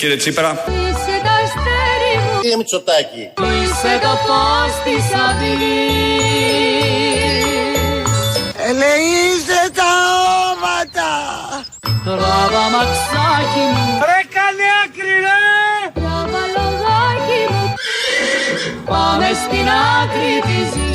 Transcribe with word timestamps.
Κύριε 0.00 0.16
Τσίπρα. 0.16 0.50
Είσαι 0.50 1.14
το 1.24 1.30
αστέρι 1.42 2.14
μου. 2.22 2.40
Κύριε 2.40 2.56
Μητσοτάκη. 2.56 3.24
Είσαι 3.56 3.92
το 4.04 4.12
φως 4.26 4.72
της 4.84 5.04
αυγής. 5.26 6.70
Ελεήστε 8.68 9.60
τα 9.78 9.92
όματα. 10.50 11.10
Τράβα 12.04 12.64
μαξάκι 12.74 13.64
μου. 13.74 13.86
Ρε 14.08 14.20
καλή 14.36 14.68
άκρη 14.82 15.16
ρε. 15.26 15.42
Τράβα 15.96 16.42
λογάκι 16.56 17.42
μου. 17.52 17.64
Πάμε 18.90 19.28
στην 19.42 19.66
άκρη 19.98 20.34
της 20.48 20.89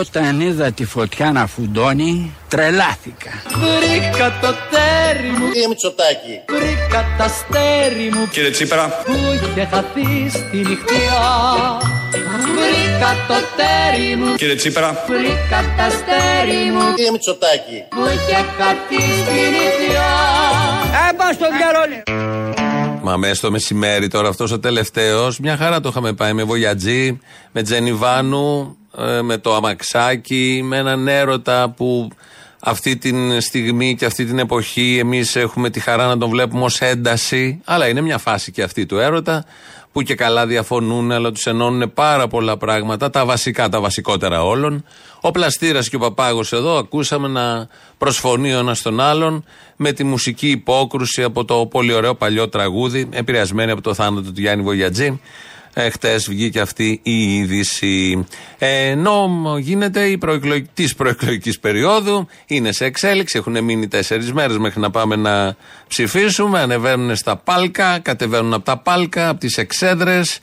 Όταν 0.00 0.40
είδα 0.40 0.72
τη 0.72 0.84
φωτιά 0.84 1.32
να 1.32 1.46
φουντώνει, 1.46 2.34
τρελάθηκα. 2.48 3.30
Βρήκα 3.48 4.38
το 4.40 4.54
τέρι 4.70 5.28
μου. 5.38 5.50
Κύριε 5.52 5.68
Μητσοτάκη. 5.68 6.34
Βρήκα 6.48 7.00
τα 7.18 7.24
αστέρι 7.24 8.10
μου 8.14 8.28
Κύριε 8.30 8.50
Τσίπρα. 8.50 8.84
που 9.04 9.12
είχε 9.34 9.68
χαθεί 9.72 10.28
στη 10.28 10.56
νυχτιά. 10.56 11.22
Βρήκα 12.56 13.10
το 13.28 13.34
τέρι 13.58 14.16
μου. 14.16 14.34
Κύριε 14.34 14.54
Τσίπρα. 14.54 15.04
Βρήκα 15.08 15.58
τα 15.76 15.84
αστέρι 15.84 16.62
μου 16.74 16.94
Κύριε 16.94 17.10
Μητσοτάκη. 17.10 17.78
που 17.88 18.00
είχε 18.14 18.36
χαθεί 18.58 19.02
στη 19.22 19.40
νυχτιά. 19.54 20.08
Έμπα 21.10 21.32
στο 21.32 21.46
διαρόλι. 21.58 22.02
Μα 23.10 23.16
μέσα 23.16 23.34
στο 23.34 23.50
μεσημέρι 23.50 24.08
τώρα 24.08 24.28
αυτός 24.28 24.52
ο 24.52 24.58
τελευταίος, 24.58 25.38
μια 25.38 25.56
χαρά 25.56 25.80
το 25.80 25.88
είχαμε 25.88 26.12
πάει 26.12 26.32
με 26.32 26.44
Βοιατζή, 26.44 27.20
με 27.52 27.62
Τζενιβάνου, 27.62 28.76
ε, 28.98 29.22
με 29.22 29.38
το 29.38 29.54
αμαξάκι, 29.54 30.60
με 30.64 30.76
έναν 30.76 31.08
έρωτα 31.08 31.68
που 31.76 32.08
αυτή 32.60 32.96
τη 32.96 33.40
στιγμή 33.40 33.94
και 33.94 34.04
αυτή 34.04 34.24
την 34.24 34.38
εποχή 34.38 34.98
εμείς 35.00 35.36
έχουμε 35.36 35.70
τη 35.70 35.80
χαρά 35.80 36.06
να 36.06 36.18
τον 36.18 36.28
βλέπουμε 36.28 36.64
ως 36.64 36.80
ένταση. 36.80 37.60
Αλλά 37.64 37.88
είναι 37.88 38.00
μια 38.00 38.18
φάση 38.18 38.52
και 38.52 38.62
αυτή 38.62 38.86
του 38.86 38.98
έρωτα 38.98 39.44
που 39.92 40.02
και 40.02 40.14
καλά 40.14 40.46
διαφωνούν, 40.46 41.12
αλλά 41.12 41.32
τους 41.32 41.46
ενώνουν 41.46 41.92
πάρα 41.92 42.28
πολλά 42.28 42.56
πράγματα, 42.56 43.10
τα 43.10 43.24
βασικά, 43.24 43.68
τα 43.68 43.80
βασικότερα 43.80 44.44
όλων. 44.44 44.84
Ο 45.20 45.30
Πλαστήρας 45.30 45.88
και 45.88 45.96
ο 45.96 45.98
Παπάγος 45.98 46.52
εδώ 46.52 46.78
ακούσαμε 46.78 47.28
να 47.28 47.68
προσφωνεί 47.98 48.54
ο 48.54 48.58
ένας 48.58 48.82
τον 48.82 49.00
άλλον 49.00 49.44
με 49.76 49.92
τη 49.92 50.04
μουσική 50.04 50.48
υπόκρουση 50.50 51.22
από 51.22 51.44
το 51.44 51.66
πολύ 51.66 51.92
ωραίο 51.92 52.14
παλιό 52.14 52.48
τραγούδι, 52.48 53.08
επηρεασμένη 53.10 53.70
από 53.70 53.80
το 53.80 53.94
θάνατο 53.94 54.32
του 54.32 54.40
Γιάννη 54.40 54.64
Βογιατζή. 54.64 55.20
Ε, 55.74 55.90
Χτες 55.90 56.28
βγήκε 56.28 56.60
αυτή 56.60 57.00
η 57.02 57.36
είδηση. 57.36 58.26
Ε, 58.58 58.88
ενώ 58.88 59.28
γίνεται 59.58 60.06
η 60.06 60.18
προεκλογική, 60.18 60.70
της 60.74 60.94
προεκλογικής 60.94 61.60
περίοδου, 61.60 62.26
είναι 62.46 62.72
σε 62.72 62.84
εξέλιξη, 62.84 63.38
έχουν 63.38 63.64
μείνει 63.64 63.88
τέσσερις 63.88 64.32
μέρες 64.32 64.58
μέχρι 64.58 64.80
να 64.80 64.90
πάμε 64.90 65.16
να 65.16 65.56
ψηφίσουμε. 65.88 66.60
Ανεβαίνουν 66.60 67.16
στα 67.16 67.36
πάλκα, 67.36 67.98
κατεβαίνουν 67.98 68.54
από 68.54 68.64
τα 68.64 68.78
πάλκα, 68.78 69.28
από 69.28 69.40
τις 69.40 69.58
εξέδρες, 69.58 70.40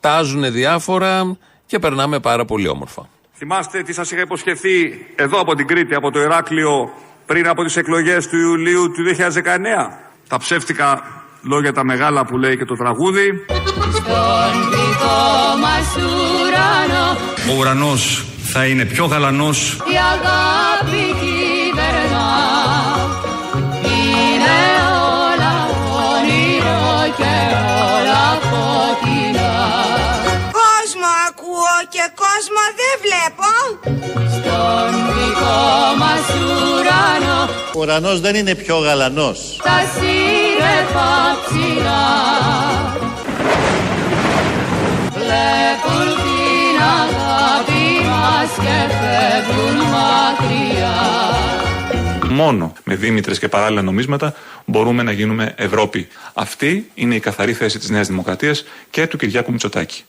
τάζουν 0.00 0.52
διάφορα 0.52 1.36
και 1.66 1.78
περνάμε 1.78 2.20
πάρα 2.20 2.44
πολύ 2.44 2.68
όμορφα. 2.68 3.08
Θυμάστε 3.32 3.82
τι 3.82 3.92
σας 3.92 4.10
είχα 4.10 4.20
υποσχεθεί 4.20 5.06
εδώ 5.14 5.40
από 5.40 5.54
την 5.54 5.66
Κρήτη, 5.66 5.94
από 5.94 6.10
το 6.10 6.20
Ηράκλειο, 6.20 6.92
πριν 7.26 7.48
από 7.48 7.64
τις 7.64 7.76
εκλογές 7.76 8.28
του 8.28 8.36
Ιουλίου 8.36 8.90
του 8.90 9.02
2019. 9.02 10.10
Τα 10.28 10.38
ψεύτικα 10.38 11.19
λόγια 11.42 11.72
τα 11.72 11.84
μεγάλα 11.84 12.24
που 12.24 12.38
λέει 12.38 12.56
και 12.56 12.64
το 12.64 12.76
τραγούδι. 12.76 13.44
Στον 13.92 14.52
δικό 14.70 15.56
μας 15.60 15.96
ουρανό 15.96 17.16
Ο 17.52 17.58
ουρανός 17.58 18.24
θα 18.52 18.66
είναι 18.66 18.84
πιο 18.84 19.04
γαλανός 19.04 19.72
η 19.72 19.96
αγάπη 20.14 21.04
κυβερνά. 21.20 22.28
Είναι 23.84 24.58
όλα 25.26 25.54
όνειρο 26.12 27.14
και 27.16 27.34
όλα 27.94 28.24
φωτεινά. 28.50 29.52
Κόσμο 30.58 31.08
ακούω 31.28 31.74
και 31.94 32.04
κόσμο 32.24 32.62
δεν 32.80 32.94
βλέπω 33.04 33.50
Στον 34.36 34.90
δικό 35.14 35.60
μας 36.00 36.26
ουρανό 36.42 37.49
Ο 37.74 37.80
ουρανός 37.80 38.20
δεν 38.20 38.34
είναι 38.34 38.54
πιο 38.54 38.78
γαλανός. 38.78 39.60
τα 39.62 39.80
σύννεφα 39.94 41.38
ψηλά 41.46 42.08
βλέπουν 45.12 46.06
την 46.16 46.80
αγάπη 47.00 48.08
μας 48.08 48.50
και 48.56 48.94
φεύγουν 48.94 49.76
μακριά. 49.90 50.94
Μόνο 52.30 52.72
με 52.84 52.94
δίμητρες 52.94 53.38
και 53.38 53.48
παράλληλα 53.48 53.82
νομίσματα 53.82 54.34
μπορούμε 54.64 55.02
να 55.02 55.12
γίνουμε 55.12 55.54
Ευρώπη. 55.56 56.08
Αυτή 56.34 56.90
είναι 56.94 57.14
η 57.14 57.20
καθαρή 57.20 57.52
θέση 57.52 57.78
της 57.78 57.90
Νέας 57.90 58.08
Δημοκρατίας 58.08 58.64
και 58.90 59.06
του 59.06 59.16
Κυριάκου 59.16 59.50
Μητσοτάκη. 59.52 60.04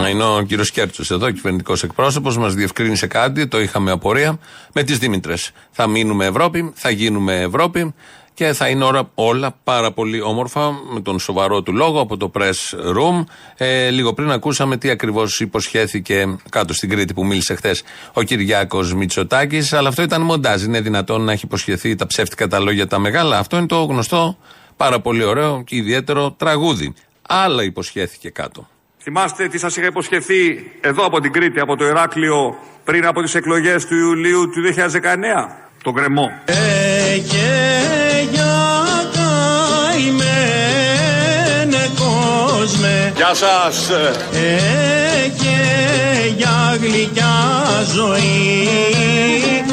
Να 0.00 0.08
είναι 0.08 0.24
ο 0.24 0.42
κύριος 0.42 0.70
Κέρτσο 0.70 1.14
εδώ, 1.14 1.30
κυβερνητικός 1.30 1.82
εκπρόσωπος, 1.82 2.38
μας 2.38 2.54
διευκρίνησε 2.54 3.06
κάτι, 3.06 3.48
το 3.48 3.60
είχαμε 3.60 3.90
απορία. 3.90 4.38
Με 4.72 4.82
τις 4.82 4.98
Δήμητρες. 4.98 5.50
Θα 5.70 5.86
μείνουμε 5.86 6.26
Ευρώπη, 6.26 6.72
θα 6.74 6.90
γίνουμε 6.90 7.40
Ευρώπη 7.40 7.94
και 8.34 8.52
θα 8.52 8.68
είναι 8.68 8.84
όλα, 8.84 9.10
όλα 9.14 9.56
πάρα 9.64 9.92
πολύ 9.92 10.20
όμορφα 10.20 10.72
με 10.92 11.00
τον 11.00 11.18
σοβαρό 11.18 11.62
του 11.62 11.72
λόγο 11.72 12.00
από 12.00 12.16
το 12.16 12.30
press 12.34 12.78
room. 12.96 13.24
Ε, 13.56 13.90
λίγο 13.90 14.14
πριν 14.14 14.30
ακούσαμε 14.30 14.76
τι 14.76 14.90
ακριβώς 14.90 15.40
υποσχέθηκε 15.40 16.36
κάτω 16.48 16.74
στην 16.74 16.88
Κρήτη 16.88 17.14
που 17.14 17.26
μίλησε 17.26 17.54
χθες 17.54 17.82
ο 18.12 18.22
Κυριάκος 18.22 18.94
Μητσοτάκης. 18.94 19.72
Αλλά 19.72 19.88
αυτό 19.88 20.02
ήταν 20.02 20.22
μοντάζ. 20.22 20.62
Είναι 20.62 20.80
δυνατόν 20.80 21.22
να 21.22 21.32
έχει 21.32 21.44
υποσχεθεί 21.44 21.94
τα 21.94 22.06
ψεύτικα 22.06 22.48
τα 22.48 22.58
λόγια 22.58 22.86
τα 22.86 22.98
μεγάλα. 22.98 23.38
Αυτό 23.38 23.56
είναι 23.56 23.66
το 23.66 23.84
γνωστό, 23.84 24.36
πάρα 24.76 25.00
πολύ 25.00 25.24
ωραίο 25.24 25.62
και 25.66 25.76
ιδιαίτερο 25.76 26.30
τραγούδι. 26.30 26.94
Άλλα 27.28 27.62
υποσχέθηκε 27.62 28.30
κάτω. 28.30 28.68
Θυμάστε 29.02 29.48
τι 29.48 29.58
σας 29.58 29.76
είχα 29.76 29.86
υποσχεθεί 29.86 30.70
εδώ 30.80 31.04
από 31.04 31.20
την 31.20 31.32
Κρήτη, 31.32 31.60
από 31.60 31.76
το 31.76 31.84
Ηράκλειο, 31.84 32.58
πριν 32.84 33.06
από 33.06 33.22
τις 33.22 33.34
εκλογές 33.34 33.86
του 33.86 33.94
Ιουλίου 33.94 34.50
του 34.50 34.60
2019. 34.60 35.70
Το 35.82 35.92
γκρεμό. 35.92 36.30
Γεια 43.16 43.34
σας. 43.34 43.90
για 46.36 46.76
γλυκιά 46.80 47.34
ζωή. 47.94 48.68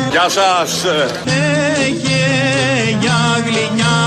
Γεια 0.10 0.30
σας. 0.30 0.86
για 3.00 3.44
γλυκιά 3.46 3.98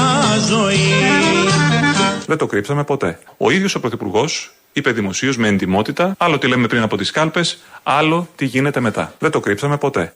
ζωή. 0.48 1.89
Δεν 2.30 2.38
το 2.38 2.46
κρύψαμε 2.46 2.84
ποτέ. 2.84 3.18
Ο 3.36 3.50
ίδιος 3.50 3.74
ο 3.74 3.80
Πρωθυπουργός 3.80 4.52
είπε 4.72 4.92
δημοσίως 4.92 5.36
με 5.36 5.48
εντυμότητα 5.48 6.14
άλλο 6.18 6.38
τι 6.38 6.48
λέμε 6.48 6.66
πριν 6.66 6.82
από 6.82 6.96
τις 6.96 7.10
κάλπες, 7.10 7.58
άλλο 7.82 8.28
τι 8.36 8.44
γίνεται 8.44 8.80
μετά. 8.80 9.14
Δεν 9.18 9.30
το 9.30 9.40
κρύψαμε 9.40 9.78
ποτέ. 9.78 10.12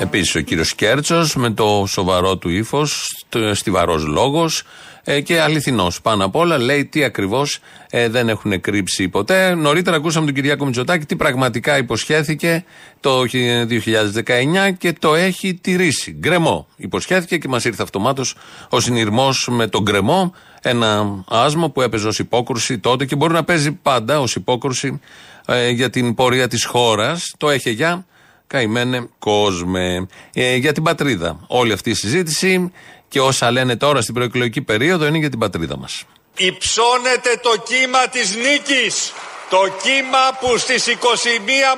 Επίσης 0.00 0.34
ο 0.34 0.40
κύριος 0.40 0.74
Κέρτσος 0.74 1.34
με 1.34 1.50
το 1.50 1.84
σοβαρό 1.88 2.36
του 2.36 2.48
ύφος, 2.48 3.06
στιβαρός 3.52 4.06
λόγος 4.06 4.62
ε, 5.04 5.20
και 5.20 5.40
αληθινός. 5.40 6.00
Πάνω 6.00 6.24
απ' 6.24 6.36
όλα 6.36 6.58
λέει 6.58 6.84
τι 6.84 7.04
ακριβώς 7.04 7.58
ε, 7.90 8.08
δεν 8.08 8.28
έχουν 8.28 8.60
κρύψει 8.60 9.08
ποτέ. 9.08 9.54
Νωρίτερα 9.54 9.96
ακούσαμε 9.96 10.26
τον 10.26 10.34
Κυριάκο 10.34 10.64
Μητσοτάκη 10.64 11.06
τι 11.06 11.16
πραγματικά 11.16 11.78
υποσχέθηκε 11.78 12.64
το 13.00 13.20
2019 13.20 13.26
και 14.78 14.92
το 14.92 15.14
έχει 15.14 15.54
τηρήσει. 15.54 16.12
Γκρεμό. 16.12 16.68
Υποσχέθηκε 16.76 17.36
και 17.36 17.48
μας 17.48 17.64
ήρθε 17.64 17.82
αυτομάτως 17.82 18.34
ο 18.68 18.80
συνειρμός 18.80 19.48
με 19.50 19.66
τον 19.66 19.82
γκρεμό. 19.82 20.34
Ένα 20.68 21.24
άσμα 21.28 21.70
που 21.70 21.82
έπαιζε 21.82 22.06
ως 22.06 22.18
υπόκρουση 22.18 22.78
τότε 22.78 23.04
και 23.04 23.16
μπορεί 23.16 23.32
να 23.32 23.44
παίζει 23.44 23.72
πάντα 23.72 24.20
ως 24.20 24.34
υπόκρουση 24.34 25.00
ε, 25.46 25.68
για 25.68 25.90
την 25.90 26.14
πορεία 26.14 26.48
της 26.48 26.64
χώρας. 26.64 27.34
Το 27.36 27.50
έχει 27.50 27.70
για 27.70 28.06
Καημένε 28.46 29.08
κόσμε. 29.18 30.06
Ε, 30.34 30.54
για 30.54 30.72
την 30.72 30.82
πατρίδα. 30.82 31.38
Όλη 31.46 31.72
αυτή 31.72 31.90
η 31.90 31.94
συζήτηση 31.94 32.72
και 33.08 33.20
όσα 33.20 33.50
λένε 33.50 33.76
τώρα 33.76 34.00
στην 34.00 34.14
προεκλογική 34.14 34.62
περίοδο 34.62 35.06
είναι 35.06 35.18
για 35.18 35.30
την 35.30 35.38
πατρίδα 35.38 35.76
μας. 35.78 36.04
Υψώνεται 36.36 37.40
το 37.42 37.62
κύμα 37.64 38.08
της 38.08 38.36
νίκης. 38.36 39.12
Το 39.50 39.62
κύμα 39.82 40.38
που 40.40 40.58
στις 40.58 40.86
21 40.86 40.96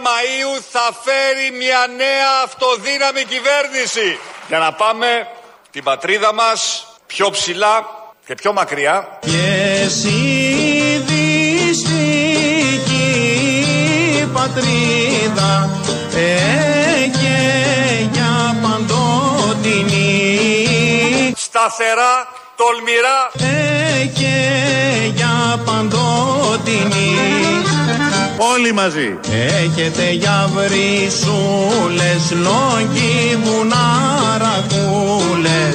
Μαΐου 0.07 0.63
θα 0.71 0.99
φέρει 1.05 1.57
μια 1.57 1.87
νέα 1.97 2.31
αυτοδύναμη 2.45 3.25
κυβέρνηση. 3.25 4.19
Για 4.49 4.59
να 4.59 4.73
πάμε 4.73 5.07
την 5.71 5.85
πατρίδα 5.85 6.35
μας 6.35 6.87
πιο 7.07 7.31
ψηλά 7.31 7.98
και 8.29 8.35
πιο 8.35 8.53
μακριά. 8.53 9.19
Και 9.21 9.83
εσύ 9.85 10.09
δυστυχή 11.07 11.97
πατρίδα 14.33 15.71
και 17.21 17.39
για 18.13 18.57
παντοτινή 18.63 20.13
Σταθερά 21.37 22.29
τολμηρά. 22.57 23.31
Έχε 24.03 24.39
για 25.15 25.63
παντότινη 25.65 27.48
Όλοι 28.41 28.73
μαζί. 28.73 29.19
Έχετε 29.65 30.11
για 30.11 30.51
βρυσούλες, 30.55 32.31
λόγοι 32.31 33.37
βουναρακούλες 33.43 35.75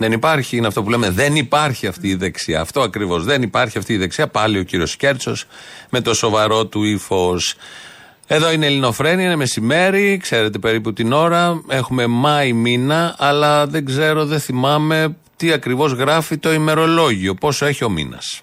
Δεν 0.00 0.12
υπάρχει, 0.12 0.56
είναι 0.56 0.66
αυτό 0.66 0.82
που 0.82 0.90
λέμε. 0.90 1.10
Δεν 1.10 1.36
υπάρχει 1.36 1.86
αυτή 1.86 2.08
η 2.08 2.14
δεξιά. 2.14 2.60
Αυτό 2.60 2.80
ακριβώς. 2.80 3.24
Δεν 3.24 3.42
υπάρχει 3.42 3.78
αυτή 3.78 3.92
η 3.92 3.96
δεξιά. 3.96 4.28
Πάλι 4.28 4.58
ο 4.58 4.62
κύριος 4.62 4.96
Κέρτσος 4.96 5.44
με 5.90 6.00
το 6.00 6.14
σοβαρό 6.14 6.66
του 6.66 6.84
ύφος. 6.84 7.54
Εδώ 8.26 8.52
είναι 8.52 8.66
Ελληνοφρένια, 8.66 9.24
είναι 9.24 9.36
μεσημέρι, 9.36 10.16
ξέρετε 10.22 10.58
περίπου 10.58 10.92
την 10.92 11.12
ώρα. 11.12 11.62
Έχουμε 11.68 12.06
Μάη 12.06 12.52
μήνα, 12.52 13.14
αλλά 13.18 13.66
δεν 13.66 13.84
ξέρω, 13.84 14.24
δεν 14.24 14.40
θυμάμαι 14.40 15.16
τι 15.36 15.52
ακριβώς 15.52 15.92
γράφει 15.92 16.38
το 16.38 16.52
ημερολόγιο. 16.52 17.34
Πόσο 17.34 17.66
έχει 17.66 17.84
ο 17.84 17.88
μήνας. 17.88 18.42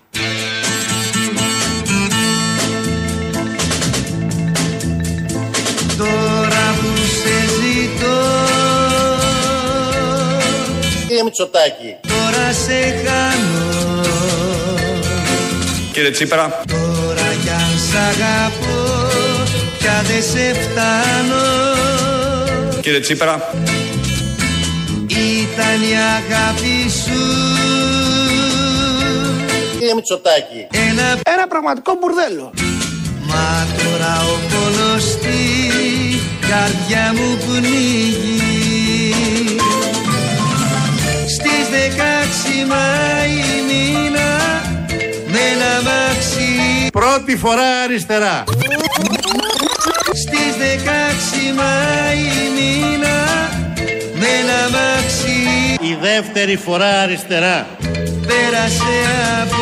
Μητσοτάκη, 11.28 11.96
Τώρα 12.08 12.54
σε 12.64 12.80
χάνω. 13.04 14.02
Κύριε 15.94 16.10
Τσίπρα, 16.12 16.62
Τώρα 16.68 17.28
κι 17.44 17.50
αν 17.50 17.74
σ' 17.90 17.96
αγαπώ 18.10 18.78
Κι 19.80 19.88
αν 19.88 20.04
δεν 20.06 20.24
σε 20.24 20.54
φτάνω. 20.62 21.44
Κύριε 22.82 23.00
Τσίπρα, 23.00 23.50
Ήταν 25.08 25.82
η 25.92 25.94
αγάπη 26.18 26.90
σου. 26.90 27.22
Κύριε 29.80 29.94
Μητσοτάκη, 29.94 30.68
Ένα, 30.90 31.20
ένα 31.34 31.48
πραγματικό 31.48 31.98
μπουρδέλο. 32.00 32.54
Μα 33.30 33.68
τώρα 33.78 34.14
ο 34.34 34.36
πόνος 34.50 35.04
στη 35.04 35.38
καρδιά 36.50 37.14
μου 37.16 37.38
πνίγει 37.46 38.37
Στις 41.68 41.80
16 42.64 42.68
Μάη 42.68 43.36
μήνα 43.68 44.30
με 45.28 45.40
ένα 45.54 45.82
μάξι 45.90 46.90
Πρώτη 46.92 47.38
φορά 47.38 47.82
αριστερά. 47.84 48.44
Στις 50.14 50.54
16 50.60 51.56
Μάη 51.56 52.24
μήνα 52.58 53.18
με 54.14 54.28
ένα 54.42 54.60
μάξι 54.78 55.38
Η 55.92 55.98
δεύτερη 56.02 56.58
φορά 56.58 57.02
αριστερά. 57.02 57.68
πέρασε 58.28 58.96
από 59.42 59.57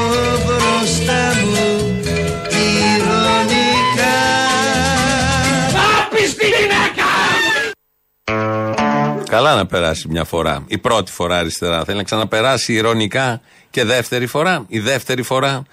Καλά 9.36 9.56
να 9.56 9.66
περάσει 9.66 10.08
μια 10.08 10.24
φορά. 10.24 10.64
Η 10.68 10.78
πρώτη 10.78 11.12
φορά 11.12 11.38
αριστερά. 11.38 11.84
Θέλει 11.86 11.98
να 11.98 12.04
ξαναπεράσει 12.04 12.74
ηρωνικά 12.74 13.42
και 13.70 13.84
δεύτερη 13.84 14.26
φορά. 14.26 14.66
Η 14.68 14.80
δεύτερη 14.80 15.22
φορά 15.22 15.64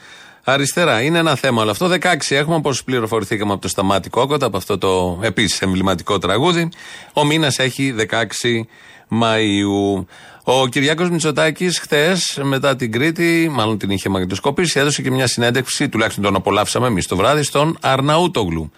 αριστερά. 0.45 1.03
Είναι 1.03 1.19
ένα 1.19 1.35
θέμα 1.35 1.63
όλο 1.63 1.71
αυτό. 1.71 1.89
16 1.89 1.97
έχουμε, 2.29 2.57
όπως 2.57 2.85
πληροφορηθήκαμε 2.85 3.53
από 3.53 3.61
το 3.61 3.69
Σταμάτη 3.69 4.11
Κόκοτα, 4.11 4.47
από 4.47 4.57
αυτό 4.57 4.79
το 4.79 5.19
επίσης 5.23 5.63
εμβληματικό 5.63 6.19
τραγούδι. 6.19 6.69
Ο 7.13 7.25
μήνας 7.25 7.59
έχει 7.59 7.95
16 7.99 8.67
Μαΐου. 9.11 10.05
Ο 10.45 10.67
Κυριάκος 10.67 11.11
Μητσοτάκης 11.11 11.79
χθες, 11.79 12.39
μετά 12.43 12.77
την 12.77 12.93
Κρήτη, 12.93 13.49
μάλλον 13.53 13.79
την 13.79 13.91
είχε 13.91 14.09
μαγνητοσκοπήσει, 14.09 14.81
έδωσε 14.81 15.03
και 15.03 15.11
μια 15.11 15.27
συνέντευξη, 15.27 15.89
τουλάχιστον 15.89 16.25
τον 16.25 16.35
απολαύσαμε 16.35 16.87
εμείς 16.87 17.07
το 17.07 17.17
βράδυ, 17.17 17.43
στον 17.43 17.79
Αρναούτογλου. 17.81 18.73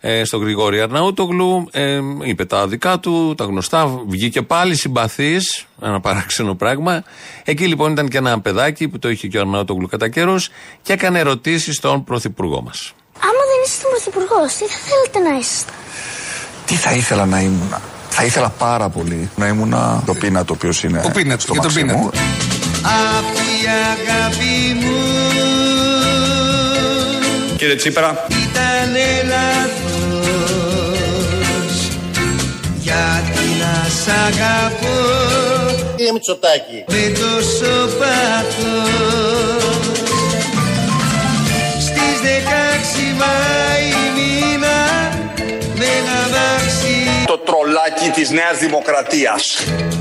Ε, 0.00 0.24
στον 0.24 0.40
Γρηγόρη 0.40 0.80
Αρναούτογλου, 0.80 1.68
ε, 1.72 2.00
είπε 2.22 2.44
τα 2.44 2.66
δικά 2.66 2.98
του, 2.98 3.34
τα 3.36 3.44
γνωστά, 3.44 4.00
βγήκε 4.08 4.42
πάλι 4.42 4.76
συμπαθής, 4.76 5.66
ένα 5.82 6.00
παράξενο 6.00 6.54
πράγμα. 6.54 7.02
Εκεί 7.44 7.66
λοιπόν 7.66 7.92
ήταν 7.92 8.08
και 8.08 8.16
ένα 8.16 8.40
παιδάκι 8.40 8.88
που 8.88 8.98
το 8.98 9.10
είχε 9.10 9.28
και 9.28 9.38
ο 9.38 9.40
Αρναούτογλου 9.40 9.86
κατά 9.86 10.08
καιρούς 10.08 10.50
και 10.82 10.92
έκανε 10.92 11.18
ερωτήσεις 11.18 11.76
στον 11.76 12.04
Πρωθυπουργό 12.04 12.62
μας. 12.62 12.92
Άμα 13.20 13.42
δεν 13.50 13.62
ήσασταν 13.64 13.90
πρωθυπουργό, 13.90 14.46
τι 14.46 14.64
θα 14.64 14.78
θέλετε 14.88 15.30
να 15.30 15.38
είσαστε. 15.38 15.72
Τι 16.66 16.74
θα 16.74 16.92
ήθελα 16.92 17.26
να 17.26 17.40
ήμουν. 17.40 17.74
Θα 18.08 18.24
ήθελα 18.24 18.48
πάρα 18.48 18.88
πολύ 18.88 19.30
να 19.36 19.46
ήμουν 19.46 19.74
το 20.06 20.14
πίνα 20.14 20.44
το 20.44 20.52
οποίος 20.52 20.82
είναι 20.82 21.02
Ο 21.04 21.10
Πίνατ, 21.10 21.40
στο 21.40 21.52
και 21.52 21.58
τον 21.58 21.72
μαξί 21.72 21.84
μου. 21.84 22.10
Αφού 22.82 23.38
η 23.38 23.66
αγάπη 23.66 24.84
μου 24.84 24.96
κύριε 27.58 27.76
Τσίπρα, 27.76 28.26
ήταν 28.28 28.92
λάθος 29.28 29.87
Γιατί 32.98 33.48
να 33.60 33.88
σ' 34.02 34.08
αγαπώ. 34.26 34.96
Κύριε 35.96 36.12
Μητσοτάκη, 36.12 36.84
με 36.88 37.12
τόσο 37.18 37.72
πάθος 37.98 39.72
Στις 41.86 42.16
16 42.22 43.14
Μάη 43.20 43.88
μήνα 44.16 44.78
με 45.78 45.84
ένα 45.98 46.18
μάξι 46.34 46.96
το 47.26 47.38
τρολάκι 47.38 48.08
της 48.14 48.30
Νέας 48.30 48.58
Δημοκρατίας. 48.58 49.42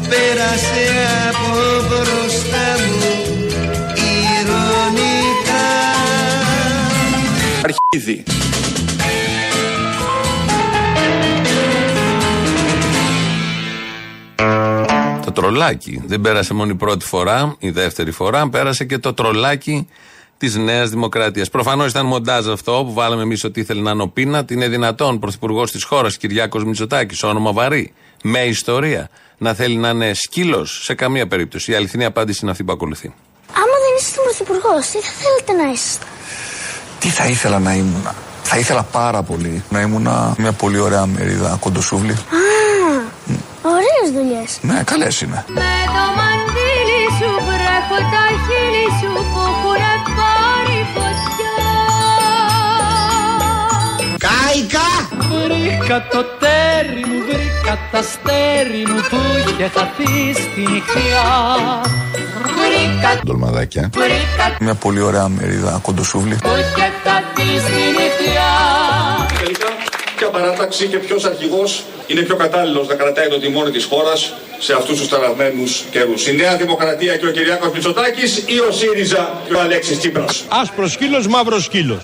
πέρασε 0.09 0.85
από 1.29 1.49
μπροστά 1.87 2.67
μου 2.99 3.15
ηρωνικά. 4.37 5.65
Αρχίδι. 7.63 8.23
Τρολάκι. 15.41 16.01
Δεν 16.05 16.21
πέρασε 16.21 16.53
μόνο 16.53 16.71
η 16.71 16.75
πρώτη 16.75 17.05
φορά, 17.05 17.55
η 17.59 17.69
δεύτερη 17.69 18.11
φορά, 18.11 18.49
πέρασε 18.49 18.85
και 18.85 18.97
το 18.97 19.13
τρολάκι 19.13 19.87
της 20.37 20.55
Νέας 20.55 20.89
Δημοκρατίας. 20.89 21.49
Προφανώς 21.49 21.89
ήταν 21.91 22.05
μοντάζ 22.05 22.47
αυτό 22.47 22.83
που 22.85 22.93
βάλαμε 22.93 23.21
εμείς 23.21 23.43
ότι 23.43 23.59
ήθελε 23.59 23.81
να 23.81 23.91
είναι 23.91 24.01
ο 24.01 24.07
Πίνατ. 24.07 24.51
Είναι 24.51 24.67
δυνατόν 24.67 25.19
πρωθυπουργός 25.19 25.71
της 25.71 25.83
χώρας, 25.83 26.17
Κυριάκος 26.17 26.63
Μητσοτάκης, 26.63 27.23
όνομα 27.23 27.51
βαρύ, 27.51 27.93
με 28.23 28.39
ιστορία, 28.39 29.09
να 29.37 29.53
θέλει 29.53 29.75
να 29.75 29.89
είναι 29.89 30.13
σκύλος 30.13 30.79
σε 30.83 30.93
καμία 30.93 31.27
περίπτωση. 31.27 31.71
Η 31.71 31.75
αληθινή 31.75 32.05
απάντηση 32.05 32.39
είναι 32.41 32.51
αυτή 32.51 32.63
που 32.63 32.71
ακολουθεί. 32.71 33.13
Άμα 33.51 33.75
δεν 33.83 33.97
ήσασταν 33.99 34.23
πρωθυπουργός, 34.23 34.85
τι 34.87 34.97
θα 34.97 35.11
θέλετε 35.21 35.63
να 35.63 35.71
είσαστε. 35.71 36.05
Τι 36.99 37.07
θα 37.07 37.27
ήθελα 37.27 37.59
να 37.59 37.73
ήμουν. 37.73 38.07
Θα 38.43 38.57
ήθελα 38.57 38.83
πάρα 38.83 39.23
πολύ 39.23 39.63
να 39.69 39.81
ήμουν 39.81 40.07
μια 40.37 40.51
πολύ 40.51 40.79
ωραία 40.79 41.05
μερίδα 41.05 41.57
κοντοσούβλη. 41.59 42.15
Α, 43.65 43.69
ωραίες 43.77 44.07
δουλειές. 44.17 44.49
Ναι, 44.61 44.83
καλές 44.91 45.21
είναι. 45.21 45.45
Με 45.47 45.73
το 45.95 46.03
μαντίλι 46.17 47.03
σου 47.17 47.29
βρέχω 47.47 47.97
τα 48.13 48.25
χείλη 48.45 48.85
σου 48.99 49.11
που 49.31 49.39
έχουνε 49.49 49.93
πάρει 50.17 50.79
φωτιά. 50.93 51.55
Κάικα! 54.25 54.87
Βρήκα 55.29 56.07
το 56.11 56.21
τέρι 56.41 57.05
μου, 57.09 57.17
βρήκα 57.27 57.77
τα 57.91 57.99
αστέρι 57.99 58.83
μου 58.89 58.99
που 59.09 59.17
είχε 59.47 59.67
χαθεί 59.75 60.33
στη 60.33 60.59
νυχτιά. 60.71 61.25
Βρήκα, 62.57 63.09
Ντολμαδάκια. 63.25 63.89
βρήκα 63.93 64.55
Μια 64.59 64.73
πολύ 64.75 65.01
ωραία 65.01 65.27
μερίδα 65.27 65.79
κοντοσούβλη. 65.81 66.35
που 66.35 66.49
είχε 66.59 66.87
χαθεί 67.03 67.49
στη 67.59 67.81
νυχτιά. 67.97 68.49
Τελικά, 70.17 70.39
ποια 70.39 70.41
παράταξη 70.41 70.87
και 70.87 70.97
ποιος 70.97 71.25
αρχηγός 71.25 71.83
είναι 72.07 72.21
πιο 72.21 72.35
κατάλληλος 72.35 72.87
να 72.87 72.95
κρατάει 72.95 73.27
το 73.27 73.39
τιμόνι 73.39 73.71
της 73.71 73.85
χώρας 73.85 74.33
σε 74.59 74.73
αυτούς 74.73 74.99
τους 74.99 75.07
ταραγμένους 75.09 75.83
καιρούς. 75.91 76.27
Η 76.27 76.35
Νέα 76.35 76.57
Δημοκρατία 76.57 77.17
και 77.17 77.27
ο 77.27 77.31
Κυριάκος 77.31 77.71
Μητσοτάκης 77.73 78.37
ή 78.37 78.59
ο 78.59 78.71
ΣΥΡΙΖΑ 78.71 79.41
και 79.47 79.53
ο 79.53 79.59
Αλέξης 79.59 79.97
Τσίπρας. 79.97 80.45
Άσπρος 80.49 80.91
σκύλος, 80.91 81.27
μαύρος 81.27 81.63
σκύλος 81.63 82.01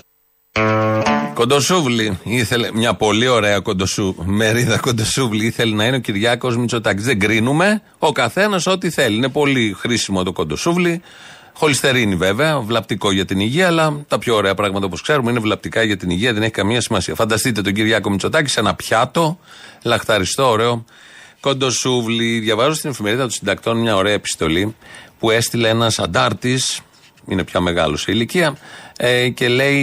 Κοντοσούβλη. 1.34 2.18
Ήθελε 2.24 2.68
μια 2.72 2.94
πολύ 2.94 3.28
ωραία 3.28 3.60
κοντοσού, 3.60 4.14
μερίδα 4.24 4.78
κοντοσούβλη. 4.78 5.46
Ήθελε 5.46 5.74
να 5.74 5.84
είναι 5.84 5.96
ο 5.96 5.98
Κυριάκος 5.98 6.56
Μητσοτάκης. 6.56 7.04
Δεν 7.04 7.18
κρίνουμε. 7.18 7.82
Ο 7.98 8.12
καθένας 8.12 8.66
ό,τι 8.66 8.90
θέλει. 8.90 9.16
Είναι 9.16 9.28
πολύ 9.28 9.76
χρήσιμο 9.78 10.22
το 10.22 10.32
κοντοσούβλη. 10.32 11.02
Χολυστερίνη 11.56 12.16
βέβαια, 12.16 12.60
βλαπτικό 12.60 13.12
για 13.12 13.24
την 13.24 13.40
υγεία, 13.40 13.66
αλλά 13.66 14.04
τα 14.08 14.18
πιο 14.18 14.34
ωραία 14.34 14.54
πράγματα 14.54 14.86
όπως 14.86 15.00
ξέρουμε 15.00 15.30
είναι 15.30 15.40
βλαπτικά 15.40 15.82
για 15.82 15.96
την 15.96 16.10
υγεία, 16.10 16.32
δεν 16.32 16.42
έχει 16.42 16.52
καμία 16.52 16.80
σημασία. 16.80 17.14
Φανταστείτε 17.14 17.62
τον 17.62 17.72
Κυριάκο 17.72 18.10
Μητσοτάκη 18.10 18.50
σε 18.50 18.60
ένα 18.60 18.74
πιάτο, 18.74 19.38
λαχταριστό, 19.82 20.50
ωραίο, 20.50 20.84
Κοντοσούβλη. 21.40 22.38
Διαβάζω 22.38 22.74
στην 22.74 22.90
εφημερίδα 22.90 23.22
των 23.22 23.30
συντακτών 23.30 23.78
μια 23.78 23.96
ωραία 23.96 24.12
επιστολή 24.12 24.74
που 25.18 25.30
έστειλε 25.30 25.68
ένας 25.68 25.98
αντάρτης, 25.98 26.80
είναι 27.28 27.44
πια 27.44 27.60
μεγάλος 27.60 28.00
σε 28.00 28.12
ηλικία, 28.12 28.56
ε, 28.96 29.28
και 29.28 29.48
λέει, 29.48 29.82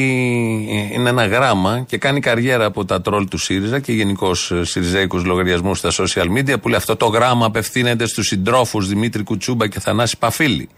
είναι 0.94 1.10
ένα 1.10 1.26
γράμμα 1.26 1.86
και 1.88 1.98
κάνει 1.98 2.20
καριέρα 2.20 2.66
από 2.66 2.86
τα 2.86 3.02
τρόλ 3.02 3.28
του 3.28 3.38
ΣΥΡΙΖΑ 3.38 3.80
και 3.80 3.92
γενικώ 3.92 4.34
σιριζέικου 4.62 5.22
λογαριασμού 5.26 5.76
στα 5.76 5.90
social 5.92 6.38
media 6.38 6.62
που 6.62 6.68
λέει 6.68 6.78
αυτό 6.78 6.96
το 6.96 7.06
γράμμα 7.06 7.46
απευθύνεται 7.46 8.08
στους 8.08 8.28
συντρόφους 8.28 8.88
Δημήτρη 8.88 9.24
Κουτσούμπα 9.24 9.68
και 9.68 9.80
Θανάση 9.80 10.18
Παφίλη. 10.18 10.70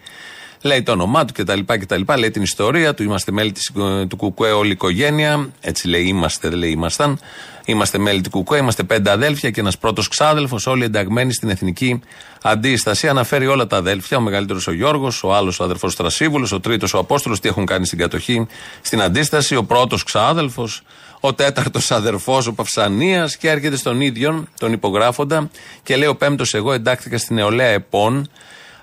Λέει 0.65 0.83
το 0.83 0.91
όνομά 0.91 1.25
του 1.25 1.33
κτλ. 1.33 1.59
κτλ. 1.65 2.01
Λέει 2.17 2.31
την 2.31 2.41
ιστορία 2.41 2.93
του. 2.93 3.03
Είμαστε 3.03 3.31
μέλη 3.31 3.51
της, 3.51 3.71
του 4.07 4.15
Κουκουέ, 4.17 4.51
όλη 4.51 4.69
η 4.69 4.71
οικογένεια. 4.71 5.49
Έτσι 5.61 5.87
λέει, 5.87 6.03
είμαστε, 6.03 6.49
δεν 6.49 6.57
λέει 6.57 6.69
ήμασταν. 6.69 7.19
Είμαστε 7.65 7.97
μέλη 7.97 8.21
του 8.21 8.29
Κουκουέ, 8.29 8.57
είμαστε 8.57 8.83
πέντε 8.83 9.11
αδέλφια 9.11 9.49
και 9.49 9.59
ένας 9.59 9.77
πρώτος 9.77 10.07
ξάδελφος, 10.07 10.67
όλοι 10.67 10.83
ενταγμένοι 10.83 11.33
στην 11.33 11.49
εθνική 11.49 11.99
αντίσταση. 12.41 13.07
Αναφέρει 13.07 13.47
όλα 13.47 13.67
τα 13.67 13.77
αδέλφια. 13.77 14.17
Ο 14.17 14.21
μεγαλύτερος 14.21 14.67
ο 14.67 14.71
Γιώργος, 14.71 15.23
ο 15.23 15.33
άλλος 15.33 15.59
ο 15.59 15.63
αδερφός 15.63 15.95
Τρασίβουλος, 15.95 16.51
ο 16.51 16.59
τρίτος 16.59 16.93
ο 16.93 16.97
Απόστολος, 16.97 17.39
τι 17.39 17.47
έχουν 17.47 17.65
κάνει 17.65 17.85
στην 17.85 17.97
κατοχή 17.97 18.47
στην 18.81 19.01
αντίσταση. 19.01 19.55
Ο 19.55 19.63
πρώτος 19.63 20.03
ξάδελφος, 20.03 20.81
ο 21.19 21.33
τέταρτος 21.33 21.91
αδερφός, 21.91 22.47
ο 22.47 22.53
Παυσανίας 22.53 23.37
και 23.37 23.49
έρχεται 23.49 23.75
στον 23.75 24.01
ίδιο, 24.01 24.47
τον 24.59 24.71
υπογράφοντα 24.71 25.49
και 25.83 25.95
λέει 25.95 26.07
ο 26.07 26.15
πέμπτος 26.15 26.53
εγώ 26.53 26.73
εντάχθηκα 26.73 27.17
στην 27.17 27.35
νεολαία 27.35 27.67
ΕΠΟΝ 27.67 28.29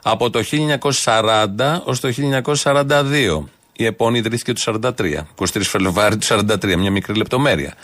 από 0.03 0.31
το 0.31 0.41
1940 0.83 1.81
ως 1.85 2.01
το 2.01 2.09
1942. 2.63 3.45
Η 3.73 3.85
ΕΠΟΝ 3.85 4.15
ιδρύθηκε 4.15 4.53
το 4.53 4.81
43, 4.81 5.27
23 5.37 5.61
Φεβρουάριου 5.61 6.19
του 6.19 6.27
43, 6.27 6.77
μια 6.77 6.91
μικρή 6.91 7.15
λεπτομέρεια. 7.15 7.75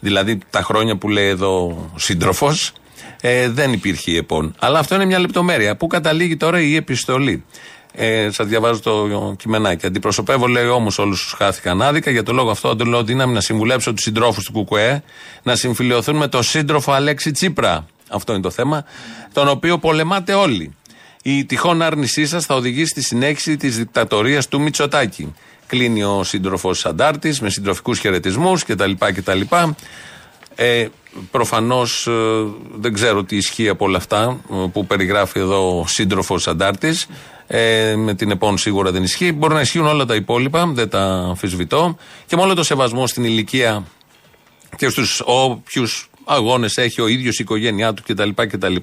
Δηλαδή 0.00 0.38
τα 0.50 0.62
χρόνια 0.62 0.96
που 0.96 1.08
λέει 1.08 1.28
εδώ 1.28 1.66
ο 1.66 1.98
σύντροφος, 1.98 2.72
ε, 3.20 3.48
δεν 3.48 3.72
υπήρχε 3.72 4.10
η 4.10 4.16
ΕΠΟΝ. 4.16 4.54
Αλλά 4.58 4.78
αυτό 4.78 4.94
είναι 4.94 5.04
μια 5.04 5.18
λεπτομέρεια. 5.18 5.76
Πού 5.76 5.86
καταλήγει 5.86 6.36
τώρα 6.36 6.60
η 6.60 6.76
επιστολή; 6.76 7.44
Ε, 7.98 8.28
Σας 8.30 8.46
διαβάζω 8.46 8.80
το 8.80 9.34
κειμενάκι. 9.38 9.86
Αντιπροσωπεύω, 9.86 10.46
λέει 10.46 10.66
όμως, 10.66 10.98
όλους 10.98 11.22
τους 11.22 11.32
χάθηκαν 11.32 11.82
άδικα. 11.82 12.10
Για 12.10 12.22
το 12.22 12.32
λόγο 12.32 12.50
αυτό, 12.50 12.68
αντελώ 12.68 13.04
δύναμη 13.04 13.32
να 13.32 13.40
συμβουλέψω 13.40 13.92
τους 13.94 14.02
συντρόφους 14.02 14.44
του 14.44 14.64
ΚΚΕ 14.64 15.02
να 15.42 15.56
συμφιλειωθούν 15.56 16.16
με 16.16 16.28
το 16.28 16.42
σύντροφο 16.42 16.92
Αλέξη 16.92 17.30
Τσίπρα. 17.30 17.86
Αυτό 18.08 18.32
είναι 18.32 18.42
το 18.42 18.50
θέμα. 18.50 18.84
Τον 19.32 19.48
οποίο 19.48 19.78
πολεμάτε 19.78 20.32
όλοι. 20.32 20.74
Η 21.28 21.44
τυχόν 21.44 21.82
άρνησή 21.82 22.26
σας 22.26 22.46
θα 22.46 22.54
οδηγήσει 22.54 22.90
στη 22.90 23.02
συνέχιση 23.02 23.56
της 23.56 23.76
δικτατορίας 23.76 24.48
του 24.48 24.60
Μητσοτάκη. 24.60 25.34
Κλείνει 25.66 26.02
ο 26.02 26.22
σύντροφος 26.24 26.86
Αντάρτης 26.86 27.40
με 27.40 27.50
συντροφικούς 27.50 27.98
χαιρετισμούς 27.98 28.64
κτλ. 28.64 28.90
κτλ. 28.98 29.40
Ε, 30.54 30.86
Προφανώς 31.30 32.06
ε, 32.06 32.12
δεν 32.74 32.92
ξέρω 32.92 33.24
τι 33.24 33.36
ισχύει 33.36 33.68
από 33.68 33.84
όλα 33.84 33.96
αυτά 33.96 34.40
ε, 34.52 34.54
που 34.72 34.86
περιγράφει 34.86 35.38
εδώ 35.38 35.78
ο 35.80 35.86
σύντροφος 35.86 36.48
Αντάρτης. 36.48 37.06
Ε, 37.46 37.94
με 37.96 38.14
την 38.14 38.30
ΕΠΟΝ 38.30 38.58
σίγουρα 38.58 38.90
δεν 38.90 39.02
ισχύει. 39.02 39.32
Μπορεί 39.32 39.54
να 39.54 39.60
ισχύουν 39.60 39.86
όλα 39.86 40.04
τα 40.04 40.14
υπόλοιπα, 40.14 40.66
δεν 40.66 40.88
τα 40.88 41.02
αμφισβητώ. 41.02 41.96
Και 42.26 42.36
με 42.36 42.42
όλο 42.42 42.54
το 42.54 42.62
σεβασμό 42.62 43.06
στην 43.06 43.24
ηλικία 43.24 43.84
και 44.76 44.88
στους 44.88 45.22
όποιους 45.24 46.10
αγώνες 46.24 46.76
έχει 46.76 47.00
ο 47.00 47.06
ίδιος 47.06 47.38
η 47.38 47.42
οικογένειά 47.42 47.94
του 47.94 48.02
κτλ. 48.06 48.28
κτλ. 48.34 48.76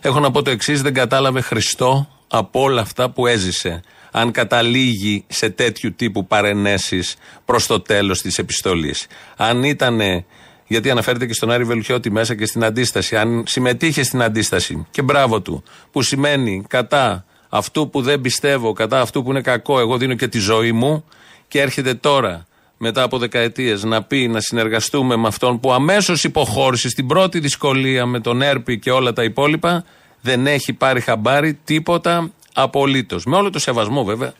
Έχω 0.00 0.20
να 0.20 0.30
πω 0.30 0.42
το 0.42 0.50
εξής: 0.50 0.82
δεν 0.82 0.94
κατάλαβε 0.94 1.40
Χριστό 1.40 2.08
από 2.28 2.60
όλα 2.60 2.80
αυτά 2.80 3.10
που 3.10 3.26
έζησε. 3.26 3.82
Αν 4.10 4.30
καταλήγει 4.30 5.24
σε 5.28 5.50
τέτοιου 5.50 5.94
τύπου 5.94 6.26
παρενέσεις 6.26 7.16
προς 7.44 7.66
το 7.66 7.80
τέλος 7.80 8.20
της 8.20 8.38
επιστολής. 8.38 9.06
Αν 9.36 9.64
ήταν. 9.64 10.00
Γιατί 10.66 10.90
αναφέρεται 10.90 11.26
και 11.26 11.32
στον 11.32 11.50
Άρη 11.50 11.64
Βελουχιώτη 11.64 12.10
μέσα 12.10 12.34
και 12.34 12.46
στην 12.46 12.64
αντίσταση. 12.64 13.16
Αν 13.16 13.44
συμμετείχε 13.46 14.02
στην 14.02 14.22
αντίσταση 14.22 14.86
και 14.90 15.02
μπράβο 15.02 15.40
του, 15.40 15.62
που 15.90 16.02
σημαίνει 16.02 16.64
κατά 16.68 17.24
αυτού 17.48 17.90
που 17.90 18.02
δεν 18.02 18.20
πιστεύω, 18.20 18.72
κατά 18.72 19.00
αυτού 19.00 19.22
που 19.22 19.30
είναι 19.30 19.40
κακό, 19.40 19.80
εγώ 19.80 19.96
δίνω 19.96 20.14
και 20.14 20.28
τη 20.28 20.38
ζωή 20.38 20.72
μου, 20.72 21.04
και 21.48 21.60
έρχεται 21.60 21.94
τώρα 21.94 22.46
μετά 22.82 23.02
από 23.02 23.18
δεκαετίες 23.18 23.82
να 23.82 24.02
πει 24.02 24.28
να 24.28 24.40
συνεργαστούμε 24.40 25.16
με 25.16 25.26
αυτόν 25.28 25.60
που 25.60 25.72
αμέσως 25.72 26.24
υποχώρησε 26.24 26.88
στην 26.88 27.06
πρώτη 27.06 27.38
δυσκολία 27.38 28.06
με 28.06 28.20
τον 28.20 28.42
Έρπη 28.42 28.78
και 28.78 28.90
όλα 28.90 29.12
τα 29.12 29.24
υπόλοιπα, 29.24 29.84
δεν 30.20 30.46
έχει 30.46 30.72
πάρει 30.72 31.00
χαμπάρι 31.00 31.58
τίποτα 31.64 32.30
απολύτως. 32.54 33.24
Με 33.24 33.36
όλο 33.36 33.50
το 33.50 33.58
σεβασμό 33.58 34.04
βέβαια 34.04 34.32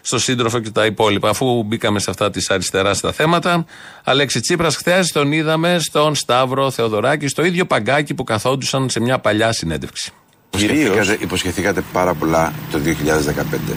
στο 0.00 0.18
σύντροφο 0.18 0.58
και 0.58 0.70
τα 0.70 0.86
υπόλοιπα. 0.86 1.28
Αφού 1.28 1.62
μπήκαμε 1.62 1.98
σε 1.98 2.10
αυτά 2.10 2.30
της 2.30 2.50
αριστεράς 2.50 2.96
στα 2.96 3.12
θέματα, 3.12 3.64
Αλέξη 4.04 4.40
Τσίπρας, 4.40 4.76
χθες 4.76 5.12
τον 5.12 5.32
είδαμε 5.32 5.78
στον 5.78 6.14
Σταύρο 6.14 6.70
Θεοδωράκη, 6.70 7.28
στο 7.28 7.44
ίδιο 7.44 7.66
παγκάκι 7.66 8.14
που 8.14 8.24
καθόντουσαν 8.24 8.90
σε 8.90 9.00
μια 9.00 9.18
παλιά 9.18 9.52
συνέντευξη. 9.52 10.12
Υποσχεθήκατε, 10.50 11.18
υποσχεθήκατε 11.20 11.84
πάρα 11.92 12.14
πολλά 12.14 12.52
το 12.70 12.78
2015. 12.78 13.76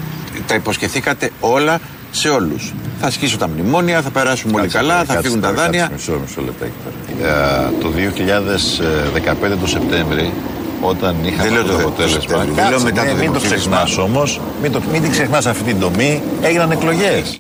Τα 0.52 0.58
υποσχεθήκατε 0.58 1.32
όλα 1.40 1.80
σε 2.12 2.30
όλους. 2.30 2.74
Θα 3.00 3.08
ασκήσω 3.08 3.38
τα 3.38 3.48
μνημόνια, 3.48 4.02
θα 4.02 4.10
περάσουμε 4.10 4.60
όλοι 4.62 4.68
καλά, 4.70 5.04
θα 5.04 5.22
φύγουν 5.22 5.42
τα 5.42 5.52
δάνεια. 5.54 5.90
Μισό, 5.94 6.20
μισό 6.22 6.42
λεπτάκι 6.42 6.72
τώρα. 6.84 7.32
Ε, 7.34 7.70
το 7.82 7.90
2015 7.90 9.58
το 9.62 9.68
Σεπτέμβρη, 9.68 10.32
όταν 10.82 11.16
είχαμε 11.24 11.44
Δεν 11.44 11.52
λέω 11.54 11.64
το 11.64 11.68
το 11.72 11.78
αποτέλεσμα. 11.78 12.20
Σεπτέμβρη. 12.22 12.48
Δεν 12.52 12.64
λέω 12.64 12.72
Κάτσε, 12.72 12.86
μετά 12.86 13.04
ναι, 13.04 13.10
το 13.10 13.16
μην 13.16 13.26
το 13.26 13.40
δημοψήφισμα. 13.40 13.76
ξεχνάς 13.84 13.98
όμως. 13.98 14.42
Μην, 14.62 14.72
το- 14.72 14.82
μην 14.92 15.02
την 15.02 15.12
ξεχνάς 15.12 15.46
αυτή 15.46 15.64
την 15.64 15.80
τομή. 15.80 16.22
Έγιναν 16.42 16.72
εκλογές. 16.72 17.38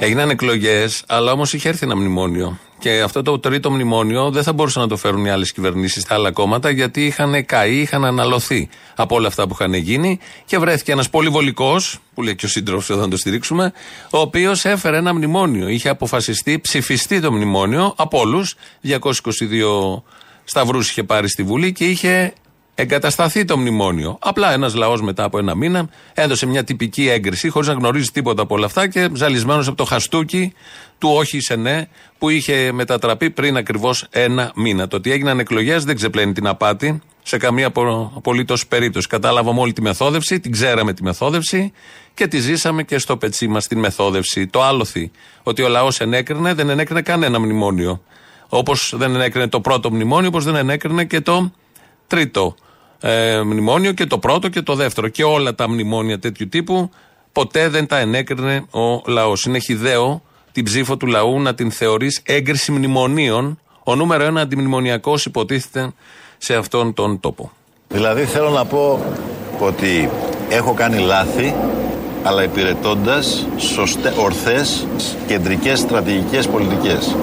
Έγιναν 0.00 0.30
εκλογές, 0.30 1.02
αλλά 1.06 1.32
όμως 1.32 1.52
είχε 1.52 1.68
έρθει 1.68 1.84
ένα 1.84 1.96
μνημόνιο. 1.96 2.58
Και 2.78 3.00
αυτό 3.00 3.22
το 3.22 3.38
τρίτο 3.38 3.70
μνημόνιο 3.70 4.30
δεν 4.30 4.42
θα 4.42 4.52
μπορούσαν 4.52 4.82
να 4.82 4.88
το 4.88 4.96
φέρουν 4.96 5.24
οι 5.24 5.30
άλλες 5.30 5.52
κυβερνήσεις 5.52 6.02
στα 6.02 6.14
άλλα 6.14 6.32
κόμματα, 6.32 6.70
γιατί 6.70 7.06
είχαν 7.06 7.44
καεί, 7.44 7.76
είχαν 7.76 8.04
αναλωθεί 8.04 8.68
από 8.96 9.14
όλα 9.14 9.26
αυτά 9.26 9.46
που 9.46 9.56
είχαν 9.58 9.74
γίνει. 9.74 10.18
Και 10.44 10.58
βρέθηκε 10.58 10.92
ένας 10.92 11.10
πολυβολικός, 11.10 11.98
που 12.14 12.22
λέει 12.22 12.34
και 12.34 12.46
ο 12.46 12.48
σύντροφος 12.48 12.90
εδώ 12.90 13.00
να 13.00 13.08
το 13.08 13.16
στηρίξουμε, 13.16 13.72
ο 14.10 14.18
οποίος 14.18 14.64
έφερε 14.64 14.96
ένα 14.96 15.14
μνημόνιο. 15.14 15.68
Είχε 15.68 15.88
αποφασιστεί, 15.88 16.60
ψηφιστεί 16.60 17.20
το 17.20 17.32
μνημόνιο 17.32 17.94
από 17.96 18.18
όλους. 18.18 18.54
222 18.82 20.02
σταυρούς 20.44 20.90
είχε 20.90 21.02
πάρει 21.02 21.28
στη 21.28 21.42
Βουλή 21.42 21.72
και 21.72 21.84
είχε 21.84 22.32
εγκατασταθεί 22.80 23.44
το 23.44 23.58
μνημόνιο. 23.58 24.18
Απλά 24.20 24.52
ένας 24.52 24.74
λαός 24.74 25.02
μετά 25.02 25.24
από 25.24 25.38
ένα 25.38 25.54
μήνα 25.54 25.88
έδωσε 26.14 26.46
μια 26.46 26.64
τυπική 26.64 27.08
έγκριση 27.08 27.48
χωρίς 27.48 27.68
να 27.68 27.74
γνωρίζει 27.74 28.10
τίποτα 28.10 28.42
από 28.42 28.54
όλα 28.54 28.66
αυτά 28.66 28.88
και 28.88 29.10
ζαλισμένος 29.14 29.66
από 29.68 29.76
το 29.76 29.84
χαστούκι 29.84 30.52
του 30.98 31.08
όχι 31.08 31.40
σε 31.40 31.56
ναι 31.56 31.86
που 32.18 32.28
είχε 32.28 32.72
μετατραπεί 32.72 33.30
πριν 33.30 33.56
ακριβώς 33.56 34.06
ένα 34.10 34.52
μήνα. 34.54 34.88
Το 34.88 34.96
ότι 34.96 35.12
έγιναν 35.12 35.38
εκλογές 35.38 35.84
δεν 35.84 35.96
ξεπλένει 35.96 36.32
την 36.32 36.46
απάτη 36.46 37.00
σε 37.22 37.36
καμία 37.36 37.72
απολύτως 38.16 38.66
περίπτωση. 38.66 39.06
Κατάλαβαμε 39.06 39.60
όλη 39.60 39.72
τη 39.72 39.82
μεθόδευση, 39.82 40.40
την 40.40 40.52
ξέραμε 40.52 40.92
τη 40.92 41.02
μεθόδευση 41.02 41.72
και 42.14 42.26
τη 42.26 42.38
ζήσαμε 42.38 42.82
και 42.82 42.98
στο 42.98 43.16
πετσί 43.16 43.48
μας 43.48 43.66
την 43.66 43.78
μεθόδευση. 43.78 44.46
Το 44.46 44.62
άλοθη 44.62 45.10
ότι 45.42 45.62
ο 45.62 45.68
λαός 45.68 46.00
ενέκρινε, 46.00 46.54
δεν 46.54 46.68
ενέκρινε 46.68 47.02
κανένα 47.02 47.40
μνημόνιο. 47.40 48.02
Όπως 48.48 48.92
δεν 48.96 49.14
ενέκρινε 49.14 49.48
το 49.48 49.60
πρώτο 49.60 49.90
μνημόνιο, 49.90 50.28
όπως 50.28 50.44
δεν 50.44 50.54
ενέκρινε 50.54 51.04
και 51.04 51.20
το 51.20 51.52
τρίτο 52.06 52.54
ε, 53.00 53.40
μνημόνιο 53.42 53.92
και 53.92 54.06
το 54.06 54.18
πρώτο 54.18 54.48
και 54.48 54.62
το 54.62 54.74
δεύτερο. 54.74 55.08
Και 55.08 55.24
όλα 55.24 55.54
τα 55.54 55.68
μνημόνια 55.68 56.18
τέτοιου 56.18 56.48
τύπου 56.48 56.90
ποτέ 57.32 57.68
δεν 57.68 57.86
τα 57.86 57.98
ενέκρινε 57.98 58.64
ο 58.70 59.02
λαός. 59.06 59.44
Είναι 59.44 59.58
χιδαίο 59.58 60.22
την 60.52 60.64
ψήφο 60.64 60.96
του 60.96 61.06
λαού 61.06 61.40
να 61.40 61.54
την 61.54 61.70
θεωρείς 61.70 62.20
έγκριση 62.24 62.72
μνημονίων. 62.72 63.58
Ο 63.84 63.94
νούμερο 63.94 64.24
ένα 64.24 64.40
αντιμνημονιακός 64.40 65.24
υποτίθεται 65.24 65.92
σε 66.38 66.54
αυτόν 66.54 66.94
τον 66.94 67.20
τόπο. 67.20 67.52
Δηλαδή 67.88 68.24
θέλω 68.24 68.50
να 68.50 68.64
πω 68.64 69.04
ότι 69.58 70.10
έχω 70.48 70.74
κάνει 70.74 70.98
λάθη 70.98 71.54
αλλά 72.22 72.42
υπηρετώντας 72.42 73.46
ορθές 74.16 74.86
κεντρικές 75.26 75.78
στρατηγικές 75.78 76.48
πολιτικές. 76.48 77.16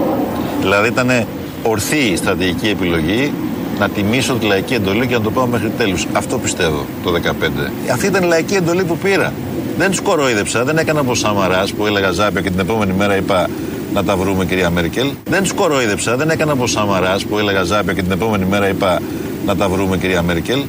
Δηλαδή 0.59 0.87
ήταν 0.87 1.27
ορθή 1.63 1.97
η 1.97 2.15
στρατηγική 2.15 2.67
επιλογή 2.67 3.33
να 3.79 3.89
τιμήσω 3.89 4.33
τη 4.33 4.45
λαϊκή 4.45 4.73
εντολή 4.73 5.07
και 5.07 5.13
να 5.13 5.21
το 5.21 5.31
πάω 5.31 5.45
μέχρι 5.45 5.69
τέλους. 5.69 6.07
Αυτό 6.13 6.37
πιστεύω 6.37 6.85
το 7.03 7.11
2015. 7.11 7.91
Αυτή 7.91 8.05
ήταν 8.05 8.23
η 8.23 8.27
λαϊκή 8.27 8.55
εντολή 8.55 8.83
που 8.83 8.97
πήρα. 8.97 9.33
Δεν 9.77 9.89
τους 9.89 10.01
κοροϊδέψα, 10.01 10.63
δεν 10.63 10.77
έκανα 10.77 10.99
όπω 10.99 11.15
Σαμαράς 11.15 11.73
που 11.73 11.85
έλεγα 11.85 12.11
Ζάπια 12.11 12.41
και 12.41 12.49
την 12.49 12.59
επόμενη 12.59 12.93
μέρα 12.93 13.15
είπα 13.15 13.49
να 13.93 14.03
τα 14.03 14.15
βρούμε 14.17 14.45
κυρία 14.45 14.69
Μέρκελ. 14.69 15.11
Δεν 15.23 15.41
τους 15.41 15.53
κοροϊδέψα, 15.53 16.15
δεν 16.15 16.29
έκανα 16.29 16.51
όπω 16.51 16.67
Σαμαράς 16.67 17.25
που 17.25 17.37
έλεγα 17.37 17.63
Ζάπια 17.63 17.93
και 17.93 18.01
την 18.01 18.11
επόμενη 18.11 18.45
μέρα 18.45 18.67
είπα 18.67 19.01
να 19.45 19.55
τα 19.55 19.69
βρούμε 19.69 19.97
κυρία 19.97 20.21
Μέρκελ. 20.21 20.63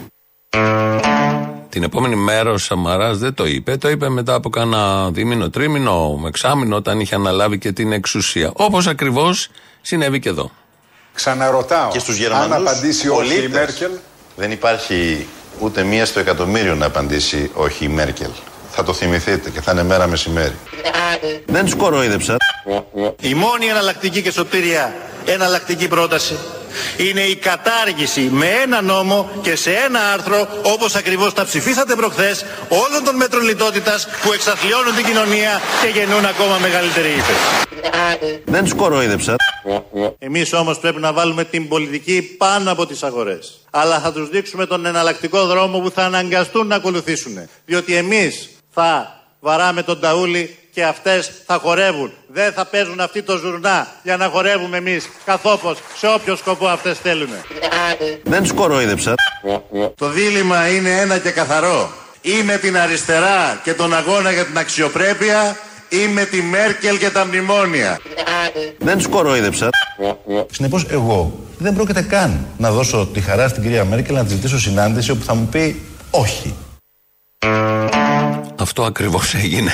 Την 1.69 1.83
επόμενη 1.83 2.17
μέρα 2.17 2.51
ο 2.51 2.57
Σαμαράς 2.57 3.19
δεν 3.19 3.35
το 3.35 3.47
είπε. 3.47 3.77
Το 3.77 3.89
είπε 3.89 4.09
μετά 4.09 4.35
από 4.35 4.49
κάνα 4.49 5.11
δίμηνο, 5.11 5.51
τρίμηνο, 5.51 6.23
εξάμηνο, 6.27 6.77
όταν 6.77 7.01
είχε 7.01 7.15
αναλάβει 7.15 7.59
και 7.59 7.73
την 7.73 7.93
εξουσία. 7.93 8.51
Όπως 8.55 8.87
ακριβώς 8.87 9.49
συνέβη 9.81 10.19
και 10.19 10.29
εδώ. 10.29 10.51
Ξαναρωτάω, 11.16 11.90
Και 11.90 11.99
στους 11.99 12.14
αν 12.14 12.20
Γερμανούς 12.20 12.56
απαντήσει 12.56 13.08
όχι 13.08 13.26
η 13.26 13.37
πολίτες. 13.37 13.50
Μέρκελ, 13.50 13.90
Δεν 14.37 14.50
υπάρχει 14.50 15.26
ούτε 15.58 15.82
μία 15.82 16.06
στο 16.06 16.20
εκατομμύριο 16.20 16.75
να 16.75 16.87
απαντήσει 16.87 17.50
όχι 17.54 17.85
η 17.85 17.88
Μέρκελ. 17.88 18.30
Θα 18.70 18.82
το 18.82 18.92
θυμηθείτε 18.92 19.50
και 19.50 19.61
θα 19.61 19.73
είναι 19.73 19.82
μέρα 19.82 20.06
μεσημέρι. 20.06 20.56
Δεν 21.46 21.66
του 21.70 21.76
κοροϊδέψα. 21.76 22.37
Η 23.20 23.35
μόνη 23.35 23.66
εναλλακτική 23.66 24.23
και 24.23 24.30
σωτήρια 24.30 24.94
εναλλακτική 25.25 25.88
πρόταση 25.88 26.37
είναι 26.97 27.21
η 27.21 27.37
κατάργηση 27.37 28.21
με 28.21 28.47
ένα 28.62 28.83
νόμο 28.83 29.30
και 29.42 29.56
σε 29.56 29.71
ένα 29.71 30.00
άρθρο, 30.12 30.49
όπως 30.62 30.95
ακριβώς 30.95 31.33
τα 31.33 31.45
ψηφίσατε 31.45 31.95
προχθές, 31.95 32.45
όλων 32.68 33.04
των 33.04 33.16
μέτρων 33.16 33.42
λιτότητας 33.42 34.09
που 34.23 34.33
εξαθλιώνουν 34.33 34.95
την 34.95 35.04
κοινωνία 35.04 35.61
και 35.83 35.99
γεννούν 35.99 36.25
ακόμα 36.25 36.59
μεγαλύτερη 36.59 37.09
ύφεση. 37.09 37.66
Δεν 38.45 38.62
τους 38.64 38.75
κοροϊδεψα. 38.75 39.37
Εμείς 40.18 40.52
όμως 40.52 40.78
πρέπει 40.78 41.00
να 41.00 41.12
βάλουμε 41.12 41.45
την 41.45 41.68
πολιτική 41.68 42.23
πάνω 42.23 42.71
από 42.71 42.87
τις 42.87 43.02
αγορές. 43.02 43.61
Αλλά 43.71 44.00
θα 44.00 44.12
τους 44.12 44.28
δείξουμε 44.28 44.66
τον 44.66 44.87
εναλλακτικό 44.87 45.47
δρόμο 45.47 45.78
που 45.78 45.90
θα 45.90 46.04
αναγκαστούν 46.04 46.66
να 46.66 46.75
ακολουθήσουν. 46.75 47.49
Διότι 47.64 47.95
εμείς 47.95 48.49
θα 48.71 49.15
βαράμε 49.47 49.83
τον 49.83 50.00
ταούλι 50.00 50.57
και 50.73 50.85
αυτές 50.85 51.31
θα 51.47 51.59
χορεύουν. 51.62 52.12
Δεν 52.26 52.53
θα 52.53 52.65
παίζουν 52.65 53.00
αυτοί 53.00 53.23
το 53.23 53.37
ζουρνά 53.37 53.87
για 54.03 54.17
να 54.17 54.26
χορεύουμε 54.26 54.76
εμείς 54.76 55.09
καθόπως 55.25 55.79
σε 55.97 56.07
όποιο 56.07 56.37
σκοπό 56.37 56.67
αυτές 56.67 56.99
θέλουν. 56.99 57.29
Δεν 58.23 58.43
τους 58.43 58.53
κοροϊδεψα. 58.53 59.15
Το 59.95 60.09
δίλημα 60.09 60.69
είναι 60.69 60.91
ένα 60.91 61.19
και 61.19 61.31
καθαρό. 61.31 61.91
Ή 62.21 62.43
με 62.43 62.57
την 62.57 62.79
αριστερά 62.79 63.61
και 63.62 63.75
τον 63.75 63.95
αγώνα 63.95 64.31
για 64.33 64.45
την 64.45 64.59
αξιοπρέπεια 64.59 65.57
ή 65.88 66.07
με 66.07 66.25
τη 66.25 66.43
Μέρκελ 66.43 66.99
και 66.99 67.11
τα 67.11 67.26
μνημόνια. 67.26 68.00
Δεν 68.79 68.97
τους 68.97 69.07
κοροϊδεψα. 69.09 69.69
Συνεπώς 70.53 70.87
εγώ 70.91 71.41
δεν 71.59 71.75
πρόκειται 71.75 72.03
καν 72.03 72.47
να 72.59 72.71
δώσω 72.71 73.09
τη 73.12 73.21
χαρά 73.21 73.49
στην 73.49 73.62
κυρία 73.62 73.85
Μέρκελ 73.85 74.15
να 74.15 74.25
της 74.25 74.33
ζητήσω 74.33 74.59
συνάντηση 74.59 75.11
όπου 75.11 75.25
θα 75.25 75.35
μου 75.35 75.47
πει 75.47 75.83
όχι. 76.11 76.55
Αυτό 78.59 78.85
ακριβώς 78.85 79.35
έγινε. 79.35 79.73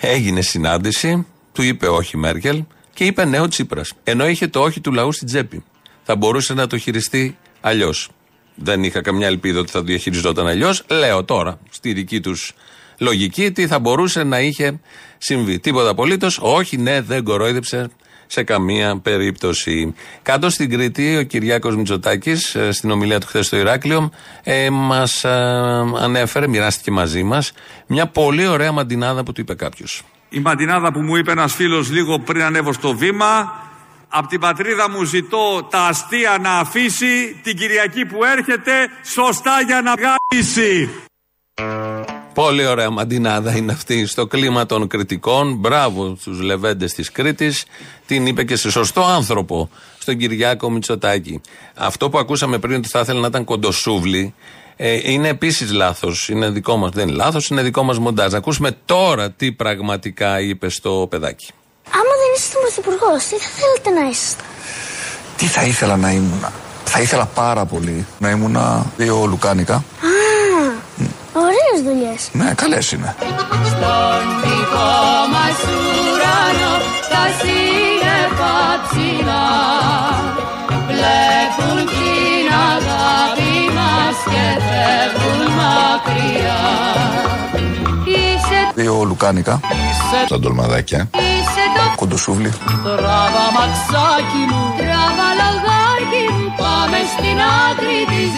Έγινε 0.00 0.40
συνάντηση, 0.40 1.26
του 1.52 1.62
είπε 1.62 1.86
όχι 1.86 2.16
Μέρκελ 2.16 2.64
και 2.94 3.04
είπε 3.04 3.24
ναι 3.24 3.40
ο 3.40 3.48
Τσίπρας. 3.48 3.92
Ενώ 4.04 4.28
είχε 4.28 4.48
το 4.48 4.60
όχι 4.60 4.80
του 4.80 4.92
λαού 4.92 5.12
στην 5.12 5.26
τσέπη. 5.26 5.64
Θα 6.02 6.16
μπορούσε 6.16 6.54
να 6.54 6.66
το 6.66 6.78
χειριστεί 6.78 7.36
αλλιώς. 7.60 8.08
Δεν 8.54 8.84
είχα 8.84 9.00
καμιά 9.00 9.26
ελπίδα 9.26 9.60
ότι 9.60 9.70
θα 9.70 9.78
το 9.78 9.84
διαχειριζόταν 9.84 10.46
αλλιώς. 10.46 10.84
Λέω 10.88 11.24
τώρα, 11.24 11.58
στη 11.70 11.92
δική 11.92 12.20
τους 12.20 12.52
λογική, 12.98 13.52
τι 13.52 13.66
θα 13.66 13.78
μπορούσε 13.78 14.22
να 14.22 14.40
είχε 14.40 14.80
συμβεί. 15.18 15.58
Τίποτα 15.58 15.90
απολύτως. 15.90 16.38
Όχι, 16.42 16.76
ναι, 16.76 17.00
δεν 17.00 17.24
κορόιδεψε 17.24 17.90
σε 18.32 18.42
καμία 18.42 18.98
περίπτωση. 18.98 19.94
Κάτω 20.22 20.50
στην 20.50 20.70
Κρήτη, 20.70 21.16
ο 21.16 21.22
Κυριάκος 21.22 21.76
Μητσοτάκης, 21.76 22.56
στην 22.70 22.90
ομιλία 22.90 23.20
του 23.20 23.26
χθες 23.26 23.46
στο 23.46 23.56
Ηράκλειο, 23.56 24.10
ε, 24.42 24.70
μας 24.70 25.24
ανέφερε, 26.00 26.48
μοιράστηκε 26.48 26.90
μαζί 26.90 27.22
μας, 27.22 27.52
μια 27.86 28.06
πολύ 28.06 28.46
ωραία 28.46 28.72
μαντινάδα 28.72 29.22
που 29.22 29.32
του 29.32 29.40
είπε 29.40 29.54
κάποιος. 29.54 30.02
Η 30.28 30.40
μαντινάδα 30.40 30.92
που 30.92 31.00
μου 31.00 31.16
είπε 31.16 31.30
ένας 31.30 31.54
φίλος 31.54 31.90
λίγο 31.90 32.18
πριν 32.18 32.42
ανέβω 32.42 32.72
στο 32.72 32.96
βήμα 32.96 33.60
Απ' 34.14 34.26
την 34.26 34.40
πατρίδα 34.40 34.90
μου 34.90 35.04
ζητώ 35.04 35.68
τα 35.70 35.86
αστεία 35.86 36.38
να 36.40 36.58
αφήσει 36.58 37.40
Την 37.42 37.56
Κυριακή 37.56 38.06
που 38.06 38.24
έρχεται 38.24 38.72
σωστά 39.02 39.60
για 39.66 39.82
να 39.82 39.94
γάμισει 39.94 40.90
Πολύ 42.34 42.66
ωραία 42.66 42.90
μαντινάδα 42.90 43.56
είναι 43.56 43.72
αυτή 43.72 44.06
στο 44.06 44.26
κλίμα 44.26 44.66
των 44.66 44.88
κριτικών. 44.88 45.54
Μπράβο 45.54 46.16
στους 46.20 46.40
λεβέντες 46.40 46.92
της 46.92 47.12
Κρήτης. 47.12 47.64
Την 48.06 48.26
είπε 48.26 48.44
και 48.44 48.56
σε 48.56 48.70
σωστό 48.70 49.02
άνθρωπο, 49.02 49.70
στον 49.98 50.16
Κυριάκο 50.16 50.70
Μητσοτάκη. 50.70 51.40
Αυτό 51.74 52.10
που 52.10 52.18
ακούσαμε 52.18 52.58
πριν 52.58 52.76
ότι 52.76 52.88
θα 52.88 53.00
ήθελε 53.00 53.20
να 53.20 53.26
ήταν 53.26 53.44
κοντοσούβλη, 53.44 54.34
ε, 54.76 55.10
είναι 55.12 55.28
επίσης 55.28 55.72
λάθος. 55.72 56.28
Είναι 56.28 56.50
δικό 56.50 56.76
μας. 56.76 56.90
Δεν 56.90 57.08
είναι 57.08 57.16
λάθος, 57.16 57.48
είναι 57.48 57.62
δικό 57.62 57.82
μας 57.82 57.98
μοντάζ. 57.98 58.32
Να 58.32 58.38
ακούσουμε 58.38 58.76
τώρα 58.84 59.30
τι 59.30 59.52
πραγματικά 59.52 60.40
είπε 60.40 60.68
στο 60.68 61.06
παιδάκι. 61.10 61.50
Άμα 61.90 62.02
δεν 62.22 62.32
είστε 62.36 62.56
πρωθυπουργός, 62.60 63.24
τι 63.24 63.36
θα 63.36 63.48
θέλετε 63.48 64.00
να 64.00 64.08
είστε; 64.08 64.42
Τι 65.36 65.46
θα 65.46 65.62
ήθελα 65.62 65.96
να 65.96 66.10
ήμουν. 66.10 66.44
Θα 66.84 67.00
ήθελα 67.00 67.26
πάρα 67.26 67.64
πολύ 67.64 68.06
να 68.18 68.30
ήμουν 68.30 68.56
δύο 68.96 69.26
λουκάνικα. 69.26 69.74
Α, 69.74 70.21
ωραίες 71.32 71.78
δουλειές. 71.84 72.28
Ναι, 72.32 72.52
καλές 72.54 72.92
είναι. 72.92 73.14
Στον 73.70 74.22
δικό 74.42 74.94
μας 75.34 75.56
ουρανό 75.72 76.74
τα 77.12 77.24
σύννεφα 77.40 78.54
ψηλά 78.84 79.46
βλέπουν 80.88 81.76
την 81.94 82.46
αγάπη 82.72 83.54
μας 83.78 84.16
και 84.32 84.44
φεύγουν 84.68 85.40
μακριά. 85.60 86.60
Είσαι, 88.04 88.58
Δύο 88.74 89.04
λουκάνικα. 89.04 89.60
είσαι, 89.62 90.26
Σαν 90.28 90.40
τολμαδάκια. 90.40 91.08
είσαι 91.14 91.64
το 91.76 91.82
Κοντοσούβλι. 91.96 92.50
τράβα 92.84 93.46
μαξάκι 93.56 94.42
μου, 94.50 94.62
τράβα 94.78 95.28
λογάκι 95.40 96.22
μου, 96.32 96.54
πάμε 96.60 96.98
στην 97.14 97.36
άκρη 97.64 97.98
της 98.10 98.32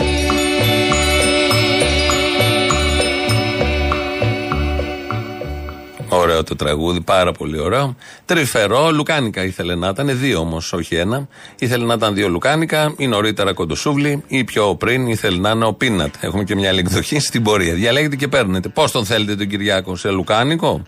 Ωραίο 6.17 6.43
το 6.45 6.57
τραγούδι, 6.57 7.01
πάρα 7.01 7.33
πολύ 7.33 7.59
ωραίο. 7.59 7.97
Τρυφερό, 8.25 8.91
λουκάνικα 8.93 9.45
ήθελε 9.45 9.75
να 9.75 9.89
ήταν, 9.89 10.19
δύο 10.19 10.39
όμως, 10.39 10.73
όχι 10.73 10.95
ένα. 10.95 11.29
Ήθελε 11.59 11.85
να 11.85 11.95
ήταν 11.95 12.15
δύο 12.15 12.29
λουκάνικα, 12.29 12.95
ή 12.97 13.07
νωρίτερα 13.07 13.53
κοντοσούβλι, 13.53 14.23
ή 14.27 14.45
πιο 14.45 14.75
πριν 14.75 15.07
ήθελε 15.07 15.39
να 15.39 15.51
είναι 15.51 15.65
ο 15.65 15.73
πίνατ. 15.73 16.15
Έχουμε 16.21 16.45
και 16.45 16.55
μια 16.55 16.69
άλλη 16.69 16.79
εκδοχή 16.79 17.19
στην 17.19 17.43
πορεία. 17.43 17.75
Διαλέγετε 17.75 18.17
και 18.17 18.29
παίρνετε. 18.29 18.69
Πώς 18.69 18.91
τον 18.91 19.05
θέλετε 19.05 19.37
τον 19.37 19.47
Κυριάκο, 19.47 19.97
σε 19.97 20.11
λουκάνικο, 20.11 20.83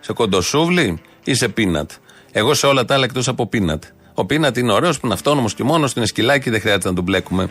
σε 0.00 0.12
κοντοσούβλι 0.12 1.02
ή 1.24 1.34
σε 1.34 1.48
πίνατ; 1.48 1.90
Εγώ 2.32 2.54
σε 2.54 2.66
όλα 2.66 2.84
τα 2.84 2.94
άλλα 2.94 3.04
εκτός 3.04 3.28
από 3.28 3.46
πίνατ. 3.46 3.84
Ο 4.14 4.24
πίνατ 4.24 4.56
είναι 4.56 4.72
ωραίος 4.72 5.00
που 5.00 5.06
είναι 5.06 5.14
αυτόνομος 5.14 5.54
και 5.54 5.64
μόνος 5.64 5.92
του, 5.92 5.98
είναι 5.98 6.08
σκυλάκι, 6.08 6.50
δεν 6.50 6.60
χρειάζεται 6.60 6.88
να 6.88 6.94
τον 6.94 7.04
μπλέκουμε 7.04 7.50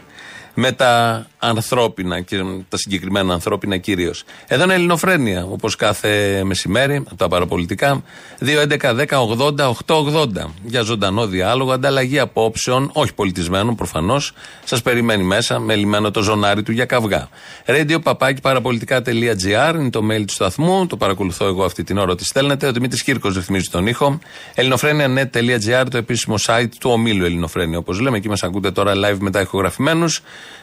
με 0.54 0.72
τα 0.72 1.26
ανθρώπινα 1.40 2.22
και 2.22 2.44
τα 2.70 2.78
συγκεκριμένα 2.78 3.34
ανθρώπινα 3.34 3.78
κυρίως. 3.78 4.24
Εδώ 4.48 4.64
είναι 4.64 4.74
Ελληνοφρένεια, 4.74 5.46
όπως 5.46 5.76
κάθε 5.76 6.42
μεσημέρι, 6.44 6.96
από 6.96 7.16
τα 7.16 7.28
παραπολιτικά. 7.28 8.04
2.11.10.80.880 8.46 10.28
για 10.64 10.82
ζωντανό 10.82 11.28
διάλογο, 11.28 11.72
ανταλλαγή 11.72 12.20
απόψεων, 12.20 12.90
όχι 12.94 13.14
πολιτισμένων 13.14 13.76
προφανώς. 13.76 14.34
Σας 14.64 14.82
περιμένει 14.82 15.24
μέσα 15.24 15.60
με 15.60 15.76
λιμένο 15.76 16.12
το 16.12 16.22
ζωνάρι 16.22 16.64
του 16.64 16.72
για 16.72 16.86
καυγά. 16.86 17.30
Radio 17.66 18.02
παπάκι 18.04 18.42
παραπολιτικά.gr 18.42 19.74
είναι 19.76 19.90
το 19.90 20.02
mail 20.12 20.24
του 20.28 20.34
σταθμού. 20.34 20.88
Το 20.88 20.98
παρακολουθώ 20.98 21.46
εγώ 21.46 21.64
αυτή 21.64 21.84
την 21.84 21.98
ώρα 21.98 22.12
ότι 22.12 22.26
στέλνετε. 22.26 22.68
Ο 22.68 22.72
Δημήτρης 22.72 23.04
Κύρκος 23.04 23.36
ρυθμίζει 23.36 23.70
τον 23.70 23.88
ήχο. 23.88 24.20
Ελληνοφρένια.net.gr 24.54 25.86
το 25.90 25.98
επίσημο 25.98 26.36
site 26.46 26.70
του 26.80 26.90
ομίλου 26.90 27.26
Ελληνοφρένια, 27.26 27.78
όπως 27.78 28.00
λέμε. 28.00 28.18
Εκεί 28.18 28.30
μας 28.30 28.44
ακούτε 28.44 28.72
τώρα 28.72 28.94
live 28.96 29.18
μετά 29.20 29.42
ηχογραφημένους. 29.42 30.22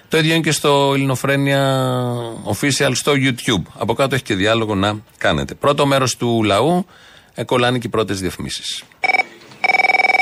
Το 0.08 0.18
ίδιο 0.18 0.32
είναι 0.32 0.42
και 0.42 0.50
στο 0.50 0.92
Ελληνοφρένια 0.94 1.84
Official 2.44 2.90
στο 2.92 3.12
YouTube. 3.12 3.62
Από 3.78 3.94
κάτω 3.94 4.14
έχει 4.14 4.24
και 4.24 4.34
διάλογο 4.34 4.74
να 4.74 4.98
κάνετε. 5.18 5.54
Πρώτο 5.54 5.86
μέρος 5.86 6.16
του 6.16 6.42
λαού, 6.42 6.86
ε, 7.34 7.44
κολλάνε 7.44 7.78
και 7.78 7.86
οι 7.86 7.90
πρώτες 7.90 8.20
διαφημίσεις. 8.20 8.82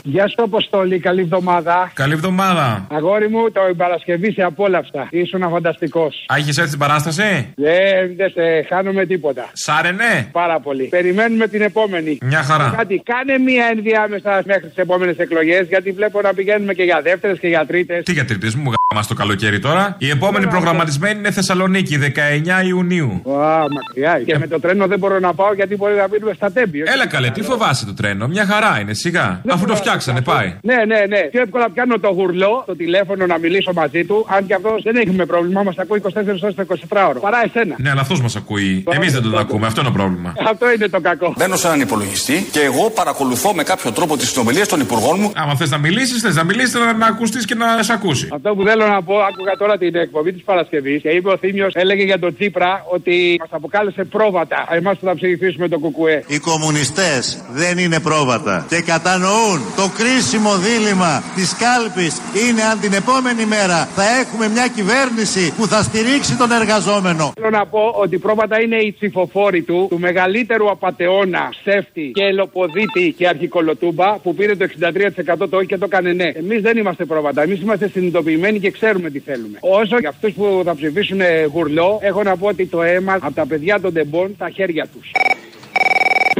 Γεια 0.07 0.29
σου, 0.29 0.43
Αποστόλη. 0.43 0.99
Καλή 0.99 1.21
εβδομάδα. 1.21 1.91
Καλή 1.95 2.13
εβδομάδα. 2.13 2.87
Αγόρι 2.91 3.29
μου, 3.29 3.51
το 3.53 3.61
Παρασκευή 3.77 4.33
σε 4.33 4.43
απόλαυστα. 4.43 5.09
Ήσουν 5.11 5.49
φανταστικός. 5.51 6.25
Άγει 6.29 6.49
έτσι 6.49 6.69
την 6.69 6.79
παράσταση; 6.79 7.53
Δεν, 7.57 8.17
δεν 8.17 8.31
σε 8.31 8.67
χάνουμε 8.69 9.07
τίποτα. 9.07 9.49
Σάρενε. 9.53 10.29
Πάρα 10.33 10.61
πολύ. 10.61 10.85
Περιμένουμε 10.85 11.47
την 11.47 11.63
επόμενη. 11.63 12.19
Μια 12.23 12.43
χαρά. 12.43 12.75
Κάτι, 12.77 13.03
κάνε 13.05 13.39
μία 13.39 13.67
ενδιάμεσα 13.77 14.43
μέχρι 14.47 14.67
τις 14.69 14.77
επόμενες 14.77 15.17
εκλογές, 15.17 15.67
γιατί 15.69 15.91
βλέπω 15.91 16.21
να 16.21 16.35
πηγαίνουμε 16.35 16.75
και 16.75 16.83
για 16.83 17.01
δεύτερες 17.03 17.39
και 17.39 17.49
για 17.49 17.67
τρίτες. 17.67 18.05
Τι 18.05 18.13
για 18.13 18.25
τρίτη 18.25 18.57
μου, 18.57 18.73
γάμα 18.75 19.07
το 19.09 19.15
καλοκαίρι 19.15 19.59
τώρα. 19.59 19.97
Η 19.99 20.09
επόμενη 20.11 20.47
προγραμματισμένη 20.47 21.19
είναι 21.19 21.31
Θεσσαλονίκη, 21.31 21.97
19 21.97 22.67
Ιουνίου. 22.67 23.23
Α, 23.31 23.59
μακριά. 23.77 24.23
Και 24.27 24.39
με 24.39 24.47
το 24.47 24.61
τρένο 24.61 24.87
δεν 24.87 24.99
μπορώ 24.99 25.19
να 25.19 25.35
πάω 25.35 25.55
γιατί 25.55 25.77
μπορεί 25.77 25.95
να 25.95 26.09
μείνουμε 26.09 26.33
στα 26.35 26.53
τέμπη. 26.53 26.81
Έλα 26.81 27.07
καλέ, 27.07 27.31
τι 27.31 27.43
φοβάσαι 27.43 27.87
το 27.87 27.95
τρένο; 27.95 28.27
Μια 28.27 28.47
χαρά 28.47 28.81
είναι, 28.81 28.95
σιγά. 28.95 29.43
Αφού 29.49 29.67
το 29.67 29.75
φτιάξανε, 30.01 30.21
πάει. 30.21 30.49
Ναι, 30.63 30.79
ναι, 30.91 31.01
ναι. 31.09 31.21
Πιο 31.31 31.41
εύκολα 31.41 31.71
πιάνω 31.71 31.99
το 31.99 32.09
γουρλό, 32.09 32.63
το 32.67 32.77
τηλέφωνο 32.77 33.27
να 33.27 33.39
μιλήσω 33.39 33.73
μαζί 33.73 34.05
του. 34.05 34.27
Αν 34.29 34.47
και 34.47 34.55
αυτός 34.55 34.83
δεν 34.83 34.97
έχουμε 34.97 35.25
πρόβλημα, 35.27 35.63
μας 35.63 35.77
ακούει 35.79 36.03
24 36.05 36.11
ώρες 36.43 36.55
το 36.55 36.65
24 36.91 37.09
ώρο. 37.09 37.21
Παρά 37.21 37.41
εσένα. 37.45 37.75
Ναι, 37.79 37.91
αλλά 37.91 38.01
αυτός 38.01 38.21
μας 38.21 38.37
ακούει. 38.37 38.85
Εμείς 38.91 39.13
δεν 39.13 39.23
τον 39.23 39.39
ακούμε, 39.39 39.67
αυτό 39.67 39.81
είναι 39.81 39.91
το 39.91 39.97
πρόβλημα. 39.97 40.35
Αυτό 40.49 40.73
είναι 40.73 40.89
το 40.89 41.01
κακό. 41.01 41.35
Μπαίνω 41.39 41.57
σε 41.57 41.67
έναν 41.67 41.81
υπολογιστή 41.81 42.47
και 42.53 42.61
εγώ 42.61 42.91
παρακολουθώ 42.91 43.55
με 43.55 43.63
κάποιο 43.63 43.93
τρόπο 43.93 44.17
τις 44.17 44.29
συνομιλίες 44.31 44.69
των 44.69 44.81
υπουργών 44.81 45.17
μου. 45.21 45.33
Άμα 45.35 45.55
θες 45.57 45.71
να 45.71 45.79
μιλήσεις, 45.79 46.23
θες 46.23 46.35
να 46.35 46.45
μιλήσεις, 46.45 46.75
να, 46.75 46.93
να 46.93 47.07
ακουστείς 47.07 47.45
και 47.45 47.55
να 47.55 47.83
σε 47.83 47.93
ακούσει. 47.93 48.29
Αυτό 48.33 48.55
που 48.55 48.63
θέλω 48.63 48.87
να 48.87 49.03
πω, 49.03 49.15
άκουγα 49.15 49.57
τώρα 49.59 49.79
την 49.79 49.95
εκπομπή 49.95 50.33
της 50.33 50.43
Παρασκευής 50.43 51.03
και 51.03 51.09
είπε 51.09 51.29
ο 51.29 51.37
Θήμιος, 51.37 51.75
έλεγε 51.75 52.03
για 52.03 52.19
τον 52.19 52.35
Τσίπρα 52.35 52.85
ότι 52.95 53.37
μας 53.41 53.49
αποκάλεσε 53.53 54.05
πρόβατα 54.05 54.67
εμάς 54.71 54.99
που 54.99 55.07
θα 55.07 55.15
ψηφίσουμε 55.15 55.69
το 55.69 55.79
Κουκουέ. 55.79 56.25
Οι 56.27 56.39
κομμουνιστές 56.39 57.43
δεν 57.51 57.79
είναι 57.79 58.01
πρόβατα 58.01 58.67
και 58.69 58.81
κατανοούν 58.81 59.61
το 59.77 59.84
Το 59.85 59.91
κρίσιμο 59.91 60.53
δίλημα 60.57 61.23
της 61.35 61.57
κάλπης 61.57 62.21
είναι 62.49 62.63
αν 62.63 62.81
την 62.81 62.93
επόμενη 62.93 63.45
μέρα 63.45 63.89
θα 63.97 64.05
έχουμε 64.21 64.49
μια 64.49 64.67
κυβέρνηση 64.67 65.55
που 65.57 65.67
θα 65.67 65.83
στηρίξει 65.83 66.37
τον 66.37 66.51
εργαζόμενο. 66.53 67.33
Θέλω 67.35 67.51
να 67.51 67.67
πω 67.67 67.93
ότι 67.95 68.19
πρόβατα 68.19 68.61
είναι 68.61 68.77
οι 68.77 68.93
ψηφοφόροι 68.93 69.63
του, 69.63 69.87
του 69.91 69.99
μεγαλύτερου 69.99 70.71
απατεώνα, 70.71 71.49
ψεύτη 71.51 72.11
και 72.15 72.23
ελοποδίτη 72.23 73.15
και 73.17 73.29
αρχικολοτούμπα 73.29 74.19
που 74.19 74.35
πήρε 74.35 74.57
το 74.57 74.67
63% 74.81 75.49
το 75.51 75.57
όχι 75.57 75.67
και 75.67 75.79
το 75.79 75.85
έκανε 75.85 76.13
ναι. 76.13 76.29
Εμείς 76.35 76.61
δεν 76.63 76.77
είμαστε 76.77 77.05
πρόβατα. 77.05 77.43
Εμείς 77.43 77.61
είμαστε 77.61 77.89
συνειδητοποιημένοι 77.89 78.59
και 78.59 78.71
ξέρουμε 78.71 79.11
τι 79.11 79.19
θέλουμε. 79.19 79.59
Όσο 79.61 79.99
για 79.99 80.09
αυτούς 80.09 80.33
που 80.33 80.63
θα 80.65 80.75
ψηφίσουν 80.75 81.21
ε, 81.21 81.45
γουρλό, 81.45 81.99
έχω 82.03 82.23
να 82.23 82.37
πω 82.37 82.47
ότι 82.47 82.67
το 82.67 82.83
αίμα 82.83 83.15
από 83.15 83.35
τα 83.35 83.47
παιδιά 83.47 83.81
των 83.81 83.93
τεμπών 83.93 84.35
τα 84.39 84.51
χέρια 84.51 84.87
τους. 84.87 85.11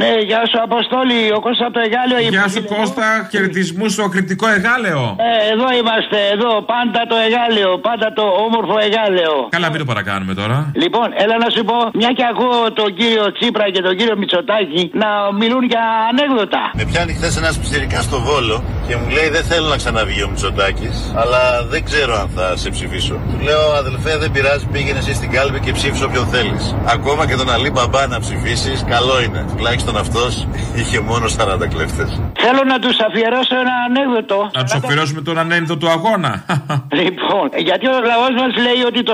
Ναι, 0.01 0.11
γεια 0.29 0.41
σου 0.49 0.57
Αποστόλη, 0.67 1.19
ο 1.37 1.39
Κώστας 1.45 1.65
από 1.67 1.73
το 1.77 1.81
Εγάλεο. 1.87 2.19
Γεια 2.35 2.47
σου 2.53 2.63
Κώστα, 2.73 3.07
χαιρετισμού 3.31 3.85
στο 3.95 4.03
κριτικό 4.13 4.45
Εγάλεο. 4.57 5.01
Ε, 5.27 5.31
εδώ 5.53 5.67
είμαστε, 5.79 6.17
εδώ, 6.35 6.51
πάντα 6.73 6.99
το 7.11 7.15
Εγάλεο, 7.25 7.71
πάντα 7.87 8.07
το 8.19 8.25
όμορφο 8.45 8.75
Εγάλεο. 8.87 9.35
Καλά, 9.55 9.67
μην 9.71 9.79
το 9.83 9.87
παρακάνουμε 9.91 10.33
τώρα. 10.41 10.57
Λοιπόν, 10.83 11.07
έλα 11.23 11.35
να 11.43 11.49
σου 11.55 11.63
πω, 11.69 11.77
μια 12.01 12.11
και 12.17 12.25
ακούω 12.31 12.59
τον 12.79 12.89
κύριο 12.99 13.25
Τσίπρα 13.35 13.65
και 13.73 13.81
τον 13.87 13.93
κύριο 13.99 14.15
Μητσοτάκη 14.21 14.81
να 15.03 15.09
μιλούν 15.39 15.63
για 15.71 15.83
ανέκδοτα. 16.09 16.61
Με 16.79 16.83
πιάνει 16.89 17.11
χθες 17.17 17.33
ένας 17.41 17.53
πιτσυρικά 17.59 17.99
στο 18.07 18.17
βόλο 18.27 18.55
και 18.87 18.95
μου 18.99 19.07
λέει 19.17 19.29
δεν 19.35 19.43
θέλω 19.51 19.67
να 19.73 19.77
ξαναβγεί 19.81 20.21
ο 20.27 20.29
Μητσοτάκης, 20.31 20.95
αλλά 21.21 21.41
δεν 21.73 21.81
ξέρω 21.89 22.13
αν 22.21 22.29
θα 22.35 22.45
σε 22.61 22.69
ψηφίσω. 22.75 23.15
Του 23.31 23.39
λέω 23.47 23.63
αδελφέ 23.81 24.17
δεν 24.23 24.31
πειράζει, 24.31 24.65
πήγαινε 24.73 24.99
εσύ 25.03 25.13
στην 25.19 25.29
κάλπη 25.35 25.59
και 25.65 25.71
ψήφισε 25.77 26.03
όποιον 26.09 26.25
θέλεις. 26.33 26.75
Ακόμα 26.95 27.27
και 27.27 27.35
τον 27.41 27.49
Αλή 27.55 27.69
Μπαμπά 27.75 28.07
να 28.07 28.19
ψηφίσεις, 28.19 28.77
καλό 28.93 29.15
είναι. 29.25 29.45
Τουλάχιστον 29.55 29.84
αυτός 29.95 30.47
είχε 30.75 30.99
μόνο 30.99 31.25
40 31.37 31.67
κλέφτες. 31.73 32.09
Θέλω 32.43 32.63
να 32.73 32.79
τους 32.79 32.95
αφιερώσω 33.07 33.55
ένα 33.63 33.75
ανέκδοτο. 33.87 34.49
Να 34.57 34.63
τους 34.63 34.73
αφιερώσουμε 34.73 35.21
τον 35.21 35.37
ανένδοτο 35.37 35.77
του 35.81 35.89
αγώνα. 35.89 36.31
Λοιπόν, 37.01 37.47
γιατί 37.69 37.85
ο 37.87 37.97
λαός 38.11 38.33
μας 38.41 38.53
λέει 38.65 38.81
ότι 38.89 39.03
το 39.03 39.13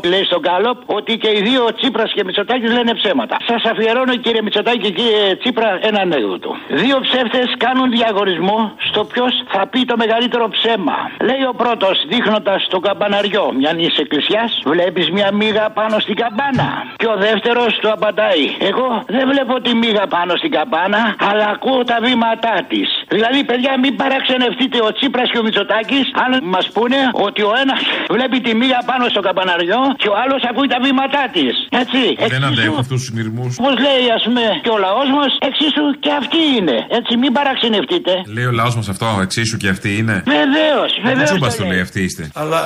40% 0.00 0.04
λέει 0.12 0.24
στον 0.30 0.40
Γκάλοπ 0.44 0.78
ότι 0.98 1.12
και 1.22 1.30
οι 1.36 1.40
δύο 1.48 1.62
Τσίπρας 1.78 2.10
και 2.16 2.22
Μητσοτάκης 2.24 2.70
λένε 2.76 2.92
ψέματα. 3.00 3.36
Σας 3.50 3.62
αφιερώνω 3.70 4.14
κύριε 4.24 4.42
Μητσοτάκη 4.42 4.78
και 4.78 4.90
κύριε 4.98 5.36
Τσίπρα 5.40 5.68
ένα 5.88 6.00
ανέκδοτο. 6.00 6.50
Δύο 6.82 6.96
ψεύτες 7.06 7.48
κάνουν 7.64 7.90
διαγωνισμό 7.90 8.58
στο 8.88 9.00
ποιος 9.04 9.32
θα 9.52 9.66
πει 9.70 9.80
το 9.84 9.96
μεγαλύτερο 9.96 10.48
ψέμα. 10.56 10.96
Λέει 11.28 11.42
ο 11.52 11.54
πρώτος 11.62 11.96
δείχνοντας 12.12 12.60
το 12.70 12.78
καμπαναριό 12.86 13.44
μιας 13.58 13.74
νης 13.74 13.96
εκκλησιά, 13.98 14.44
βλέπεις 14.64 15.10
μια 15.10 15.28
μίγα 15.32 15.70
πάνω 15.78 15.98
στην 15.98 16.16
καμπάνα. 16.20 16.68
Και 16.96 17.06
ο 17.06 17.16
δεύτερος 17.26 17.78
του 17.80 17.90
απαντάει, 17.96 18.44
Εγώ 18.70 18.88
δεν 19.06 19.24
βλέπω 19.32 19.55
τη 19.64 19.70
μίγα 19.82 20.04
πάνω 20.16 20.32
στην 20.40 20.50
καμπάνα, 20.56 21.02
αλλά 21.28 21.46
ακούω 21.54 21.80
τα 21.92 21.98
βήματά 22.06 22.54
της. 22.70 22.88
Δηλαδή, 23.14 23.40
παιδιά, 23.50 23.72
μην 23.82 23.92
παραξενευτείτε 24.00 24.78
ο 24.88 24.90
Τσίπρας 24.96 25.28
και 25.32 25.38
ο 25.42 25.44
Μητσοτάκης 25.46 26.06
αν 26.24 26.30
μας 26.54 26.66
πούνε 26.74 27.00
ότι 27.26 27.42
ο 27.50 27.52
ένας 27.62 27.80
βλέπει 28.14 28.38
τη 28.46 28.52
μίγα 28.60 28.80
πάνω 28.90 29.04
στο 29.12 29.20
καμπαναριό 29.26 29.80
και 30.02 30.08
ο 30.12 30.14
άλλος 30.22 30.40
ακούει 30.50 30.68
τα 30.74 30.78
βήματά 30.86 31.22
της. 31.36 31.54
Έτσι. 31.82 32.02
Δεν 32.34 32.44
αντέχω 32.50 32.78
αυτούς 32.84 32.98
τους 33.00 33.08
συνειρμού. 33.08 33.46
Όπως 33.60 33.74
λέει, 33.86 34.04
ας 34.16 34.22
πούμε, 34.26 34.44
και 34.64 34.72
ο 34.76 34.78
λαός 34.86 35.08
μας, 35.18 35.30
εξίσου 35.48 35.84
και 36.04 36.12
αυτή 36.20 36.40
είναι. 36.56 36.76
Έτσι, 36.98 37.12
μην 37.22 37.30
παραξενευτείτε. 37.38 38.12
Λέει 38.36 38.46
ο 38.52 38.54
λαός 38.60 38.74
μας 38.78 38.88
αυτό, 38.94 39.06
εξίσου 39.26 39.56
και 39.62 39.68
αυτή 39.74 39.90
είναι; 40.00 40.16
Βεβαίως, 40.38 40.90
βεβαίως. 41.08 41.30
Τσούμπα 41.30 41.48
το 41.60 41.64
λέει, 41.64 41.80
αυτή 41.80 42.00
είστε. 42.02 42.30
Αλλά 42.34 42.60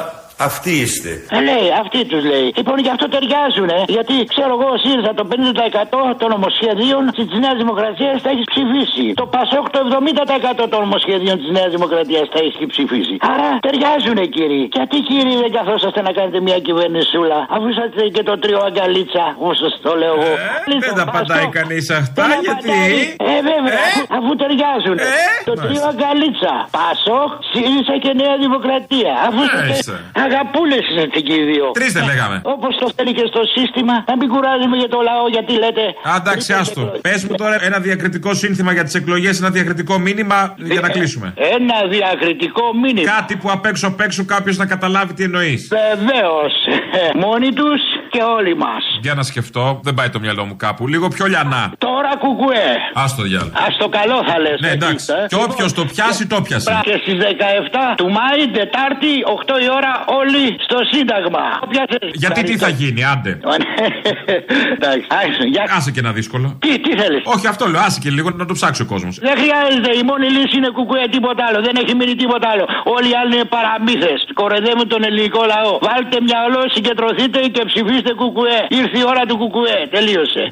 αυτοί 0.48 0.72
είστε. 0.84 1.12
Ε, 1.36 1.40
λέει, 1.48 1.66
αυτοί 1.82 2.00
τους 2.10 2.22
λέει. 2.32 2.46
Λοιπόν, 2.58 2.76
γι' 2.86 2.92
αυτό 2.96 3.06
ταιριάζουν, 3.14 3.68
ε. 3.78 3.80
Γιατί 3.96 4.14
ξέρω 4.32 4.52
εγώ, 4.56 4.68
ο 4.76 4.78
ΣΥΡΙΖΑ 4.82 5.12
το 5.20 5.24
50% 5.32 6.04
των 6.20 6.28
νομοσχεδίων 6.36 7.02
της 7.16 7.38
Νέας 7.44 7.56
Δημοκρατίας 7.62 8.16
θα 8.24 8.30
έχεις 8.34 8.46
ψηφίσει. 8.52 9.04
Το 9.20 9.26
ΠΑΣΟΚ 9.34 9.66
το 9.74 9.78
70% 9.90 10.64
των 10.72 10.78
νομοσχεδίων 10.86 11.36
της 11.40 11.48
Νέας 11.56 11.70
Δημοκρατίας 11.76 12.24
θα 12.32 12.38
έχεις 12.46 12.66
ψηφίσει. 12.72 13.14
Άρα 13.32 13.48
ταιριάζουν, 13.66 14.18
κύριοι. 14.36 14.62
Γιατί, 14.78 14.96
κύριοι, 15.10 15.34
δεν 15.42 15.50
καθόσαστε 15.58 16.00
να 16.06 16.12
κάνετε 16.18 16.38
μια 16.46 16.58
κυβέρνησούλα, 16.66 17.38
αφού 17.54 17.66
είσαστε 17.72 18.02
και 18.16 18.22
το 18.28 18.34
τρίο 18.42 18.60
αγκαλίτσα, 18.68 19.24
όπως 19.42 19.56
σας 19.62 19.72
το 19.86 19.92
λέω 20.00 20.14
εγώ. 20.18 20.32
Ε, 20.72 20.78
δεν 20.86 20.94
τα 21.00 21.06
πατάει 21.14 21.48
κανείς 21.58 21.86
αυτά, 22.00 22.26
γιατί. 22.46 22.78
Ε, 23.32 23.36
βέβαια, 23.50 23.80
αφού, 23.86 24.00
αφού 24.18 24.30
ταιριάζουν. 24.40 24.96
το 25.48 25.54
τρίο 25.64 25.82
αγκαλίτσα. 25.92 26.54
ΠΑΣΟΚ, 26.76 27.30
ΣΥΡΙΖΑ 27.50 27.94
και 28.04 28.10
Νέα 28.22 28.34
Δημοκρατία. 28.44 29.12
Αφού 29.26 29.40
είστε 29.72 29.94
αγαπούλες 30.30 30.82
είσαστε 30.90 31.20
και 31.26 31.34
οι 31.40 31.44
δύο. 31.50 31.64
Τρεις 31.78 31.92
δεν 31.92 32.04
λέγαμε. 32.10 32.36
Όπως 32.54 32.72
το 32.80 32.86
θέλει 32.96 33.12
και 33.18 33.26
στο 33.32 33.42
σύστημα, 33.56 33.94
να 34.10 34.14
μην 34.16 34.28
κουράζουμε 34.32 34.76
για 34.82 34.88
το 34.94 34.98
λαό, 35.08 35.24
γιατί 35.36 35.52
λέτε. 35.62 35.84
Αντάξει, 36.16 36.52
άστο. 36.52 36.82
Πες 37.06 37.24
μου 37.24 37.34
τώρα 37.34 37.56
ένα 37.68 37.78
διακριτικό 37.78 38.30
σύνθημα 38.34 38.72
για 38.72 38.84
τις 38.84 38.94
εκλογές, 38.94 39.34
ένα 39.40 39.50
διακριτικό 39.50 39.98
μήνυμα 39.98 40.54
για 40.56 40.80
να 40.80 40.88
κλείσουμε. 40.88 41.28
Ένα 41.56 41.76
διακριτικό 41.96 42.64
μήνυμα. 42.82 43.10
Κάτι 43.16 43.36
που 43.36 43.48
απ' 43.50 43.66
έξω 43.66 43.86
απ' 43.86 44.00
έξω 44.00 44.24
κάποιος 44.24 44.56
να 44.56 44.66
καταλάβει 44.66 45.12
τι 45.14 45.22
εννοείς. 45.22 45.68
Βεβαίως. 45.68 46.52
Μόνοι 47.14 47.52
τους 47.52 47.80
και 48.12 48.22
όλοι 48.36 48.56
μας. 48.56 48.82
Για 49.00 49.14
να 49.14 49.22
σκεφτώ, 49.22 49.80
δεν 49.82 49.94
πάει 49.94 50.08
το 50.08 50.20
μυαλό 50.20 50.44
μου 50.44 50.56
κάπου. 50.56 50.82
Λίγο 50.86 51.08
πιο 51.08 51.26
λιανά. 51.26 51.72
Τώρα 51.78 52.12
κουκουέ. 52.22 52.70
Άστο 52.94 53.22
διάλο. 53.22 53.50
Α 53.64 53.66
το 53.78 53.88
καλό 53.88 54.18
θα 54.28 54.36
λες. 54.44 54.58
Ναι, 54.60 54.70
εντάξει. 54.78 55.06
Και 55.28 55.38
όποιος 55.46 55.72
το 55.72 55.84
πιάσει, 55.92 56.26
το 56.26 56.38
πιάσει. 56.46 56.66
Και 56.88 56.96
στις 57.02 57.16
17 57.18 57.94
του 57.96 58.08
Μάη, 58.16 58.40
Τετάρτη, 58.58 59.12
8 59.24 59.56
η 59.66 59.68
ώρα, 59.78 59.92
όλοι 60.20 60.44
στο 60.66 60.78
Σύνταγμα. 60.92 61.44
Γιατί 62.22 62.42
τι 62.42 62.54
θα 62.64 62.68
γίνει, 62.68 63.00
άντε. 63.12 63.32
Εντάξει, 64.74 65.42
για... 65.54 65.62
Άσε 65.76 65.90
και 65.94 66.00
ένα 66.04 66.12
δύσκολο. 66.18 66.46
Τι, 66.64 66.70
τι 66.84 66.90
θέλεις; 67.00 67.22
Όχι, 67.34 67.46
αυτό 67.52 67.64
λέω, 67.72 67.80
άσε 67.86 67.98
και 68.02 68.10
λίγο 68.16 68.28
να 68.42 68.46
το 68.50 68.54
ψάξει 68.58 68.82
ο 68.86 68.88
κόσμος. 68.92 69.14
Δεν 69.28 69.34
χρειάζεται. 69.40 69.90
Η 70.00 70.02
μόνη 70.10 70.26
λύση 70.36 70.54
είναι 70.60 70.70
κουκουέ, 70.78 71.04
τίποτα 71.14 71.42
άλλο. 71.48 71.58
Δεν 71.66 71.74
έχει 71.82 71.92
μείνει 71.98 72.14
τίποτα 72.22 72.46
άλλο. 72.52 72.64
Όλοι 72.94 73.08
οι 73.12 73.16
άλλοι 73.20 73.32
είναι 73.36 73.48
παραμύθες. 73.56 74.18
Κορεδεύουν 74.40 74.86
τον 74.94 75.02
ελληνικό 75.08 75.42
λαό. 75.54 75.72
Βάλτε 75.86 76.18
μυαλό, 76.28 76.62
συγκεντρωθείτε 76.74 77.38
και 77.54 77.62
ψηφίστε 77.70 77.99
κουκουέ. 78.08 78.66
Ήρθε 78.68 78.98
η 78.98 79.04
ώρα 79.06 79.26
του 79.26 79.36
κουκουέ. 79.36 79.88
Τελείωσε. 79.90 80.50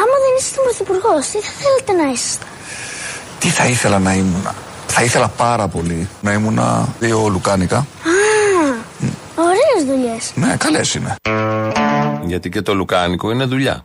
Άμα 0.00 0.16
δεν 0.24 0.32
είστε 0.38 0.60
πρωθυπουργός, 0.62 1.26
τι 1.26 1.38
θα 1.38 1.52
θέλετε 1.60 2.02
να 2.02 2.10
είσαστε. 2.12 2.44
Τι 3.38 3.48
θα 3.48 3.66
ήθελα 3.66 3.98
να 3.98 4.12
ήμουν. 4.12 4.48
Θα 4.86 5.02
ήθελα 5.02 5.28
πάρα 5.28 5.68
πολύ 5.68 6.08
να 6.20 6.32
ήμουν 6.32 6.60
δύο 6.98 7.28
λουκάνικα. 7.28 7.76
Α, 7.76 7.84
ωραίες 9.34 9.84
δουλειές. 9.86 10.32
Ναι, 10.34 10.56
καλές 10.56 10.94
είναι. 10.94 11.14
Γιατί 12.24 12.48
και 12.48 12.62
το 12.62 12.74
λουκάνικο 12.74 13.30
είναι 13.30 13.44
δουλειά. 13.44 13.84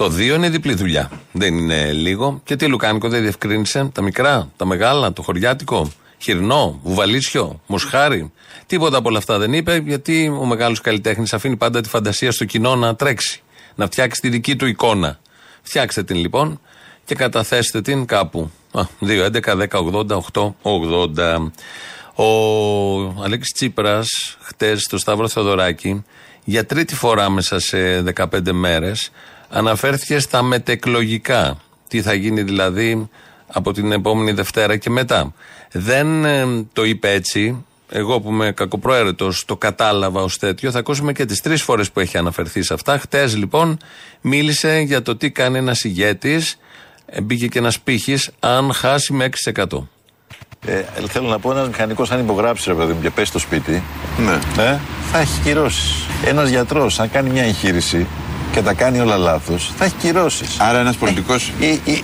Το 0.00 0.08
δύο 0.08 0.34
είναι 0.34 0.48
διπλή 0.48 0.74
δουλειά. 0.74 1.10
Δεν 1.32 1.58
είναι 1.58 1.92
λίγο. 1.92 2.40
Και 2.44 2.56
τι 2.56 2.66
λουκάνικο 2.66 3.08
δεν 3.08 3.20
διευκρίνησε; 3.20 3.90
Τα 3.92 4.02
μικρά, 4.02 4.50
τα 4.56 4.66
μεγάλα, 4.66 5.12
το 5.12 5.22
χωριάτικο, 5.22 5.90
χοιρινό, 6.18 6.80
βουβαλίσιο, 6.82 7.60
μοσχάρι. 7.66 8.32
Τίποτα 8.66 8.96
από 8.96 9.08
όλα 9.08 9.18
αυτά 9.18 9.38
δεν 9.38 9.52
είπε, 9.52 9.82
γιατί 9.86 10.36
ο 10.40 10.44
μεγάλος 10.44 10.80
καλλιτέχνης 10.80 11.32
αφήνει 11.32 11.56
πάντα 11.56 11.80
τη 11.80 11.88
φαντασία 11.88 12.32
στο 12.32 12.44
κοινό 12.44 12.76
να 12.76 12.96
τρέξει. 12.96 13.42
Να 13.74 13.86
φτιάξει 13.86 14.20
τη 14.20 14.28
δική 14.28 14.56
του 14.56 14.66
εικόνα. 14.66 15.18
Φτιάξτε 15.62 16.02
την 16.02 16.16
λοιπόν 16.16 16.60
και 17.04 17.14
καταθέστε 17.14 17.80
την 17.80 18.04
κάπου. 18.04 18.50
2, 18.72 18.84
11, 19.00 19.56
10, 19.56 19.66
80, 19.68 20.06
8, 20.32 20.54
80. 20.62 21.50
Ο 22.14 22.24
Αλέξης 23.22 23.52
Τσίπρας, 23.52 24.08
χτες 24.40 24.80
στο 24.80 24.98
Σταύρο 24.98 25.28
Θεοδωράκη, 25.28 26.04
για 26.44 26.66
τρίτη 26.66 26.94
φορά 26.94 27.30
μέσα 27.30 27.58
σε 27.58 28.02
15 28.02 28.52
μέρες, 28.52 29.10
αναφέρθηκε 29.50 30.18
στα 30.18 30.42
μετεκλογικά. 30.42 31.60
Τι 31.88 32.02
θα 32.02 32.14
γίνει 32.14 32.42
δηλαδή 32.42 33.08
από 33.46 33.72
την 33.72 33.92
επόμενη 33.92 34.32
Δευτέρα 34.32 34.76
και 34.76 34.90
μετά. 34.90 35.34
Δεν 35.72 36.24
ε, 36.24 36.46
το 36.72 36.84
είπε 36.84 37.10
έτσι. 37.12 37.64
Εγώ 37.92 38.20
που 38.20 38.30
είμαι 38.30 38.52
κακοπροαίρετος 38.52 39.44
το 39.44 39.56
κατάλαβα 39.56 40.22
ως 40.22 40.38
τέτοιο. 40.38 40.70
Θα 40.70 40.78
ακούσουμε 40.78 41.12
και 41.12 41.24
τις 41.24 41.40
τρεις 41.40 41.62
φορές 41.62 41.90
που 41.90 42.00
έχει 42.00 42.18
αναφερθεί 42.18 42.62
σε 42.62 42.74
αυτά. 42.74 42.98
Χτες 42.98 43.36
λοιπόν 43.36 43.78
μίλησε 44.20 44.78
για 44.78 45.02
το 45.02 45.16
τι 45.16 45.30
κάνει 45.30 45.58
ένας 45.58 45.84
ηγέτης. 45.84 46.58
Μπήκε 47.22 47.46
και 47.46 47.58
ένας 47.58 47.80
πύχης 47.80 48.30
αν 48.40 48.72
χάσει 48.72 49.12
με 49.12 49.28
6%. 49.54 49.64
Ε, 50.66 50.82
θέλω 51.08 51.28
να 51.28 51.38
πω, 51.38 51.50
ένας 51.50 51.68
μηχανικός, 51.68 52.10
αν 52.10 52.20
υπογράψει 52.20 52.68
ρε 52.68 52.74
παιδί 52.74 52.92
μου 52.92 53.00
και 53.00 53.10
πέσει 53.10 53.26
στο 53.26 53.38
σπίτι, 53.38 53.82
ναι. 54.18 54.62
ε, 54.62 54.78
θα 55.12 55.18
έχει 55.18 55.40
κυρώσεις. 55.40 56.06
Ένας 56.24 56.48
γιατρός, 56.48 57.00
αν 57.00 57.10
κάνει 57.10 57.30
μια 57.30 57.42
εγχείρηση 57.42 58.06
και 58.52 58.62
τα 58.62 58.72
κάνει 58.74 59.00
όλα 59.00 59.16
λάθος, 59.16 59.72
θα 59.76 59.84
έχει 59.84 59.94
κυρώσεις. 59.94 60.60
Άρα 60.60 60.78
ένας 60.78 60.96
πολιτικό. 60.96 61.34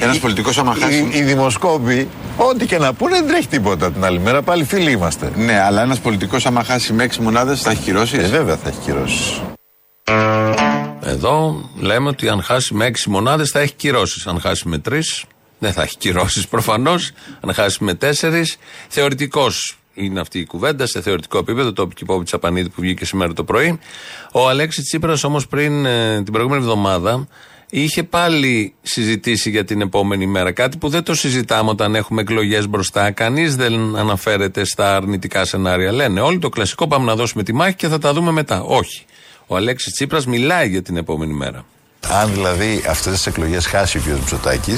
Ένας 0.00 0.18
πολιτικός 0.18 0.58
άμα 0.58 0.74
χάσει. 0.80 1.08
Οι, 1.12 1.18
οι 1.18 1.22
δημοσκόποι, 1.22 2.08
ό,τι 2.36 2.66
και 2.66 2.78
να 2.78 2.92
πούνε, 2.92 3.14
δεν 3.16 3.26
τρέχει 3.26 3.46
τίποτα 3.46 3.92
την 3.92 4.04
άλλη 4.04 4.18
μέρα. 4.18 4.42
Πάλι 4.42 4.64
φίλοι 4.64 4.90
είμαστε. 4.90 5.32
Ναι, 5.36 5.60
αλλά 5.60 5.82
ένας 5.82 5.98
πολιτικός 5.98 6.46
άμα 6.46 6.64
χάσει 6.64 6.92
με 6.92 7.04
έξι 7.04 7.20
μονάδες 7.20 7.60
θα 7.62 7.70
έχει 7.70 7.82
κυρώσεις; 7.82 8.18
Ε, 8.18 8.28
βέβαια 8.28 8.56
θα 8.56 8.68
έχει 8.68 8.78
κυρώσεις. 8.78 9.40
Εδώ 11.00 11.64
λέμε 11.76 12.08
ότι 12.08 12.28
αν 12.28 12.42
χάσει 12.42 12.74
με 12.74 12.86
6 12.86 13.06
μονάδες 13.06 13.50
θα 13.50 13.60
έχει 13.60 13.72
κυρώσεις. 13.72 14.26
Αν 14.26 14.40
χάσει 14.40 14.68
με 14.68 14.78
3 14.88 15.00
δεν 15.58 15.72
θα 15.72 15.82
έχει 15.82 15.96
κυρώσεις 15.96 16.48
προφανώς. 16.48 17.10
Αν 17.40 17.54
χάσει 17.54 17.84
με 17.84 17.94
4, 17.94 18.58
θεωρητικώ 18.88 19.46
είναι 19.96 20.20
αυτή 20.20 20.38
η 20.38 20.44
κουβέντα 20.44 20.86
σε 20.86 21.00
θεωρητικό 21.00 21.38
επίπεδο, 21.38 21.72
το 21.72 21.90
είπε 22.00 22.22
Τσαπανίδη 22.24 22.68
που 22.68 22.80
βγήκε 22.80 23.04
σήμερα 23.04 23.32
το 23.32 23.44
πρωί. 23.44 23.78
Ο 24.32 24.48
Αλέξης 24.48 24.84
Τσίπρας 24.84 25.24
όμως 25.24 25.46
πριν 25.46 25.86
ε, 25.86 26.22
την 26.22 26.32
προηγούμενη 26.32 26.62
εβδομάδα 26.62 27.28
είχε 27.70 28.02
πάλι 28.02 28.74
συζητήσει 28.82 29.50
για 29.50 29.64
την 29.64 29.80
επόμενη 29.80 30.26
μέρα. 30.26 30.52
Κάτι 30.52 30.76
που 30.78 30.88
δεν 30.88 31.02
το 31.02 31.14
συζητάμε 31.14 31.70
όταν 31.70 31.94
έχουμε 31.94 32.20
εκλογές 32.20 32.68
μπροστά. 32.68 33.10
Κανείς 33.10 33.56
δεν 33.56 33.96
αναφέρεται 33.96 34.64
στα 34.64 34.96
αρνητικά 34.96 35.44
σενάρια. 35.44 35.92
Λένε 35.92 36.20
όλοι 36.20 36.38
το 36.38 36.48
κλασικό 36.48 36.88
πάμε 36.88 37.04
να 37.04 37.14
δώσουμε 37.14 37.42
τη 37.42 37.52
μάχη 37.52 37.74
και 37.74 37.88
θα 37.88 37.98
τα 37.98 38.12
δούμε 38.12 38.30
μετά. 38.30 38.62
Όχι. 38.62 39.04
Ο 39.46 39.56
Αλέξης 39.56 39.92
Τσίπρας 39.92 40.26
μιλάει 40.26 40.68
για 40.68 40.82
την 40.82 40.96
επόμενη 40.96 41.32
μέρα. 41.32 41.64
Αν 42.10 42.30
δηλαδή 42.32 42.84
αυτές 42.88 43.12
τις 43.12 43.26
εκλογές 43.26 43.66
χάσει 43.66 43.98
ο 43.98 44.00
κ. 44.00 44.06
μητσοτακη 44.06 44.74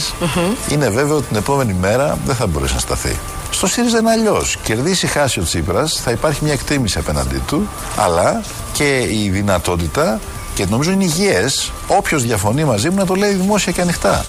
είναι 0.70 0.88
βέβαιο 0.88 1.16
ότι 1.16 1.26
την 1.26 1.36
επόμενη 1.36 1.72
μέρα 1.72 2.18
δεν 2.24 2.34
θα 2.34 2.46
μπορέσει 2.46 2.74
να 2.74 2.80
σταθεί. 2.80 3.16
Στο 3.50 3.66
ΣΥΡΙΖΑ 3.66 3.98
είναι 3.98 4.10
αλλιώς. 4.10 4.56
Κερδίσει, 4.62 5.06
χάσει 5.06 5.40
ο 5.40 5.42
Τσίπρας, 5.42 6.00
θα 6.04 6.10
υπάρχει 6.10 6.44
μια 6.44 6.52
εκτίμηση 6.52 6.98
απέναντί 6.98 7.42
του, 7.46 7.68
αλλά 7.96 8.42
και 8.72 9.06
η 9.10 9.28
δυνατότητα 9.28 10.20
και 10.54 10.66
νομίζω 10.70 10.90
είναι 10.90 11.04
υγιές 11.04 11.72
όποιος 11.86 12.22
διαφωνεί 12.22 12.64
μαζί 12.64 12.90
μου 12.90 12.96
να 12.96 13.06
το 13.06 13.14
λέει 13.14 13.32
δημόσια 13.32 13.72
και 13.72 13.80
ανοιχτά. 13.80 14.24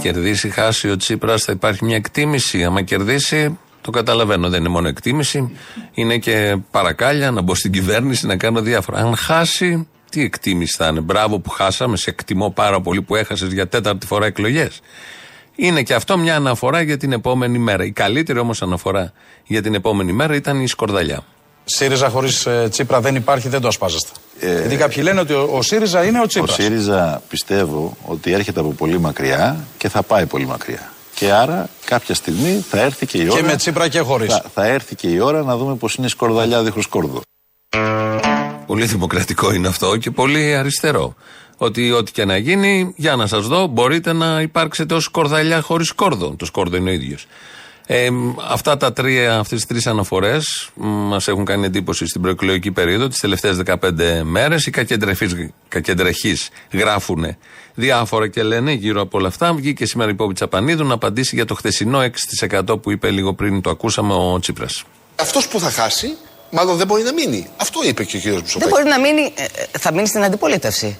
Κερδίσει, 0.00 0.50
χάσει 0.50 0.90
ο 0.90 0.96
Τσίπρας, 0.96 1.42
θα 1.44 1.52
υπάρχει 1.52 1.84
μια 1.84 1.96
εκτίμηση. 1.96 2.64
Άμα 2.64 2.82
κερδίσει, 2.82 3.58
το 3.80 3.90
καταλαβαίνω, 3.90 4.48
δεν 4.48 4.60
είναι 4.60 4.68
μόνο 4.68 4.88
εκτίμηση. 4.88 5.56
Είναι 5.94 6.18
και 6.18 6.56
παρακάλια 6.70 7.30
να 7.30 7.40
μπω 7.40 7.54
στην 7.54 7.72
κυβέρνηση 7.72 8.26
να 8.26 8.36
κάνω 8.36 8.60
διάφορα. 8.60 8.98
Αν 8.98 9.16
χάσει, 9.16 9.88
τι 10.14 10.22
εκτίμηση 10.22 10.76
θα 10.76 10.86
είναι. 10.86 11.00
Μπράβο 11.00 11.38
που 11.38 11.50
χάσαμε, 11.50 11.96
σε 11.96 12.10
εκτιμώ 12.10 12.50
πάρα 12.50 12.80
πολύ 12.80 13.02
που 13.02 13.16
έχασες 13.16 13.52
για 13.52 13.68
τέταρτη 13.68 14.06
φορά 14.06 14.26
εκλογές. 14.26 14.80
Είναι 15.56 15.82
και 15.82 15.94
αυτό 15.94 16.18
μια 16.18 16.36
αναφορά 16.36 16.80
για 16.80 16.96
την 16.96 17.12
επόμενη 17.12 17.58
μέρα. 17.58 17.84
Η 17.84 17.90
καλύτερη 17.90 18.38
όμως 18.38 18.62
αναφορά 18.62 19.12
για 19.46 19.62
την 19.62 19.74
επόμενη 19.74 20.12
μέρα 20.12 20.34
ήταν 20.34 20.60
η 20.60 20.66
σκορδαλιά. 20.68 21.24
ΣΥΡΙΖΑ 21.64 22.08
χωρίς 22.08 22.46
Τσίπρα 22.70 23.00
δεν 23.00 23.14
υπάρχει, 23.14 23.48
δεν 23.48 23.60
το 23.60 23.68
ασπάζεστε. 23.68 24.10
Ε, 24.40 24.58
Γιατί 24.58 24.76
κάποιοι 24.76 25.02
λένε 25.06 25.20
ότι 25.20 25.32
ο, 25.32 25.48
ο 25.52 25.62
ΣΥΡΙΖΑ 25.62 26.04
είναι 26.04 26.18
ο 26.18 26.22
Ο 26.22 26.26
Τσίπρα. 26.26 26.52
ΣΥΡΙΖΑ 26.52 27.22
πιστεύω 27.28 27.96
ότι 28.04 28.32
έρχεται 28.32 28.60
από 28.60 28.68
πολύ 28.70 29.00
μακριά 29.00 29.64
και 29.78 29.88
θα 29.88 30.02
πάει 30.02 30.26
πολύ 30.26 30.46
μακριά. 30.46 30.92
Και 31.14 31.32
άρα 31.32 31.68
κάποια 31.84 32.14
στιγμή 32.14 32.64
θα 32.70 32.80
έρθει 32.80 33.06
και 33.06 33.18
η 33.18 33.28
ώρα. 33.30 33.42
με 33.42 33.56
Τσίπρα 33.56 33.88
και 33.88 34.00
χωρίς. 34.00 34.32
Θα, 34.32 34.44
θα 34.54 34.66
έρθει 34.66 34.94
και 34.94 35.08
η 35.08 35.18
ώρα 35.18 35.42
να 35.42 35.56
δούμε 35.56 35.74
πώς 35.74 35.94
είναι 35.94 36.06
η 36.06 36.08
σκορδαλιά 36.08 36.62
δίχως 36.62 36.86
κόρδο. 36.86 37.20
Πολύ 38.66 38.84
δημοκρατικό 38.84 39.52
είναι 39.52 39.68
αυτό 39.68 39.96
και 39.96 40.10
πολύ 40.10 40.54
αριστερό. 40.54 41.14
Ότι 41.56 41.92
ό,τι 41.92 42.12
και 42.12 42.24
να 42.24 42.36
γίνει, 42.36 42.92
για 42.96 43.16
να 43.16 43.26
σας 43.26 43.46
δω, 43.46 43.66
μπορείτε 43.66 44.12
να 44.12 44.40
υπάρξετε 44.40 44.94
ως 44.94 45.08
κορδαλιά 45.08 45.60
χωρίς 45.60 45.92
κόρδο. 45.92 46.34
Το 46.38 46.44
σκόρδο 46.44 46.76
είναι 46.76 46.90
ο 46.90 46.92
ίδιος. 46.92 47.26
Ε, 47.86 48.08
αυτά 48.48 48.76
τα 48.76 48.92
τρία, 48.92 49.38
αυτές 49.38 49.58
τις 49.58 49.66
τρεις 49.66 49.86
αναφορές 49.86 50.70
μας 50.74 51.28
έχουν 51.28 51.44
κάνει 51.44 51.66
εντύπωση 51.66 52.06
στην 52.06 52.20
προεκλογική 52.20 52.70
περίοδο 52.70 53.08
τις 53.08 53.18
τελευταίες 53.18 53.56
15 53.56 54.22
μέρες 54.22 54.66
οι 54.66 54.70
κακεντρεχείς, 54.70 55.50
κακεντρεχείς 55.68 56.48
γράφουν 56.72 57.36
διάφορα 57.74 58.28
και 58.28 58.42
λένε 58.42 58.72
γύρω 58.72 59.00
από 59.00 59.18
όλα 59.18 59.28
αυτά 59.28 59.54
βγήκε 59.54 59.86
σήμερα 59.86 60.10
η 60.10 60.14
Πόπη 60.14 60.34
Τσαπανίδου 60.34 60.84
να 60.84 60.94
απαντήσει 60.94 61.34
για 61.34 61.44
το 61.44 61.54
χθεσινό 61.54 62.00
6% 62.40 62.80
που 62.82 62.90
είπε 62.90 63.10
λίγο 63.10 63.34
πριν 63.34 63.60
το 63.60 63.70
ακούσαμε 63.70 64.14
ο 64.14 64.38
Τσίπρας 64.40 64.84
Αυτός 65.16 65.48
που 65.48 65.60
θα 65.60 65.70
χάσει, 65.70 66.16
μάλλον 66.54 66.76
δεν 66.76 66.86
μπορεί 66.86 67.02
να 67.02 67.12
μείνει. 67.12 67.46
Αυτό 67.56 67.80
είπε 67.84 68.04
και 68.04 68.16
ο 68.16 68.20
κύριος 68.20 68.34
Δεν 68.34 68.42
Μητσοτάκη. 68.42 68.70
μπορεί 68.70 68.84
να 68.88 68.98
μείνει, 69.00 69.32
ε, 69.36 69.42
ε, 69.42 69.48
θα 69.78 69.92
μείνει 69.92 70.06
στην 70.06 70.24
αντιπολίτευση. 70.24 70.98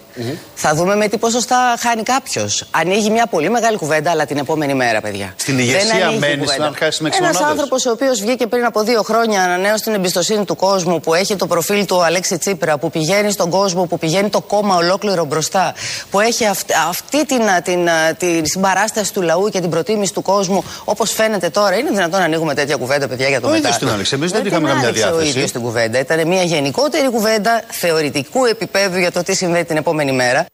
Θα 0.55 0.75
δούμε 0.75 0.95
με 0.95 1.07
τι 1.07 1.17
ποσοστά 1.17 1.75
χάνει 1.79 2.03
κάποιος. 2.03 2.63
Ανοίγει 2.71 3.09
μια 3.09 3.25
πολύ 3.27 3.49
μεγάλη 3.49 3.77
κουβέντα, 3.77 4.11
αλλά 4.11 4.25
την 4.25 4.37
επόμενη 4.37 4.73
μέρα, 4.73 5.01
παιδιά. 5.01 5.33
Στην 5.35 5.59
ηγεσία 5.59 6.11
μένεις 6.19 6.51
Ένα 6.51 6.65
αν 6.65 6.75
χάσεις 6.79 6.99
με 7.01 7.07
Ένας 7.07 7.19
εξομονάδες. 7.19 7.51
άνθρωπος 7.51 7.85
ο 7.85 7.91
οποίος 7.91 8.19
βγήκε 8.21 8.47
πριν 8.47 8.65
από 8.65 8.81
δύο 8.83 9.01
χρόνια, 9.01 9.43
ανανέωσε 9.43 9.83
την 9.83 9.93
εμπιστοσύνη 9.93 10.45
του 10.45 10.55
κόσμου, 10.55 10.99
που 10.99 11.13
έχει 11.13 11.35
το 11.35 11.47
προφίλ 11.47 11.85
του 11.85 12.03
Αλέξη 12.03 12.37
Τσίπρα, 12.37 12.77
που 12.77 12.89
πηγαίνει 12.89 13.31
στον 13.31 13.49
κόσμο, 13.49 13.85
που 13.85 13.97
πηγαίνει 13.99 14.29
το 14.29 14.41
κόμμα 14.41 14.75
ολόκληρο 14.75 15.25
μπροστά, 15.25 15.73
που 16.11 16.19
έχει 16.19 16.45
αυ- 16.45 16.71
αυτή 16.89 17.25
την, 17.25 17.41
α, 17.41 17.61
την, 17.61 17.89
α, 17.89 18.13
την 18.17 18.45
συμπαράσταση 18.45 19.13
του 19.13 19.21
λαού 19.21 19.49
και 19.49 19.59
την 19.59 19.69
προτίμηση 19.69 20.13
του 20.13 20.21
κόσμου, 20.21 20.63
όπως 20.83 21.11
φαίνεται 21.11 21.49
τώρα. 21.49 21.75
Είναι 21.77 21.89
δυνατόν 21.89 22.19
να 22.19 22.25
ανοίγουμε 22.25 22.53
τέτοια 22.53 22.75
κουβέντα, 22.75 23.07
παιδιά, 23.07 23.27
για 23.27 23.41
το 23.41 23.47
Ο 23.47 23.49
μετά. 23.49 23.61
ίδιος 23.61 23.77
την 23.79 23.89
άνοιξε. 23.89 24.15
Εμείς 24.15 24.31
δεν 24.31 24.41
την 24.41 24.51
είχαμε 24.51 24.67
καμιά 24.67 24.83
άνοιξε 24.87 25.01
διάθεση. 25.07 25.44
Ο 25.45 25.47
ίδιος 25.47 25.61
την 25.63 25.71
κουβέντα. 25.71 25.99
Ήταν 25.99 26.27
μια 26.27 26.43
γενικότερη 26.43 27.09
κουβέντα 27.09 27.63
θεωρητικού 27.67 28.45
επίπεδου 28.45 28.97
για 28.97 29.11
το 29.11 29.23
τι 29.23 29.35
συμβαίνει 29.35 29.65
την 29.65 29.77
επόμενη 29.77 30.11
μέρα. 30.11 30.45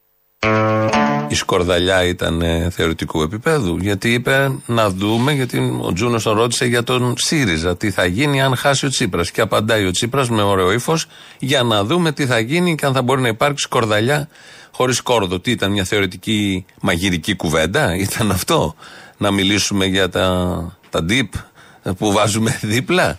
Η 1.28 1.36
σκορδαλιά 1.36 2.04
ήταν 2.04 2.42
ε, 2.42 2.70
θεωρητικού 2.70 3.22
επίπεδου. 3.22 3.78
Γιατί 3.78 4.14
είπε 4.14 4.52
να 4.66 4.90
δούμε, 4.90 5.32
γιατί 5.32 5.80
ο 5.82 5.94
Τζούνος 5.94 6.24
τον 6.24 6.38
ρώτησε 6.38 6.66
για 6.66 6.84
τον 6.84 7.16
ΣΥΡΙΖΑ. 7.18 7.78
Τι 7.78 7.92
θα 7.92 8.06
γίνει 8.06 8.42
αν 8.42 8.56
χάσει 8.56 8.86
ο 8.86 8.90
Τσίπρας; 8.90 9.32
Και 9.32 9.42
απαντάει 9.42 9.86
ο 9.86 9.92
Τσίπρας 9.92 10.30
με 10.30 10.42
ωραίο 10.42 10.72
ύφος 10.72 11.08
για 11.40 11.64
να 11.64 11.84
δούμε 11.84 12.12
τι 12.12 12.26
θα 12.26 12.40
γίνει 12.40 12.76
και 12.76 12.86
αν 12.86 12.94
θα 12.94 13.02
μπορεί 13.02 13.22
να 13.22 13.28
υπάρξει 13.28 13.64
σκορδαλιά 13.64 14.28
χωρίς 14.72 15.02
κόρδο. 15.02 15.40
Τι 15.40 15.52
ήταν 15.52 15.72
μια 15.72 15.84
θεωρητική 15.84 16.66
μαγειρική 16.82 17.36
κουβέντα, 17.36 17.96
ήταν 17.96 18.32
αυτό; 18.32 18.76
Να 19.18 19.32
μιλήσουμε 19.32 19.86
για 19.86 20.10
τα, 20.10 20.28
τα 20.90 21.06
dip 21.10 21.30
που 21.98 22.12
βάζουμε 22.12 22.60
δίπλα; 22.62 23.18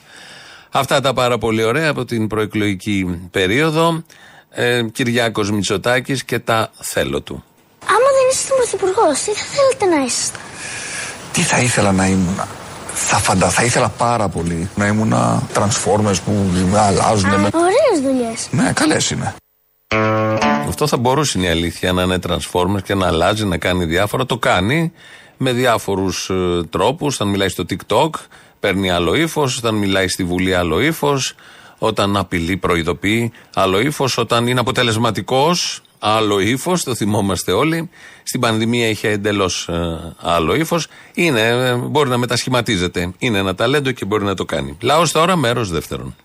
Αυτά 0.75 1.01
τα 1.01 1.13
πάρα 1.13 1.39
πολύ 1.39 1.65
ωραία 1.65 1.91
από 1.91 2.05
την 2.05 2.27
προεκλογική 2.27 3.29
περίοδο. 3.31 4.05
Ε, 4.51 4.83
Κυριάκος 4.93 5.51
Μητσοτάκης 5.51 6.25
και 6.25 6.39
τα 6.39 6.71
θέλω 6.79 7.21
του. 7.21 7.45
Άμα 7.85 8.09
δεν 8.17 8.29
ήσασταν 8.31 8.57
πρωθυπουργός, 8.57 9.19
τι 9.23 9.31
θα 9.31 9.45
θέλετε 9.45 9.97
να 9.97 10.05
είσαστε; 10.05 10.39
Τι 11.33 11.41
θα 11.41 11.61
ήθελα 11.61 11.93
να 11.93 12.07
ήμουν. 12.07 12.41
Θα, 12.95 13.17
φαντα... 13.17 13.49
θα 13.49 13.65
ήθελα 13.65 13.89
πάρα 13.89 14.29
πολύ 14.29 14.71
να 14.75 14.87
ήμουν 14.87 15.15
transformers 15.55 16.17
που 16.25 16.33
με 16.71 16.79
αλλάζουν. 16.79 17.31
Με... 17.31 17.49
Ωραίες 17.53 18.01
δουλειές. 18.03 18.49
Ναι, 18.51 18.73
καλές 18.73 19.11
είναι. 19.11 19.35
Αυτό 20.69 20.87
θα 20.87 20.97
μπορούσε 20.97 21.39
είναι 21.39 21.47
η 21.47 21.51
αλήθεια 21.51 21.93
να 21.93 22.03
είναι 22.03 22.19
Transformers 22.29 22.83
και 22.85 22.95
να 22.95 23.07
αλλάζει, 23.07 23.45
να 23.45 23.59
κάνει 23.59 23.85
διάφορα. 23.85 24.27
Το 24.27 24.39
κάνει 24.39 24.93
με 25.43 25.53
διάφορους 25.53 26.31
ε, 26.31 26.63
τρόπους. 26.71 27.15
Όταν 27.15 27.29
μιλάει 27.29 27.49
στο 27.49 27.65
TikTok, 27.69 28.11
παίρνει 28.61 28.91
άλλο 28.91 29.15
ύφος. 29.15 29.57
Όταν 29.57 29.75
μιλάει 29.75 30.09
στη 30.09 30.25
Βουλή, 30.25 30.55
άλλο 30.55 30.81
ύφος. 30.81 31.35
Όταν 31.79 32.17
απειλεί, 32.17 32.57
προειδοποιεί, 32.57 33.33
άλλο 33.55 33.81
ύφος. 33.81 34.19
Όταν 34.19 34.47
είναι 34.47 34.61
αποτελεσματικός, 34.61 35.83
άλλο 35.99 36.41
ύφος. 36.41 36.85
Το 36.85 36.95
θυμόμαστε 36.95 37.53
όλοι. 37.53 37.91
Στην 38.23 38.41
πανδημία 38.41 38.89
είχε 38.89 39.09
εντελώς 39.09 39.69
άλλο 40.21 40.55
ύφος. 40.55 40.87
Είναι, 41.15 41.41
ε, 41.41 41.75
μπορεί 41.75 42.09
να 42.09 42.19
μετασχηματίζεται. 42.19 43.13
Είναι 43.19 43.39
ένα 43.39 43.55
ταλέντο 43.55 43.91
και 43.91 44.05
μπορεί 44.05 44.25
να 44.25 44.35
το 44.35 44.45
κάνει. 44.45 44.77
Λαός 44.81 45.13
τώρα, 45.13 45.37
μέρος 45.37 45.71
δεύτερον. 45.71 46.17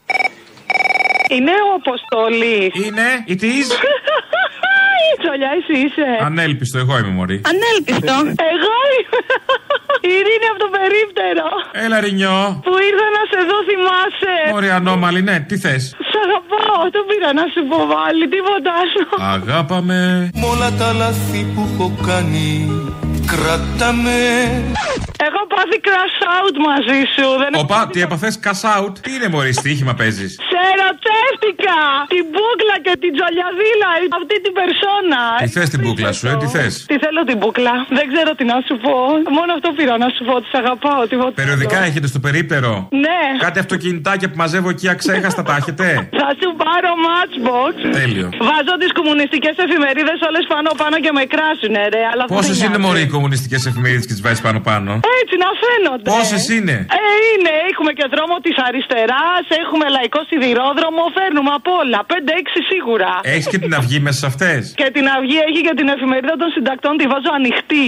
Είναι 1.29 1.51
ο 1.51 1.73
Αποστόλης. 1.75 2.85
Είναι, 2.85 3.25
it 3.27 3.41
is. 3.41 3.71
Τσολιά, 5.21 5.51
εσύ 5.59 5.75
είσαι. 5.83 6.09
Ανέλπιστο, 6.29 6.77
εγώ 6.83 6.93
είμαι 6.99 7.13
μωρή. 7.19 7.37
Ανέλπιστο. 7.51 8.15
Εγώ 8.53 8.75
είμαι. 8.95 9.19
Η 10.07 10.11
Ειρήνη 10.19 10.47
από 10.51 10.59
το 10.65 10.69
περίπτερο. 10.77 11.45
Έλα, 11.83 11.97
Ρινιό. 12.05 12.39
Που 12.65 12.73
ήρθα 12.87 13.07
να 13.17 13.23
σε 13.31 13.39
δω, 13.49 13.57
θυμάσαι. 13.69 14.35
Μωρή 14.53 14.69
ανώμαλη, 14.79 15.21
ναι, 15.27 15.35
τι 15.47 15.55
θες; 15.63 15.83
Σ' 16.09 16.17
αγαπάω, 16.25 16.81
το 16.95 17.01
πήρα 17.09 17.29
να 17.39 17.45
σου 17.53 17.61
πω 17.69 17.79
πάλι, 17.93 18.23
τίποτα 18.33 18.71
άλλο. 18.81 19.03
Αγάπαμε. 19.35 19.99
Μ' 20.39 20.45
όλα 20.53 20.69
τα 20.79 20.89
λάθη 21.01 21.39
που 21.53 21.61
έχω 21.73 21.87
κάνει 22.09 22.47
Κράταμε 23.31 24.17
Έχω 25.27 25.41
πάθει 25.53 25.77
crash 25.87 26.19
out 26.37 26.55
μαζί 26.69 26.99
σου. 27.15 27.27
Δεν 27.43 27.51
Οπα, 27.63 27.79
τι 27.93 27.99
έπαθες, 28.07 28.33
cash 28.45 28.63
out; 28.75 28.93
Τι 29.05 29.09
είναι 29.15 29.27
μωρή, 29.33 29.53
στοίχημα 29.61 29.93
παίζεις; 29.99 30.31
Σε 30.51 30.59
ερωτεύτηκα! 30.73 31.79
Την 32.15 32.25
μπούκλα 32.31 32.75
και 32.85 32.93
την 33.03 33.11
τζολιαδίλα, 33.15 33.89
αυτή 34.19 34.35
την 34.45 34.53
περσόνα. 34.59 35.21
Τι 35.41 35.47
θες 35.55 35.69
την 35.73 35.79
μπούκλα 35.83 36.09
σου, 36.17 36.25
ε, 36.31 36.33
τι 36.41 36.47
θες; 36.55 36.73
Τι 36.89 36.95
θέλω 37.03 37.21
την 37.29 37.37
μπούκλα. 37.39 37.73
Δεν 37.97 38.05
ξέρω 38.11 38.29
τι 38.39 38.43
να 38.51 38.57
σου 38.67 38.75
πω. 38.85 38.95
Μόνο 39.37 39.49
αυτό 39.57 39.67
πήρα 39.77 39.95
να 40.03 40.09
σου 40.15 40.21
πω 40.27 40.33
ότι 40.39 40.47
σ' 40.53 40.57
αγαπάω. 40.63 41.01
Τίποτα 41.11 41.35
Περιοδικά 41.41 41.77
άλλο. 41.79 41.87
έχετε 41.89 42.07
στο 42.13 42.19
περίπτερο; 42.25 42.71
Ναι. 43.05 43.19
Κάτι 43.45 43.57
αυτοκινητάκια 43.63 44.27
που 44.31 44.37
μαζεύω 44.43 44.69
εκεί 44.75 44.87
αξέχαστα 44.95 45.41
τα 45.49 45.53
έχετε; 45.59 45.85
Θα 46.21 46.29
σου 46.39 46.49
πάρω 46.63 46.91
matchbox. 47.07 47.73
Τέλειο. 47.99 48.27
Βάζω 48.49 48.73
τις 48.83 48.91
κομμουνιστικές 48.99 49.55
εφημερίδες 49.65 50.17
όλες 50.29 50.43
πάνω 50.53 50.69
πάνω 50.81 50.95
και 51.05 51.11
με 51.17 51.23
κράσουνε, 51.33 51.81
ρε. 51.95 52.03
Αλλά 52.11 52.21
αυτό 52.25 52.33
Πόσες 52.35 52.57
δεν 52.57 52.67
είναι 52.67 52.77
νοιάζει. 52.77 52.85
μωρή 52.87 53.01
οι 53.07 53.11
κομμουνιστικές 53.17 53.61
εφημερίδες 53.69 54.05
και 54.07 54.13
τις 54.17 54.23
βάζεις 54.25 54.41
πάνω 54.47 54.59
πάνω. 54.69 54.91
Έτσι 55.21 55.35
να 55.43 55.49
φαίνονται. 55.63 56.07
Πόσες 56.15 56.43
είναι; 56.55 56.75
Ε, 57.01 57.01
είναι. 57.31 57.53
Έχουμε 57.71 57.91
και 57.97 58.05
δρόμο 58.13 58.35
της 58.45 58.55
αριστεράς, 58.67 59.43
έχουμε 59.63 59.85
λαϊκό 59.97 60.19
σιδηρόδρομο, 60.29 61.03
φέρνουμε 61.17 61.51
απ' 61.59 61.69
όλα. 61.81 61.99
5-6 62.11 62.59
σίγουρα. 62.71 63.11
Έχεις 63.33 63.47
και 63.53 63.59
την 63.65 63.73
αυγή 63.79 63.99
μέσα 64.05 64.19
σε 64.23 64.27
αυτές; 64.31 64.61
Και 64.81 64.87
την 64.95 65.05
αυγή 65.15 65.37
έχει 65.49 65.61
και 65.67 65.73
την 65.79 65.87
εφημερίδα 65.95 66.35
των 66.41 66.49
συντακτών, 66.55 66.93
τη 66.99 67.05
βάζω 67.11 67.31
ανοιχτή. 67.39 67.87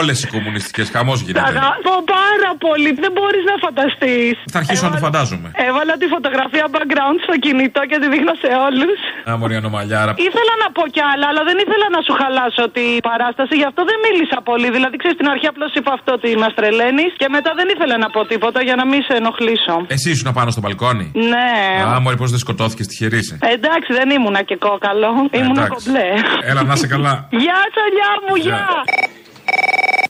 Όλες 0.00 0.16
οι 0.22 0.26
κομμουνιστικές, 0.34 0.86
χαμός 0.94 1.18
Τα 1.18 1.24
γίνεται. 1.26 1.48
αγαπώ 1.52 1.94
πάρα 2.18 2.50
πολύ. 2.66 2.90
Δεν 3.04 3.12
μπορείς 3.16 3.44
να 3.50 3.54
φανταστείς. 3.64 4.34
Θα 4.54 4.58
αρχίσω 4.62 4.82
να 4.88 4.92
το 4.96 5.00
φαντάζομαι. 5.06 5.48
Έβαλα 5.68 5.94
τη 6.02 6.06
φωτογραφία 6.14 6.66
background 6.74 7.16
στο 7.26 7.34
κινητό 7.44 7.80
και 7.90 7.96
τη 8.02 8.06
δείχνω 8.12 8.34
σε 8.44 8.50
όλους. 8.66 8.98
Α, 9.28 9.30
μωρή 9.40 9.54
ανομαλιάρα. 9.62 10.12
Ήθελα 10.28 10.54
να 10.64 10.68
πω 10.76 10.82
κι 10.94 11.02
άλλα, 11.12 11.26
αλλά 11.30 11.42
δεν 11.48 11.56
ήθελα 11.64 11.86
να 11.96 12.00
σου 12.06 12.12
χαλάσω 12.20 12.64
την 12.76 12.92
παράσταση, 13.08 13.54
γι' 13.60 13.68
αυτό 13.70 13.82
δεν 13.90 13.98
μίλησα 14.04 14.38
πολύ. 14.50 14.53
Δηλαδή, 14.76 14.96
ξέρεις, 14.96 15.16
στην 15.18 15.28
αρχή 15.34 15.46
απλώς 15.52 15.72
είπα 15.78 15.92
αυτό 15.98 16.10
ότι 16.18 16.28
μας 16.44 16.52
τρελαίνεις. 16.54 16.72
τρελαίνει 16.74 17.04
και 17.20 17.28
μετά 17.36 17.50
δεν 17.58 17.66
ήθελα 17.74 17.96
να 18.04 18.08
πω 18.14 18.20
τίποτα 18.32 18.60
για 18.68 18.76
να 18.80 18.84
μην 18.90 19.00
σε 19.08 19.14
ενοχλήσω. 19.20 19.76
Εσύ 19.86 20.10
ήσουν 20.10 20.32
πάνω 20.32 20.50
στο 20.50 20.60
μπαλκόνι; 20.60 21.06
Ναι. 21.32 21.50
Α, 21.94 22.00
μόλι 22.00 22.16
πώς 22.16 22.30
δεν 22.30 22.38
σκοτώθηκες, 22.38 22.86
τυχερή 22.86 23.18
είσαι. 23.18 23.38
Ε, 23.42 23.52
εντάξει, 23.58 23.90
δεν 23.98 24.10
ήμουνα 24.10 24.42
και 24.42 24.56
κόκαλο. 24.56 25.10
Ήμουνα 25.40 25.62
εντάξει. 25.64 25.72
κομπλέ. 25.74 26.08
Έλα 26.50 26.62
να 26.62 26.72
είσαι 26.72 26.86
καλά. 26.86 27.14
Γεια, 27.30 27.58
τσαλιά 27.74 28.10
μου, 28.24 28.34
γεια. 28.44 28.66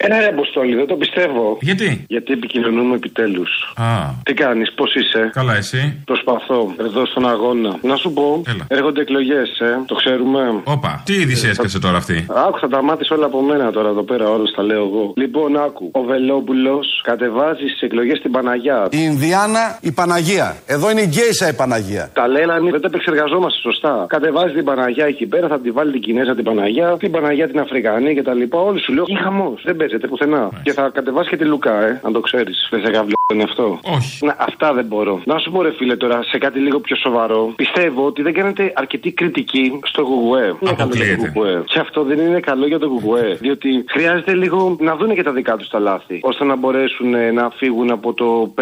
Ένα 0.06 0.18
ρε 0.20 0.26
Αποστόλη, 0.26 0.74
δεν 0.74 0.86
το 0.86 0.94
πιστεύω. 0.96 1.58
Γιατί; 1.60 2.04
Γιατί 2.08 2.32
επικοινωνούμε 2.32 2.94
επιτέλους. 2.94 3.50
Α. 3.76 3.84
Τι 4.22 4.34
κάνεις, 4.34 4.72
πώς 4.72 4.94
είσαι; 4.94 5.30
Καλά, 5.32 5.56
εσύ; 5.56 6.02
Προσπαθώ, 6.04 6.74
εδώ 6.80 7.06
στον 7.06 7.28
αγώνα. 7.28 7.78
Να 7.82 7.96
σου 7.96 8.12
πω, 8.12 8.42
Έλα. 8.48 8.64
έρχονται 8.68 9.00
εκλογές, 9.00 9.60
ε. 9.60 9.78
Το 9.86 9.94
ξέρουμε. 9.94 10.60
Όπα. 10.64 11.02
Τι 11.04 11.12
είδηση 11.14 11.48
έσκασε 11.48 11.78
τώρα 11.78 11.96
αυτή; 11.96 12.26
Άκου, 12.46 12.58
θα 12.58 12.68
τα 12.68 12.82
μάθει 12.82 13.14
όλα 13.14 13.26
από 13.26 13.40
μένα 13.42 13.70
τώρα 13.70 13.88
εδώ 13.88 14.02
πέρα, 14.02 14.28
όλο 14.30 14.50
τα 14.56 14.62
λέω 14.62 14.82
εγώ. 14.84 15.12
Λοιπόν, 15.16 15.56
άκου. 15.56 15.90
Ο 15.92 16.00
Βελόπουλος 16.00 17.00
κατεβάζει 17.04 17.66
στις 17.66 17.80
εκλογές 17.80 18.18
στην 18.18 18.30
Παναγιά. 18.30 18.86
Η 18.90 18.98
Ινδιάνα, 19.00 19.78
η 19.80 19.92
Παναγία. 19.92 20.56
Εδώ 20.66 20.90
είναι 20.90 21.00
η 21.00 21.06
Γκέισα 21.06 21.48
η 21.48 21.52
Παναγία. 21.52 22.10
Τα 22.14 22.28
λέγανε, 22.28 22.70
δεν 22.70 22.80
τα 22.80 22.86
επεξεργαζόμαστε 22.86 23.60
σωστά. 23.60 24.04
Κατεβάζει 24.08 24.54
την 24.54 24.64
Παναγιά 24.64 25.04
εκεί 25.06 25.26
πέρα, 25.26 25.48
θα 25.48 25.60
τη 25.60 25.70
βάλει 25.70 25.92
την 25.92 26.00
Κινέζα 26.00 26.34
την 26.34 26.44
Παναγιά, 26.44 26.96
την 26.98 27.10
Παναγιά 27.10 27.48
την 27.48 27.58
Αφρικανή 27.60 28.14
κτλ. 28.14 28.42
Όλοι 28.50 28.80
σου 28.80 28.92
λέω, 28.92 29.04
ή 29.06 29.14
χαμός. 29.24 29.62
Δεν 29.64 29.76
παίζεται 29.76 30.06
πουθενά. 30.06 30.50
Και 30.62 30.72
θα 30.72 30.90
κατεβάσει 30.94 31.28
και 31.28 31.36
τη 31.36 31.44
Λουκά, 31.44 31.76
ε, 31.86 32.00
αν 32.04 32.12
το 32.12 32.20
ξέρεις. 32.20 32.68
Δεν 32.70 32.80
σε 32.84 32.90
καβλό 32.90 33.14
είναι 33.32 33.42
αυτό. 33.42 33.78
Όχι. 33.96 34.24
Να, 34.26 34.36
αυτά 34.38 34.72
δεν 34.72 34.84
μπορώ. 34.84 35.20
Να 35.24 35.38
σου 35.38 35.50
πω, 35.50 35.62
ρε 35.62 35.72
φίλε, 35.78 35.96
τώρα 35.96 36.22
σε 36.22 36.38
κάτι 36.38 36.58
λίγο 36.58 36.80
πιο 36.80 36.96
σοβαρό. 36.96 37.52
Πιστεύω 37.56 38.06
ότι 38.06 38.22
δεν 38.22 38.32
κάνετε 38.32 38.72
αρκετή 38.74 39.12
κριτική 39.12 39.78
στο 39.82 40.02
Γουγουέ. 40.02 40.54
Είναι 40.60 40.72
καλό 40.72 40.74
για 40.74 40.76
το 40.76 40.82
Αποκλείεται. 40.84 41.32
Γουγουέ. 41.34 41.62
Και 41.66 41.78
αυτό 41.78 42.02
δεν 42.02 42.18
είναι 42.18 42.40
καλό 42.40 42.66
για 42.66 42.78
το 42.78 42.86
Γουγουέ. 42.86 43.36
Διότι 43.40 43.84
χρειάζεται 43.88 44.34
λίγο 44.34 44.76
να 44.80 44.96
δουν 44.96 45.14
και 45.14 45.22
τα 45.22 45.32
δικά 45.32 45.56
τους 45.56 45.68
τα 45.68 45.78
λάθη. 45.78 46.18
ώστε 46.22 46.44
να 46.44 46.56
μπορέσουν 46.56 47.14
ε, 47.14 47.30
να 47.30 47.50
φύγουν 47.50 47.90
από 47.90 48.12
το 48.12 48.54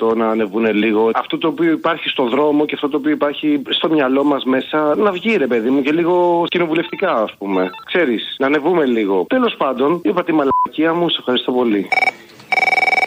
5-6-7% 0.00 0.16
να 0.16 0.28
ανεβούν 0.28 0.74
λίγο. 0.74 1.10
Αυτό 1.14 1.38
το 1.38 1.48
οποίο 1.48 1.70
υπάρχει 1.70 2.08
στο 2.08 2.28
δρόμο 2.28 2.64
και 2.64 2.74
αυτό 2.74 2.88
το 2.88 2.96
οποίο 2.96 3.10
υπάρχει 3.10 3.62
στο 3.68 3.90
μυαλό 3.90 4.24
μας 4.24 4.44
μέσα 4.44 4.94
να 4.96 5.10
βγει, 5.10 5.36
ρε 5.36 5.46
παιδί 5.46 5.70
μου, 5.70 5.82
και 5.82 5.92
λίγο 5.92 6.44
κοινοβουλευτικά, 6.48 7.12
ας 7.12 7.34
πούμε. 7.38 7.70
Ξέρεις, 7.84 8.34
να 8.38 8.46
ανεβούμε 8.46 8.84
λίγο. 8.84 9.24
Τέλος 9.28 9.49
πάντων, 9.56 10.00
είπα 10.04 10.24
τη 10.24 10.32
μαλακία 10.32 10.94
μου, 10.94 11.08
σε 11.08 11.16
ευχαριστώ 11.18 11.52
πολύ. 11.52 11.88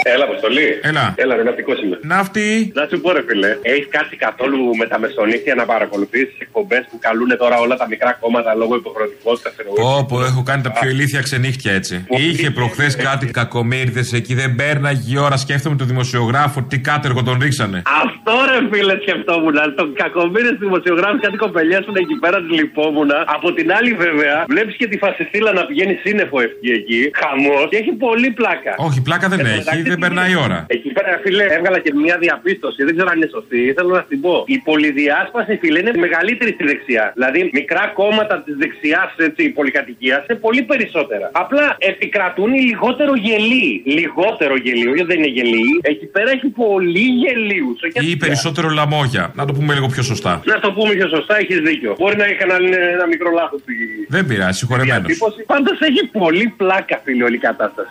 Έλα, 0.03 0.23
Αποστολή. 0.23 0.67
Έλα. 0.81 1.13
Έλα, 1.17 1.35
ρε, 1.35 1.43
ναυτικό 1.43 1.71
είμαι. 1.83 1.97
Ναύτη. 2.01 2.71
Να 2.75 2.87
σου 2.89 3.01
πω, 3.01 3.11
ρε 3.11 3.23
φίλε, 3.27 3.57
έχεις 3.61 3.87
κάτσει 3.95 4.15
καθόλου 4.25 4.75
με 4.79 4.85
τα 4.91 4.99
μεσονύχια 4.99 5.55
να 5.55 5.65
παρακολουθήσει 5.65 6.25
τις 6.25 6.39
εκπομπές 6.39 6.83
που 6.89 6.97
καλούν 6.99 7.31
τώρα 7.37 7.57
όλα 7.59 7.75
τα 7.75 7.87
μικρά 7.87 8.11
κόμματα 8.21 8.55
λόγω 8.61 8.75
υποχρεωτικότητας. 8.75 9.53
Όπω 9.99 10.15
έχω 10.23 10.43
κάνει 10.43 10.61
τα 10.67 10.71
πιο 10.71 10.89
ηλίθια 10.89 11.21
ξενύχτια 11.21 11.71
έτσι. 11.73 12.05
Είχε 12.07 12.51
προχθές 12.51 12.95
κάτι 12.95 13.25
κακομίριδε 13.25 14.03
εκεί, 14.19 14.33
δεν 14.33 14.55
πέρναγε 14.55 15.13
η 15.15 15.17
ώρα. 15.17 15.37
Σκέφτομαι 15.37 15.75
τον 15.75 15.87
δημοσιογράφο, 15.87 16.61
τι 16.69 16.79
κάτεργο 16.79 17.23
τον 17.23 17.37
ρίξανε. 17.41 17.81
Αυτό 18.03 18.33
ρε 18.51 18.59
φίλε 18.71 18.95
σκεφτόμουν. 19.01 19.57
Τον 19.75 19.93
κακομίρι 19.93 20.55
δημοσιογράφου 20.55 21.19
κάτι 21.19 21.37
κοπελιάσουν 21.37 21.95
εκεί 21.95 22.15
πέρα, 22.23 22.37
της 22.41 22.51
λυπόμουν. 22.59 23.11
Από 23.35 23.53
την 23.53 23.71
άλλη, 23.77 23.93
βέβαια, 23.93 24.45
βλέπεις 24.47 24.75
και 24.75 24.87
τη 24.87 24.97
φασιστήλα 24.97 25.53
να 25.53 25.65
πηγαίνει 25.65 25.93
σύννεφο 26.03 26.37
ευχή 26.47 26.69
εκεί. 26.79 27.11
Χαμός 27.21 27.67
και 27.69 27.77
έχει 27.77 27.91
πολύ 27.91 28.29
πλάκα. 28.31 28.73
Όχι, 28.77 29.01
πλάκα 29.01 29.27
δεν 29.27 29.39
έχει, 29.39 29.92
δεν 29.93 29.99
περνάει 30.05 30.31
η 30.35 30.37
ώρα. 30.45 30.59
Εκεί 30.77 30.89
πέρα, 30.97 31.11
φίλε, 31.23 31.43
έβγαλα 31.57 31.79
και 31.85 31.91
μια 32.05 32.17
διαπίστωση. 32.25 32.79
Δεν 32.87 32.93
ξέρω 32.95 33.09
αν 33.11 33.17
είναι 33.17 33.29
σωστή. 33.37 33.59
Θέλω 33.77 33.91
να 33.99 34.03
την 34.11 34.19
πω. 34.25 34.35
Η 34.55 34.57
πολυδιάσπαση, 34.69 35.51
φίλε, 35.61 35.79
είναι 35.79 35.91
μεγαλύτερη 36.05 36.51
στη 36.57 36.63
δεξιά. 36.71 37.05
Δηλαδή, 37.15 37.39
μικρά 37.59 37.83
κόμματα 37.99 38.35
της 38.45 38.55
δεξιάς 38.63 39.09
πολυκατοικίας 39.57 40.25
είναι 40.25 40.39
πολύ 40.39 40.61
περισσότερα. 40.71 41.29
Απλά 41.31 41.75
επικρατούν 41.79 42.53
οι 42.53 42.59
λιγότερο 42.59 43.15
γελοί. 43.15 43.81
Λιγότερο 43.85 44.55
γελίο, 44.65 44.93
γιατί 44.95 45.09
δεν 45.11 45.17
είναι 45.17 45.27
γελοί. 45.37 45.65
Εκεί 45.81 46.05
πέρα 46.05 46.29
έχει 46.31 46.47
πολύ 46.47 47.05
γελίους. 47.23 47.79
Ή 48.11 48.17
περισσότερο 48.17 48.69
λαμόγια. 48.69 49.31
Να 49.35 49.45
το 49.45 49.53
πούμε 49.53 49.73
λίγο 49.73 49.87
πιο 49.87 50.03
σωστά. 50.03 50.41
Να 50.45 50.59
το 50.59 50.71
πούμε 50.71 50.93
πιο 50.93 51.07
σωστά, 51.07 51.37
έχεις 51.37 51.59
δίκιο. 51.59 51.95
Μπορεί 51.99 52.17
να 52.17 52.27
είχα 52.27 52.43
ένα, 52.43 52.55
ένα 52.97 53.07
μικρό 53.07 53.31
λάθος 53.31 53.59
στη 53.61 53.73
Δεν 54.07 54.25
πειράζει, 54.25 54.57
συγχωρεμένος. 54.57 55.05
διατύπωση. 55.05 55.43
Πάντως 55.45 55.79
έχει 55.79 56.07
πολύ 56.07 56.53
πλάκα, 56.57 57.01
φίλε, 57.03 57.23
όλη 57.23 57.35
η 57.35 57.39
κατάσταση. 57.49 57.89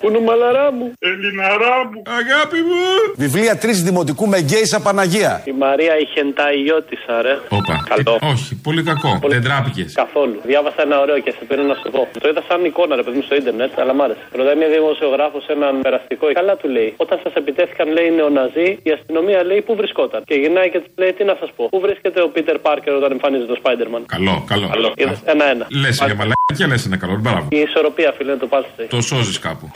Πού 0.00 0.08
είναι 0.08 0.16
ο 0.16 0.20
μαλαρά 0.20 0.66
μου. 0.72 0.86
Ελληναρά 0.98 1.76
μου. 1.90 1.98
Αγάπη 2.20 2.58
μου. 2.68 2.82
Βιβλία 3.24 3.54
τρεις 3.62 3.82
δημοτικού 3.82 4.24
με 4.32 4.38
Γκέισα 4.40 4.80
Παναγία. 4.80 5.32
Η 5.44 5.54
Μαρία 5.64 5.94
είχε 6.02 6.20
ενταϊώτησα, 6.20 7.14
ρε. 7.22 7.34
Όπα. 7.58 7.74
Καλό. 7.92 8.18
Ε, 8.22 8.26
όχι, 8.34 8.52
πολύ 8.66 8.82
κακό. 8.82 9.12
Δεν 9.34 9.42
τράπηκες. 9.42 9.92
Καθόλου. 10.02 10.38
Διάβασα 10.50 10.82
ένα 10.88 10.96
ωραίο 11.00 11.18
και 11.24 11.30
σε 11.38 11.42
πήρε 11.48 11.62
να 11.62 11.74
σου 11.80 11.90
πω. 11.94 12.08
Το 12.20 12.28
είδα 12.28 12.42
σαν 12.48 12.64
εικόνα, 12.64 12.96
ρε 12.96 13.02
παιδί 13.02 13.16
μου, 13.16 13.22
στο 13.28 13.34
ίντερνετ, 13.40 13.78
αλλά 13.82 13.92
μ' 13.94 14.02
άρεσε. 14.02 14.24
Ρωτάει 14.38 14.56
μια 14.56 14.68
δημοσιογράφος 14.76 15.44
έναν 15.46 15.80
περαστικό. 15.86 16.24
Καλά 16.32 16.56
του 16.56 16.68
λέει. 16.68 16.94
Όταν 16.96 17.16
σας 17.22 17.32
επιτέθηκαν, 17.40 17.86
λέει, 17.96 18.08
νεοναζί, 18.18 18.68
η 18.82 18.90
αστυνομία 18.98 19.44
λέει 19.44 19.60
πού 19.66 19.72
βρισκόταν; 19.80 20.20
Και 20.30 20.34
γυρνάει 20.34 20.70
και 20.70 20.80
της 20.84 20.92
λέει, 20.96 21.12
τι 21.12 21.24
να 21.24 21.36
σας 21.40 21.50
πω. 21.56 21.68
Πού 21.72 21.80
βρίσκεται 21.80 22.20
ο 22.22 22.28
Πίτερ 22.28 22.58
Πάρκερ 22.58 22.92
όταν 22.94 23.10
εμφανίζεται 23.16 23.52
ο 23.52 23.58
Spider-Man; 23.62 24.02
Καλό, 24.06 24.44
καλό. 24.52 24.92
Είδες, 24.94 25.20
ένα-ένα. 25.24 25.66
Λες 25.82 25.96
για 26.06 26.14
μαλακία, 26.20 26.66
λες 26.70 26.86
ένα 26.86 26.96
καλό. 26.96 27.14
Μπράβο. 27.24 27.46
Η 27.50 27.58
ισορροπία, 27.66 28.12
φίλε, 28.16 28.36
το 28.36 28.46
πάθησε. 28.46 28.82
Το 28.88 29.00
σώζεις 29.00 29.38
κάπου. 29.38 29.70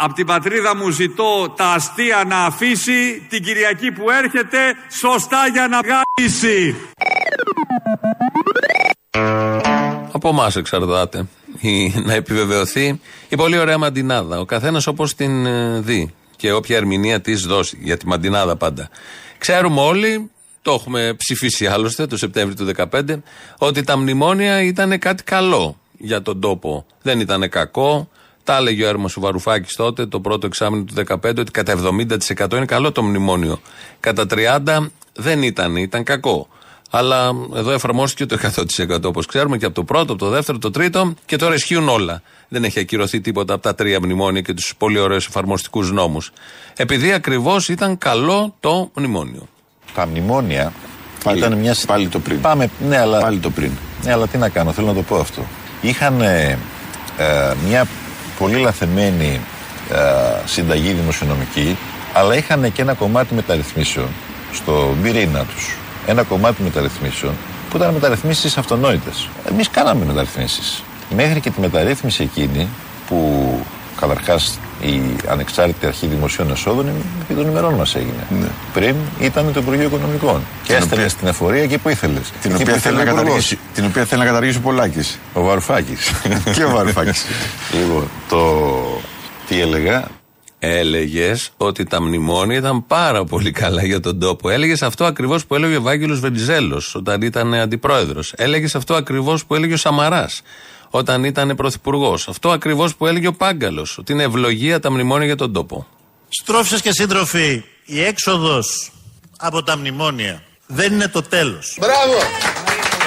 Απ' 0.00 0.12
την 0.12 0.26
πατρίδα 0.26 0.76
μου 0.76 0.90
ζητώ 0.90 1.54
τα 1.56 1.64
αστεία 1.64 2.24
να 2.26 2.44
αφήσει 2.44 3.26
την 3.28 3.42
Κυριακή 3.42 3.92
που 3.92 4.10
έρχεται 4.10 4.58
σωστά 5.00 5.46
για 5.52 5.68
να 5.68 5.80
γάμισει. 5.80 6.76
Από 10.12 10.28
εμάς 10.28 10.56
εξαρτάται 10.56 11.26
η, 11.60 11.94
να 12.04 12.12
επιβεβαιωθεί 12.12 13.00
η 13.28 13.36
πολύ 13.36 13.58
ωραία 13.58 13.78
μαντινάδα. 13.78 14.40
Ο 14.40 14.44
καθένας 14.44 14.86
όπως 14.86 15.14
την 15.14 15.46
ε, 15.46 15.80
δει 15.80 16.14
και 16.36 16.52
όποια 16.52 16.76
ερμηνεία 16.76 17.20
της 17.20 17.42
δώσει. 17.42 17.78
Για 17.80 17.96
τη 17.96 18.06
μαντινάδα 18.06 18.56
πάντα. 18.56 18.88
Ξέρουμε 19.38 19.80
όλοι, 19.80 20.30
το 20.62 20.72
έχουμε 20.72 21.14
ψηφίσει 21.16 21.66
άλλωστε 21.66 22.06
το 22.06 22.16
Σεπτέμβριο 22.16 22.66
του 22.66 22.88
2015, 22.90 23.02
ότι 23.58 23.82
τα 23.82 23.98
μνημόνια 23.98 24.62
ήταν 24.62 24.98
κάτι 24.98 25.22
καλό 25.22 25.78
για 25.98 26.22
τον 26.22 26.40
τόπο. 26.40 26.86
Δεν 27.02 27.20
ήταν 27.20 27.48
κακό. 27.48 28.08
Τα 28.48 28.56
έλεγε 28.56 28.84
ο 28.84 28.88
Έρμος 28.88 29.16
Βαρουφάκης 29.20 29.74
τότε, 29.76 30.06
το 30.06 30.20
πρώτο 30.20 30.46
εξάμεινο 30.46 30.84
του 30.84 30.94
2015, 31.08 31.38
ότι 31.38 31.50
κατά 31.50 31.72
70% 31.72 32.52
είναι 32.56 32.64
καλό 32.64 32.92
το 32.92 33.02
μνημόνιο. 33.02 33.60
Κατά 34.00 34.26
30% 34.66 34.86
δεν 35.14 35.42
ήταν, 35.42 35.76
ήταν 35.76 36.04
κακό. 36.04 36.48
Αλλά 36.90 37.30
εδώ 37.54 37.70
εφαρμόστηκε 37.70 38.26
το 38.26 38.38
100% 38.88 39.04
όπως 39.04 39.26
ξέρουμε 39.26 39.56
και 39.56 39.64
από 39.64 39.74
το 39.74 39.84
πρώτο, 39.84 40.12
από 40.12 40.24
το 40.24 40.28
δεύτερο, 40.28 40.58
το 40.58 40.70
τρίτο 40.70 41.14
και 41.26 41.36
τώρα 41.36 41.54
ισχύουν 41.54 41.88
όλα. 41.88 42.22
Δεν 42.48 42.64
έχει 42.64 42.80
ακυρωθεί 42.80 43.20
τίποτα 43.20 43.54
από 43.54 43.62
τα 43.62 43.74
τρία 43.74 44.00
μνημόνια 44.00 44.40
και 44.40 44.54
τους 44.54 44.74
πολύ 44.78 44.98
ωραίους 44.98 45.26
εφαρμοστικούς 45.26 45.92
νόμους. 45.92 46.32
Επειδή 46.76 47.12
ακριβώς 47.12 47.68
ήταν 47.68 47.98
καλό 47.98 48.54
το 48.60 48.90
μνημόνιο. 48.94 49.48
Τα 49.94 50.06
μνημόνια 50.06 50.72
Πάλι- 51.24 51.38
ήταν 51.38 51.52
μια. 51.58 51.76
πάλι 51.86 52.08
το 52.08 52.18
πριν. 52.18 52.40
Πάμε, 52.40 52.70
ναι, 52.88 52.98
αλλά. 52.98 53.20
Πάλι 53.20 53.38
το 53.38 53.50
πριν. 53.50 53.70
Ναι, 54.04 54.12
αλλά 54.12 54.26
τι 54.26 54.38
να 54.38 54.48
κάνω, 54.48 54.72
θέλω 54.72 54.86
να 54.86 54.94
το 54.94 55.02
πω 55.02 55.16
αυτό. 55.16 55.46
Είχαν 55.80 56.20
ε, 56.20 56.58
ε, 57.18 57.54
μια 57.68 57.86
πολύ 58.38 58.56
λαθεμένη 58.56 59.40
ε, 59.90 59.96
συνταγή 60.44 60.92
δημοσιονομική, 60.92 61.76
αλλά 62.12 62.36
είχαν 62.36 62.72
και 62.72 62.82
ένα 62.82 62.94
κομμάτι 62.94 63.34
μεταρρυθμίσεων 63.34 64.08
στο 64.52 64.94
πυρήνα 65.02 65.44
τους. 65.44 65.76
Ένα 66.06 66.22
κομμάτι 66.22 66.62
μεταρρυθμίσεων 66.62 67.32
που 67.70 67.76
ήταν 67.76 67.94
μεταρρυθμίσεις 67.94 68.58
αυτονόητες. 68.58 69.28
Εμείς 69.50 69.68
κάναμε 69.70 70.04
μεταρρυθμίσεις. 70.04 70.82
Μέχρι 71.16 71.40
και 71.40 71.50
τη 71.50 71.60
μεταρρύθμιση 71.60 72.22
εκείνη 72.22 72.68
που 73.08 73.50
καταρχάς 74.00 74.58
η 74.80 75.00
ανεξάρτητη 75.28 75.86
αρχή 75.86 76.06
δημοσίων 76.06 76.50
εσόδων 76.50 76.88
επί 77.22 77.34
των 77.34 77.48
ημερών 77.48 77.74
μας 77.74 77.94
έγινε. 77.94 78.26
Πριν 78.72 78.94
ήταν 79.20 79.52
το 79.52 79.60
Υπουργείο 79.60 79.86
Οικονομικών. 79.86 80.40
Και 80.62 80.66
Την 80.66 80.74
έστελνε 80.74 80.94
οποία- 80.94 81.08
στην 81.08 81.28
εφορία 81.28 81.62
εκεί 81.62 81.78
που 81.78 81.88
ήθελες. 81.88 82.32
Την 82.42 82.54
οποία, 82.54 82.74
θέλει 82.74 82.96
να 82.96 83.04
καταργήσει, 83.04 83.58
την 83.74 83.84
οποία 83.84 84.04
θέλει 84.04 84.20
να 84.20 84.26
καταργήσει 84.26 84.58
ο 84.58 84.60
Πολάκης. 84.60 85.18
Ο 85.32 85.42
Βαρουφάκης. 85.42 86.10
και 86.54 86.64
ο 86.64 86.70
Βαρουφάκης. 86.70 87.24
λοιπόν, 87.80 88.08
το. 88.28 88.66
Τι 89.48 89.60
έλεγα; 89.60 90.08
Έλεγες 90.60 91.50
ότι 91.56 91.84
τα 91.84 92.02
μνημόνια 92.02 92.56
ήταν 92.56 92.86
πάρα 92.86 93.24
πολύ 93.24 93.50
καλά 93.50 93.84
για 93.84 94.00
τον 94.00 94.18
τόπο. 94.18 94.48
Έλεγες 94.50 94.82
αυτό 94.82 95.04
ακριβώς 95.04 95.46
που 95.46 95.54
έλεγε 95.54 95.72
ο 95.72 95.76
Ευάγγελο 95.76 96.14
Βενιζέλος 96.16 96.94
όταν 96.94 97.22
ήταν 97.22 97.54
αντιπρόεδρος. 97.54 98.32
Έλεγες 98.36 98.74
αυτό 98.74 98.94
ακριβώς 98.94 99.44
που 99.46 99.54
έλεγε 99.54 99.74
ο 99.74 99.76
Σαμαράς 99.76 100.42
όταν 100.90 101.24
ήταν 101.24 101.56
πρωθυπουργός. 101.56 102.28
Αυτό 102.28 102.50
ακριβώς 102.50 102.94
που 102.94 103.06
έλεγε 103.06 103.26
ο 103.26 103.32
Πάγκαλος. 103.32 103.98
Ότι 103.98 104.12
είναι 104.12 104.22
ευλογία 104.22 104.80
τα 104.80 104.90
μνημόνια 104.90 105.26
για 105.26 105.36
τον 105.36 105.52
τόπο. 105.52 105.86
Στρόφισσες 106.28 106.80
και 106.80 106.92
σύντροφοι, 106.92 107.64
η 107.84 108.02
έξοδος 108.02 108.90
από 109.38 109.62
τα 109.62 109.76
μνημόνια 109.76 110.42
δεν 110.66 110.92
είναι 110.92 111.08
το 111.08 111.22
τέλος. 111.22 111.76
Μπράβο! 111.80 112.18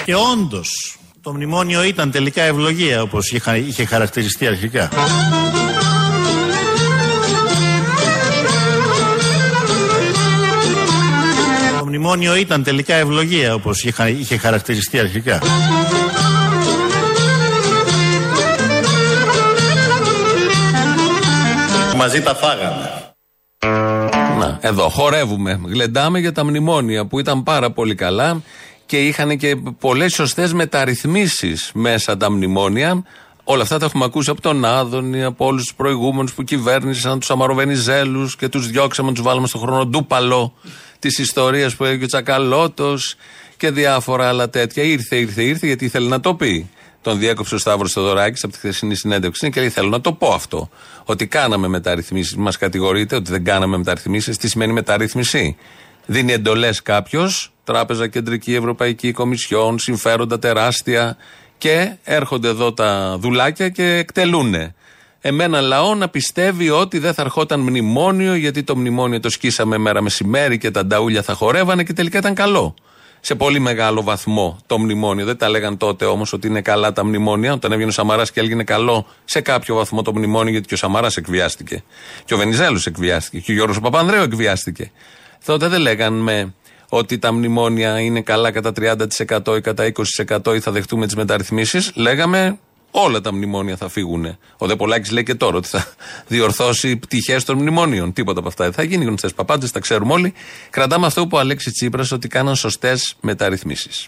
Και 0.05 0.15
όντως, 0.15 0.97
το 1.21 1.33
μνημόνιο 1.33 1.83
ήταν 1.83 2.11
τελικά 2.11 2.41
ευλογία, 2.41 3.01
όπως 3.01 3.31
είχε, 3.31 3.57
είχε 3.57 3.85
χαρακτηριστεί 3.85 4.47
αρχικά. 4.47 4.89
Το 11.79 11.85
μνημόνιο 11.85 12.35
ήταν 12.35 12.63
τελικά 12.63 12.93
ευλογία, 12.93 13.53
όπως 13.53 13.83
είχε, 13.83 14.09
είχε 14.09 14.37
χαρακτηριστεί 14.37 14.99
αρχικά. 14.99 15.39
Μαζί 22.01 22.21
τα 22.21 22.35
φάγανε. 22.35 23.15
Να, 24.39 24.57
εδώ 24.61 24.89
χορεύουμε. 24.89 25.61
Γλεντάμε 25.65 26.19
για 26.19 26.31
τα 26.31 26.45
μνημόνια 26.45 27.05
που 27.05 27.19
ήταν 27.19 27.43
πάρα 27.43 27.71
πολύ 27.71 27.95
καλά 27.95 28.41
και 28.85 29.07
είχαν 29.07 29.37
και 29.37 29.55
πολλές 29.79 30.13
σωστές 30.13 30.53
μεταρρυθμίσεις 30.53 31.71
μέσα 31.73 32.17
τα 32.17 32.31
μνημόνια. 32.31 33.03
Όλα 33.43 33.61
αυτά 33.61 33.77
τα 33.79 33.85
έχουμε 33.85 34.05
ακούσει 34.05 34.29
από 34.29 34.41
τον 34.41 34.65
Άδωνη, 34.65 35.23
από 35.23 35.45
όλους 35.45 35.63
τους 35.63 35.75
προηγούμενους 35.75 36.33
που 36.33 36.43
κυβέρνησαν, 36.43 37.19
τους 37.19 37.31
Αμαροβενιζέλους 37.31 38.35
και 38.35 38.49
τους 38.49 38.67
διώξαμε, 38.67 39.11
τους 39.11 39.21
βάλαμε 39.21 39.47
στον 39.47 39.61
χρόνο 39.61 39.85
ντούπαλο 39.85 40.53
της 40.99 41.17
ιστορίας 41.19 41.75
που 41.75 41.83
έλεγε 41.83 42.03
ο 42.03 42.07
Τσακαλώτος 42.07 43.15
και 43.57 43.71
διάφορα 43.71 44.27
άλλα 44.27 44.49
τέτοια. 44.49 44.83
Ήρθε, 44.83 45.15
ήρθε, 45.15 45.43
ήρθε 45.43 45.67
γιατί 45.67 45.85
ήθελε 45.85 46.07
να 46.07 46.19
το 46.19 46.35
πει. 46.35 46.69
Τον 47.01 47.19
διέκοψε 47.19 47.55
ο 47.55 47.57
Σταύρος 47.57 47.91
Θεοδωράκης 47.91 48.43
από 48.43 48.53
τη 48.53 48.59
χθεσινή 48.59 48.95
συνέντευξη 48.95 49.49
και 49.49 49.59
λέει: 49.59 49.69
Θέλω 49.69 49.89
να 49.89 50.01
το 50.01 50.13
πω 50.13 50.33
αυτό. 50.33 50.69
Ότι 51.05 51.27
κάναμε 51.27 51.67
μεταρρυθμίσεις. 51.67 52.35
Μας 52.35 52.57
κατηγορείτε 52.57 53.15
ότι 53.15 53.31
δεν 53.31 53.43
κάναμε 53.43 53.77
μεταρρυθμίσεις. 53.77 54.37
Τι 54.37 54.49
σημαίνει 54.49 54.73
μεταρρύθμιση; 54.73 55.57
Δίνει 56.05 56.33
εντολές 56.33 56.81
κάποιος, 56.81 57.51
Τράπεζα 57.63 58.07
Κεντρική 58.07 58.53
Ευρωπαϊκή 58.55 59.11
Κομισιόν, 59.11 59.79
συμφέροντα 59.79 60.39
τεράστια 60.39 61.17
και 61.57 61.95
έρχονται 62.03 62.47
εδώ 62.47 62.73
τα 62.73 63.17
δουλάκια 63.19 63.69
και 63.69 63.83
εκτελούνε. 63.83 64.75
Εμένα 65.21 65.61
λαό 65.61 65.95
να 65.95 66.09
πιστεύει 66.09 66.69
ότι 66.69 66.99
δεν 66.99 67.13
θα 67.13 67.21
ερχόταν 67.21 67.59
μνημόνιο 67.59 68.35
γιατί 68.35 68.63
το 68.63 68.75
μνημόνιο 68.75 69.19
το 69.19 69.29
σκίσαμε 69.29 69.77
μέρα 69.77 70.01
μεσημέρι 70.01 70.57
και 70.57 70.71
τα 70.71 70.85
νταούλια 70.85 71.21
θα 71.21 71.33
χορεύανε 71.33 71.83
και 71.83 71.93
τελικά 71.93 72.17
ήταν 72.17 72.33
καλό. 72.33 72.75
Σε 73.23 73.35
πολύ 73.35 73.59
μεγάλο 73.59 74.03
βαθμό 74.03 74.59
το 74.65 74.79
μνημόνιο. 74.79 75.25
Δεν 75.25 75.37
τα 75.37 75.49
λέγαν 75.49 75.77
τότε 75.77 76.05
όμως 76.05 76.33
ότι 76.33 76.47
είναι 76.47 76.61
καλά 76.61 76.93
τα 76.93 77.05
μνημόνια. 77.05 77.53
Όταν 77.53 77.71
έβγαινε 77.71 77.89
ο 77.89 77.93
Σαμαράς 77.93 78.31
και 78.31 78.39
έλεγε 78.39 78.53
είναι 78.53 78.63
καλό 78.63 79.05
σε 79.25 79.41
κάποιο 79.41 79.75
βαθμό 79.75 80.01
το 80.01 80.11
μνημόνιο 80.13 80.51
γιατί 80.51 80.67
και 80.67 80.73
ο 80.73 80.77
Σαμαράς 80.77 81.17
εκβιάστηκε. 81.17 81.83
Και 82.25 82.33
ο 82.33 82.37
Βενιζέλος 82.37 82.85
εκβιάστηκε. 82.85 83.39
Και 83.39 83.51
ο 83.51 83.53
Γιώργος 83.55 83.79
Παπανδρέου 83.79 84.21
εκβιάστηκε. 84.21 84.91
Τότε 85.45 85.67
δεν 85.67 85.81
λέγανε 85.81 86.53
ότι 86.89 87.19
τα 87.19 87.33
μνημόνια 87.33 87.99
είναι 87.99 88.21
καλά 88.21 88.51
κατά 88.51 88.71
30% 88.71 89.55
ή 89.57 89.61
κατά 89.61 89.91
20% 90.43 90.55
ή 90.55 90.59
θα 90.59 90.71
δεχτούμε 90.71 91.05
τις 91.05 91.15
μεταρρυθμίσεις. 91.15 91.91
Λέγαμε 91.95 92.59
όλα 92.91 93.21
τα 93.21 93.33
μνημόνια 93.33 93.77
θα 93.77 93.89
φύγουν. 93.89 94.37
Ο 94.57 94.67
Δεπολάκη 94.67 95.13
λέει 95.13 95.23
και 95.23 95.35
τώρα 95.35 95.57
ότι 95.57 95.67
θα 95.67 95.85
διορθώσει 96.27 96.97
πτυχές 96.97 97.43
των 97.43 97.57
μνημόνιων. 97.57 98.13
Τίποτα 98.13 98.39
από 98.39 98.47
αυτά 98.47 98.63
δεν 98.63 98.73
θα 98.73 98.83
γίνει. 98.83 99.05
Γνωστές 99.05 99.33
παπάντε, 99.33 99.67
τα 99.67 99.79
ξέρουμε 99.79 100.13
όλοι. 100.13 100.33
Κρατάμε 100.69 101.05
αυτό 101.05 101.27
που 101.27 101.37
ο 101.37 101.39
Αλέξης 101.39 101.73
Τσίπρας 101.73 102.11
ότι 102.11 102.27
κάναν 102.27 102.55
σωστές 102.55 103.15
μεταρρυθμίσεις. 103.21 104.07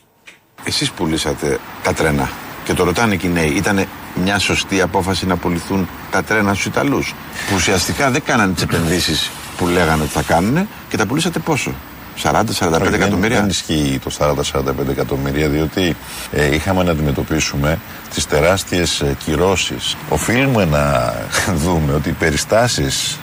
Εσείς 0.63 0.91
πουλήσατε 0.91 1.59
τα 1.83 1.93
τρένα 1.93 2.31
και 2.63 2.73
το 2.73 2.83
ρωτάνε 2.83 3.15
και 3.15 3.27
οι 3.27 3.29
νέοι, 3.29 3.49
ήταν 3.49 3.87
μια 4.15 4.39
σωστή 4.39 4.81
απόφαση 4.81 5.25
να 5.25 5.37
πουληθούν 5.37 5.89
τα 6.11 6.23
τρένα 6.23 6.53
στους 6.53 6.65
Ιταλούς 6.65 7.13
που 7.47 7.55
ουσιαστικά 7.55 8.11
δεν 8.11 8.23
κάνανε 8.23 8.53
τις 8.53 8.63
επενδύσεις 8.63 9.31
που 9.57 9.67
λέγανε 9.67 10.03
ότι 10.03 10.11
θα 10.11 10.21
κάνουν 10.21 10.67
και 10.89 10.97
τα 10.97 11.05
πουλήσατε 11.05 11.39
πόσο; 11.39 11.73
40-45 12.21 12.89
Δεν- 12.89 12.93
εκατομμύρια. 12.93 13.39
Δεν 13.39 13.49
ισχύει 13.49 13.99
το 14.03 14.09
40-45 14.09 14.89
εκατομμύρια, 14.91 15.47
διότι 15.47 15.95
ε, 16.31 16.55
είχαμε 16.55 16.83
να 16.83 16.91
αντιμετωπίσουμε 16.91 17.79
τις 18.13 18.27
τεράστιες 18.27 19.03
κυρώσεις. 19.25 19.95
Οφείλουμε 20.09 20.65
να 20.65 21.13
δούμε 21.65 21.93
ότι 21.93 22.09
οι 22.09 22.15
περιστάσεις 22.19 23.17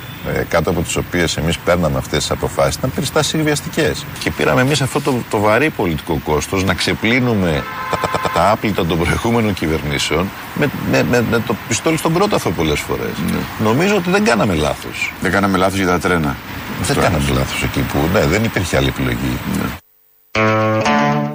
κάτω 0.48 0.70
από 0.70 0.80
τις 0.82 0.96
οποίες 0.96 1.36
εμείς 1.36 1.58
παίρναμε 1.58 1.98
αυτές 1.98 2.18
τις 2.18 2.30
αποφάσεις 2.30 2.74
ήταν 2.74 2.92
περιστάσεις 2.94 3.34
εκβιαστικές. 3.34 4.04
Και 4.18 4.30
πήραμε 4.30 4.60
εμείς 4.60 4.80
αυτό 4.80 5.00
το, 5.00 5.14
το 5.30 5.38
βαρύ 5.38 5.70
πολιτικό 5.70 6.20
κόστος 6.24 6.64
να 6.64 6.74
ξεπλύνουμε 6.74 7.62
τα, 7.90 7.96
τα, 7.96 8.18
τα, 8.22 8.30
τα 8.34 8.50
άπλυτα 8.50 8.86
των 8.86 8.98
προηγούμενων 8.98 9.54
κυβερνήσεων 9.54 10.28
με, 10.54 10.70
με, 10.90 11.02
με, 11.10 11.24
με 11.30 11.42
το 11.46 11.56
πιστόλι 11.68 11.96
στον 11.96 12.14
κρόταφο 12.14 12.50
πολλές 12.50 12.80
φορές. 12.80 13.10
Νομίζω 13.62 13.96
ότι 13.96 14.10
δεν 14.10 14.24
κάναμε 14.24 14.54
λάθος. 14.54 15.12
Δεν 15.20 15.30
κάναμε 15.30 15.58
λάθος 15.58 15.78
για 15.78 15.86
τα 15.86 15.98
τρένα. 15.98 16.36
Δεν 16.82 16.96
κάναμε 16.96 17.32
λάθος 17.32 17.62
εκεί 17.62 17.80
που 17.80 17.98
ναι, 18.12 18.26
δεν 18.26 18.44
υπήρχε 18.44 18.76
άλλη 18.76 18.88
επιλογή. 18.88 19.38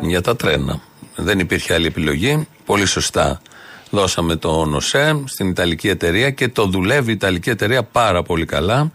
Για 0.02 0.22
τα 0.22 0.36
τρένα. 0.36 0.82
Δεν 1.16 1.40
υπήρχε 1.40 1.74
άλλη 1.74 1.86
επιλογή. 1.86 2.48
Πολύ 2.66 2.86
σωστά. 2.86 3.42
Δώσαμε 3.90 4.36
το 4.36 4.66
ΝΟΣΕ 4.66 5.24
στην 5.26 5.50
Ιταλική 5.50 5.88
εταιρεία 5.90 6.30
και 6.30 6.48
το 6.48 6.66
δουλεύει 6.66 7.10
η 7.10 7.14
Ιταλική 7.14 7.50
εταιρεία 7.50 7.84
πάρα 7.84 8.24
πολύ 8.24 8.46
καλά. 8.46 8.92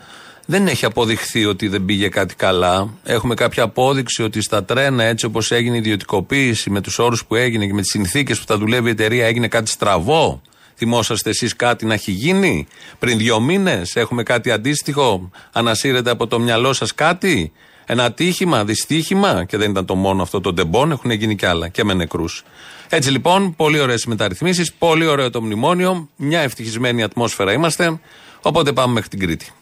Δεν 0.47 0.67
έχει 0.67 0.85
αποδειχθεί 0.85 1.45
ότι 1.45 1.69
δεν 1.69 1.85
πήγε 1.85 2.09
κάτι 2.09 2.35
καλά. 2.35 2.89
Έχουμε 3.05 3.35
κάποια 3.35 3.63
απόδειξη 3.63 4.23
ότι 4.23 4.41
στα 4.41 4.65
τρένα, 4.65 5.05
έτσι 5.05 5.27
όπως 5.27 5.51
έγινε 5.51 5.75
η 5.75 5.79
ιδιωτικοποίηση, 5.79 6.71
με 6.71 6.81
τους 6.81 6.99
όρους 6.99 7.25
που 7.25 7.35
έγινε 7.35 7.67
και 7.67 7.73
με 7.73 7.81
τις 7.81 7.91
συνθήκες 7.91 8.39
που 8.39 8.45
τα 8.45 8.59
δουλεύει 8.59 8.89
η 8.89 8.91
εταιρεία, 8.91 9.27
έγινε 9.27 9.49
κάτι 9.49 9.71
στραβό. 9.71 10.43
Θυμόσαστε 10.83 11.31
εσείς 11.31 11.57
κάτι 11.57 11.87
να 11.87 11.95
έχει 11.95 12.11
γίνει; 12.11 12.67
Πριν 12.99 13.19
δύο 13.19 13.41
μήνες, 13.41 13.97
έχουμε 13.97 14.23
κάτι 14.23 14.51
αντίστοιχο, 14.51 15.31
ανασύρεται 15.53 16.11
από 16.11 16.27
το 16.27 16.39
μυαλό 16.39 16.73
σας 16.73 16.95
κάτι; 16.95 17.53
Ένα 17.87 18.05
ατύχημα, 18.05 18.65
δυστύχημα; 18.65 19.45
Και 19.45 19.57
δεν 19.57 19.71
ήταν 19.71 19.87
το 19.87 19.95
μόνο 19.95 20.23
αυτό 20.23 20.41
το 20.41 20.53
ντεμπόν, 20.53 20.91
έχουν 20.91 21.11
γίνει 21.11 21.37
κι 21.37 21.47
άλλα 21.47 21.69
και 21.69 21.85
με 21.85 21.95
νεκρούς. 21.95 22.45
Έτσι 22.89 23.11
λοιπόν, 23.11 23.55
πολύ 23.57 23.81
ωραίες 23.81 24.07
μεταρρυθμίσεις, 24.07 24.73
πολύ 24.73 25.07
ωραίο 25.07 25.31
το 25.31 25.43
μνημόνιο, 25.43 26.09
μια 26.17 26.41
ευτυχισμένη 26.41 27.03
ατμόσφαιρα 27.03 27.53
είμαστε. 27.53 28.01
Οπότε 28.43 28.73
πάμε 28.73 28.93
μέχρι 28.93 29.09
την 29.09 29.19
Κρήτη. 29.19 29.53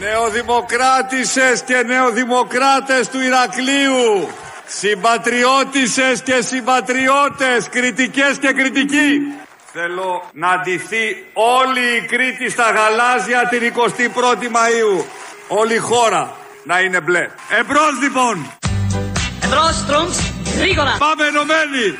Νεοδημοκράτησες 0.00 1.62
και 1.66 1.82
νεοδημοκράτες 1.86 3.08
του 3.08 3.20
Ηρακλείου. 3.20 4.28
Συμπατριώτησες 4.66 6.22
και 6.22 6.40
συμπατριώτες, 6.42 7.68
κριτικές 7.70 8.38
και 8.40 8.52
κριτικοί. 8.52 9.10
Θέλω 9.78 10.30
να 10.32 10.60
ντυθεί 10.60 11.24
όλη 11.32 11.96
η 11.96 12.06
Κρήτη 12.06 12.50
στα 12.50 12.70
γαλάζια 12.70 13.48
την 13.48 13.72
21η 13.74 14.44
Μαΐου. 14.44 15.04
Όλη 15.48 15.74
η 15.74 15.78
χώρα 15.78 16.36
να 16.64 16.80
είναι 16.80 17.00
μπλε. 17.00 17.30
Εμπρός 17.48 18.00
λοιπόν. 18.02 18.46
Εμπρός, 19.44 19.84
τρούμψ, 19.86 20.32
γρήγορα. 20.58 20.96
Πάμε 20.98 21.24
ενωμένοι. 21.26 21.98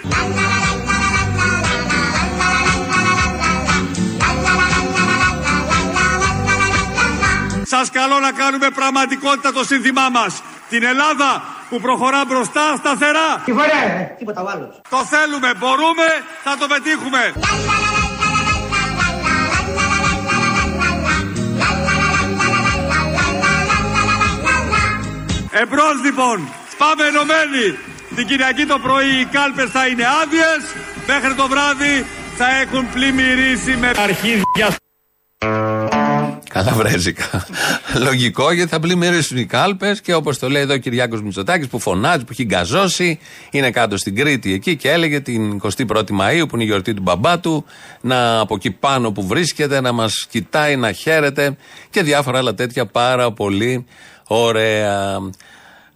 Σας 7.62 7.90
καλώ 7.90 8.18
να 8.18 8.32
κάνουμε 8.32 8.70
πραγματικότητα 8.70 9.52
το 9.52 9.64
σύνθημά 9.64 10.08
μας. 10.08 10.42
Την 10.68 10.82
Ελλάδα 10.84 11.55
που 11.68 11.80
προχωρά 11.80 12.24
μπροστά 12.28 12.76
σταθερά. 12.76 13.42
Τι 13.44 13.52
ωραία, 13.52 14.14
τίποτα 14.18 14.40
άλλος. 14.40 14.80
Το 14.88 15.04
θέλουμε, 15.12 15.50
μπορούμε, 15.58 16.06
θα 16.44 16.56
το 16.56 16.66
πετύχουμε. 16.66 17.32
Εμπρός 25.50 26.02
λοιπόν, 26.04 26.48
πάμε 26.78 27.04
ενωμένοι. 27.06 27.78
Την 28.14 28.26
Κυριακή 28.26 28.66
το 28.66 28.78
πρωί 28.78 29.20
οι 29.20 29.24
κάλπες 29.24 29.70
θα 29.70 29.86
είναι 29.86 30.04
άδειες, 30.22 30.62
μέχρι 31.06 31.34
το 31.34 31.48
βράδυ 31.48 32.06
θα 32.36 32.46
έχουν 32.60 32.90
πλημμυρίσει 32.92 33.76
με 33.76 33.90
αρχίδια. 33.96 34.68
Καλαβρέζικα. 36.56 37.46
Λογικό 38.06 38.52
γιατί 38.52 38.70
θα 38.70 38.80
πλημμυρίσουν 38.80 39.36
οι 39.36 39.44
κάλπες 39.44 40.00
και 40.00 40.14
όπως 40.14 40.38
το 40.38 40.48
λέει 40.48 40.62
εδώ 40.62 40.74
ο 40.74 40.76
Κυριάκος 40.76 41.22
Μητσοτάκης 41.22 41.68
που 41.68 41.78
φωνάζει, 41.78 42.24
που 42.24 42.28
έχει 42.30 42.44
γκαζώσει, 42.44 43.18
είναι 43.50 43.70
κάτω 43.70 43.96
στην 43.96 44.16
Κρήτη 44.16 44.52
εκεί 44.52 44.76
και 44.76 44.90
έλεγε 44.90 45.20
την 45.20 45.60
21η 45.62 46.10
Μαου 46.10 46.46
που 46.46 46.54
είναι 46.54 46.64
η 46.64 46.66
γιορτή 46.66 46.94
του 46.94 47.02
μπαμπά 47.02 47.40
του, 47.40 47.64
να 48.00 48.38
από 48.38 48.54
εκεί 48.54 48.70
πάνω 48.70 49.12
που 49.12 49.26
βρίσκεται 49.26 49.80
να 49.80 49.92
μας 49.92 50.26
κοιτάει, 50.30 50.76
να 50.76 50.92
χαίρεται 50.92 51.56
και 51.90 52.02
διάφορα 52.02 52.38
άλλα 52.38 52.54
τέτοια 52.54 52.86
πάρα 52.86 53.32
πολύ 53.32 53.86
ωραία. 54.26 55.18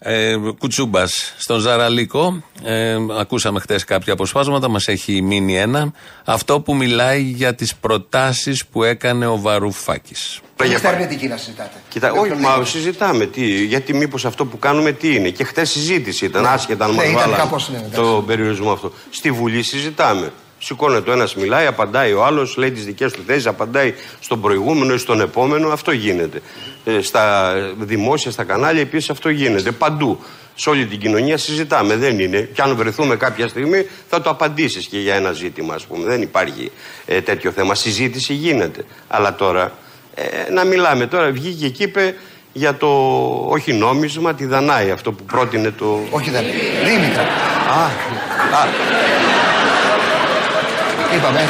Ε, 0.03 0.37
Κουτσούμπας 0.59 1.35
στον 1.39 1.61
Ζαραλίκο. 1.61 2.43
Ε, 2.63 2.97
ακούσαμε 3.19 3.61
χτες 3.61 3.85
κάποια 3.85 4.13
αποσπάσματα, 4.13 4.69
μας 4.69 4.89
έχει 4.89 5.23
μείνει 5.23 5.59
ένα. 5.59 5.93
Αυτό 6.25 6.61
που 6.61 6.75
μιλάει 6.75 7.23
για 7.23 7.55
τις 7.55 7.75
προτάσεις 7.75 8.67
που 8.67 8.83
έκανε 8.83 9.27
ο 9.27 9.39
Βαρουφάκης. 9.39 10.41
Δεν 10.63 10.73
εξταρνητική 10.73 11.27
να 11.27 11.37
συζητάτε. 11.37 11.83
Κοίτα, 11.89 12.13
όχι, 12.13 12.33
μα 12.35 12.65
συζητάμε 12.65 13.27
τι, 13.27 13.65
γιατί 13.65 13.95
μήπως 13.95 14.25
αυτό 14.25 14.45
που 14.45 14.59
κάνουμε 14.59 14.93
τι 14.93 15.15
είναι. 15.15 15.29
Και 15.29 15.45
χθες 15.45 15.71
συζήτηση 15.71 16.25
ήταν, 16.25 16.47
άσχετα 16.47 16.85
αν 16.85 16.91
Ναι, 16.91 16.97
μας 16.97 17.07
ήταν 17.07 17.19
βάλανε 17.19 17.37
κάπως, 17.37 17.71
ναι, 17.71 17.77
εντάξει. 17.77 18.01
το 18.01 18.25
περιορισμό 18.27 18.73
αυτό. 18.73 18.93
Στη 19.11 19.31
Βουλή 19.31 19.63
συζητάμε. 19.63 20.33
Σηκώνεται 20.63 21.11
ο 21.11 21.13
ένας, 21.13 21.35
μιλάει, 21.35 21.67
απαντάει 21.67 22.13
ο 22.13 22.25
άλλος, 22.25 22.57
λέει 22.57 22.71
τις 22.71 22.85
δικές 22.85 23.13
του 23.13 23.23
θέσεις, 23.27 23.47
απαντάει 23.47 23.95
στον 24.21 24.41
προηγούμενο 24.41 24.95
ή 24.95 24.99
στον 24.99 25.21
επόμενο. 25.21 25.69
Αυτό 25.69 25.91
γίνεται. 25.91 26.43
Ε, 26.85 27.01
στα 27.01 27.53
δημόσια, 27.79 28.31
στα 28.31 28.45
κανάλια 28.45 28.81
επίσης 28.81 29.11
αυτό 29.11 29.29
γίνεται. 29.29 29.71
Παντού. 29.71 30.21
Σε 30.55 30.71
όλη 30.71 30.87
την 30.87 30.99
κοινωνία 30.99 31.37
συζητάμε. 31.37 31.97
Δεν 31.97 32.19
είναι. 32.19 32.41
Και 32.41 32.63
αν 32.63 32.77
βρεθούμε 32.77 33.17
κάποια 33.17 33.49
στιγμή 33.49 33.87
θα 34.09 34.21
το 34.21 34.31
απαντήσεις 34.31 34.87
και 34.87 34.99
για 34.99 35.15
ένα 35.15 35.33
ζήτημα, 35.33 35.75
ας 35.75 35.85
πούμε. 35.87 36.07
Δεν 36.07 36.23
υπάρχει 36.23 36.71
ε, 37.07 37.21
τέτοιο 37.21 37.51
θέμα. 37.51 37.75
Συζήτηση 37.75 38.33
γίνεται. 38.35 38.85
Αλλά 39.09 39.35
τώρα 39.35 39.73
ε, 40.15 40.53
να 40.53 40.65
μιλάμε. 40.65 41.07
Τώρα 41.07 41.31
βγήκε 41.31 41.69
και 41.69 41.83
είπε 41.83 42.15
για 42.53 42.77
το 42.77 42.89
όχι 43.49 43.73
νόμισμα, 43.73 44.35
τη 44.35 44.47
Δανάη, 44.47 44.91
αυτό 44.91 45.13
που 45.13 45.25
πρότεινε 45.25 45.71
το. 45.71 46.01
Όχι 46.11 46.31
δεν. 46.31 46.45
Δήμητρα. 46.85 47.23
Α, 47.71 47.85
α, 48.57 48.69
Είπαμε. 51.17 51.49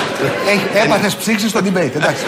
Έπαθες 0.85 1.17
ψήξη 1.17 1.49
στο 1.49 1.61
debate, 1.61 1.95
εντάξει. 1.95 2.25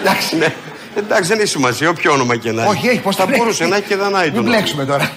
Εντάξει. 0.00 0.36
ναι. 0.36 0.54
Εντάξει, 0.94 1.28
δεν 1.28 1.38
έχει 1.38 1.48
σημασία, 1.48 1.88
όποιο 1.88 2.12
όνομα 2.12 2.36
και 2.36 2.52
να 2.52 2.62
έχει. 2.62 2.70
Όχι, 2.70 2.88
έχει, 2.88 3.00
πώς 3.00 3.16
θα 3.16 3.24
το 3.24 3.30
λέει. 3.30 3.38
μπορούσε 3.38 3.66
να 3.66 3.76
έχει 3.76 3.86
και 3.86 3.96
Δανάη 3.96 4.26
Μην 4.26 4.34
το 4.34 4.42
μπλέξουμε 4.42 4.84
τώρα. 4.84 5.10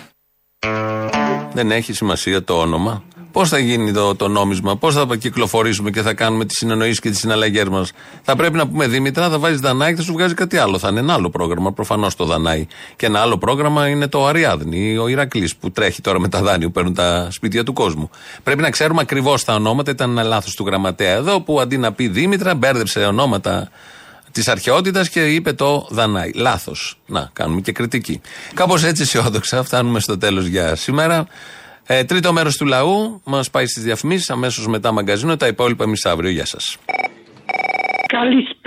Δεν 1.54 1.72
έχει 1.72 1.94
σημασία 1.94 2.44
το 2.44 2.60
όνομα. 2.60 3.04
Πώς 3.32 3.50
θα 3.50 3.58
γίνει 3.58 3.92
το, 3.92 4.16
το 4.16 4.28
νόμισμα, 4.28 4.78
πώς 4.78 4.94
θα 4.94 5.08
κυκλοφορήσουμε 5.20 5.90
και 5.90 6.02
θα 6.02 6.14
κάνουμε 6.14 6.46
τις 6.46 6.58
συνεννοήσεις 6.58 7.00
και 7.00 7.10
τις 7.10 7.20
συναλλαγές 7.20 7.68
μας. 7.70 7.92
Θα 8.24 8.36
πρέπει 8.36 8.58
να 8.58 8.68
πούμε 8.68 8.88
Δήμητρα, 8.88 9.30
θα 9.30 9.40
βάζεις 9.40 9.60
Δανάη 9.60 9.90
και 9.90 9.96
θα 9.96 10.02
σου 10.02 10.14
βγάζει 10.14 10.34
κάτι 10.34 10.58
άλλο. 10.58 10.78
Θα 10.78 10.88
είναι 10.90 11.00
ένα 11.00 11.14
άλλο 11.14 11.30
πρόγραμμα, 11.30 11.72
προφανώς 11.72 12.16
το 12.16 12.26
Δανάη. 12.26 12.68
Και 12.96 13.06
ένα 13.06 13.20
άλλο 13.20 13.38
πρόγραμμα 13.38 13.88
είναι 13.88 14.08
το 14.08 14.26
Αριάδνη 14.26 14.78
ή 14.78 14.98
ο 14.98 15.08
Ηρακλής 15.08 15.56
που 15.56 15.72
τρέχει 15.72 16.02
τώρα 16.02 16.20
με 16.20 16.30
τα 16.30 16.42
δάνεια 16.42 16.66
που 16.68 16.74
παίρνουν 16.74 16.94
τα 16.94 17.28
σπίτια 17.32 17.64
του 17.64 17.74
κόσμου. 17.74 18.10
Πρέπει 18.44 18.62
να 18.62 18.70
ξέρουμε 18.70 19.02
ακριβώς 19.02 19.44
τα 19.44 19.54
ονόματα. 19.54 19.92
Ήταν 19.92 20.10
ένα 20.10 20.24
λάθος 20.24 20.56
του 20.56 20.66
γραμματέα 20.66 21.16
εδώ 21.16 21.42
που 21.42 21.60
αντί 21.60 21.78
να 21.78 21.94
πει 21.94 22.08
Δήμητρα, 22.08 22.56
μπέρδεψε 22.56 23.00
ονόματα 23.00 23.70
της 24.32 24.48
αρχαιότητας 24.48 25.10
και 25.10 25.26
είπε 25.26 25.54
το 25.54 25.88
Δανάη. 25.90 26.32
Λάθος. 26.36 27.00
Να, 27.06 27.30
κάνουμε 27.34 27.62
και 27.62 27.72
κριτική. 27.72 28.22
Κάπως 28.54 28.84
έτσι 28.84 29.02
αισιόδοξα 29.02 29.64
φτάνουμε 29.64 30.00
στο 30.00 30.18
τέλος 30.18 30.46
για 30.46 30.76
σήμερα. 30.76 31.28
Ε, 31.94 32.04
τρίτο 32.04 32.34
μέρος 32.34 32.58
του 32.58 32.66
λαού 32.66 33.22
μας 33.26 33.50
πάει 33.50 33.66
στις 33.66 33.84
διαφημίσεις. 33.84 34.30
Αμέσως 34.30 34.68
μετά 34.68 34.92
μαγκαζίνο. 34.92 35.38
Τα 35.38 35.48
υπόλοιπα 35.48 35.84
εμείς 35.84 36.06
αύριο. 36.06 36.30
Γεια 36.30 36.46
σας. 36.46 36.78
Καλησπέρα, 38.06 38.61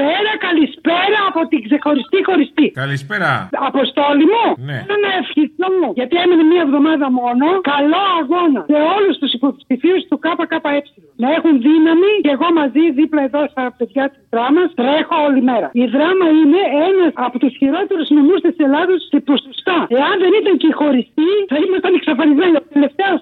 καλησπέρα 0.47 1.19
από 1.31 1.41
την 1.51 1.61
ξεχωριστή 1.67 2.19
χωριστή. 2.29 2.67
Καλησπέρα. 2.83 3.31
Αποστόλη 3.71 4.25
μου, 4.33 4.47
Ναι. 4.69 4.79
θέλω 4.87 4.99
να 5.07 5.13
ευχηθώ, 5.21 5.69
γιατί 5.99 6.15
έμεινε 6.25 6.45
μία 6.51 6.63
εβδομάδα 6.67 7.07
μόνο, 7.21 7.47
καλό 7.73 8.03
αγώνα 8.21 8.61
σε 8.71 8.79
όλους 8.97 9.15
τους 9.21 9.33
υποψηφίους 9.39 10.03
του 10.09 10.17
ΚΚΕ. 10.25 10.79
Να 11.23 11.29
έχουν 11.37 11.53
δύναμη 11.69 12.11
και 12.25 12.33
εγώ 12.37 12.49
μαζί 12.61 12.85
δίπλα 12.99 13.23
εδώ 13.29 13.43
στα 13.53 13.65
παιδιά 13.79 14.05
της 14.13 14.21
Δράμας 14.35 14.69
τρέχω 14.81 15.17
όλη 15.27 15.41
μέρα. 15.51 15.69
Η 15.83 15.85
Δράμα 15.95 16.27
είναι 16.41 16.61
ένας 16.89 17.13
από 17.27 17.37
τους 17.43 17.53
χειρότερους 17.61 18.09
νομούς 18.17 18.41
της 18.47 18.57
Ελλάδος 18.67 19.01
σε 19.11 19.19
ποσοστά. 19.29 19.77
Εάν 19.99 20.15
δεν 20.23 20.33
ήταν 20.41 20.55
και 20.61 20.69
η 20.73 20.75
χωριστή, 20.81 21.31
θα 21.51 21.57
ήμασταν 21.65 21.93
εξαφανισμένοι. 22.01 22.55
Ο 22.61 22.63
τελευταίο. 22.75 23.15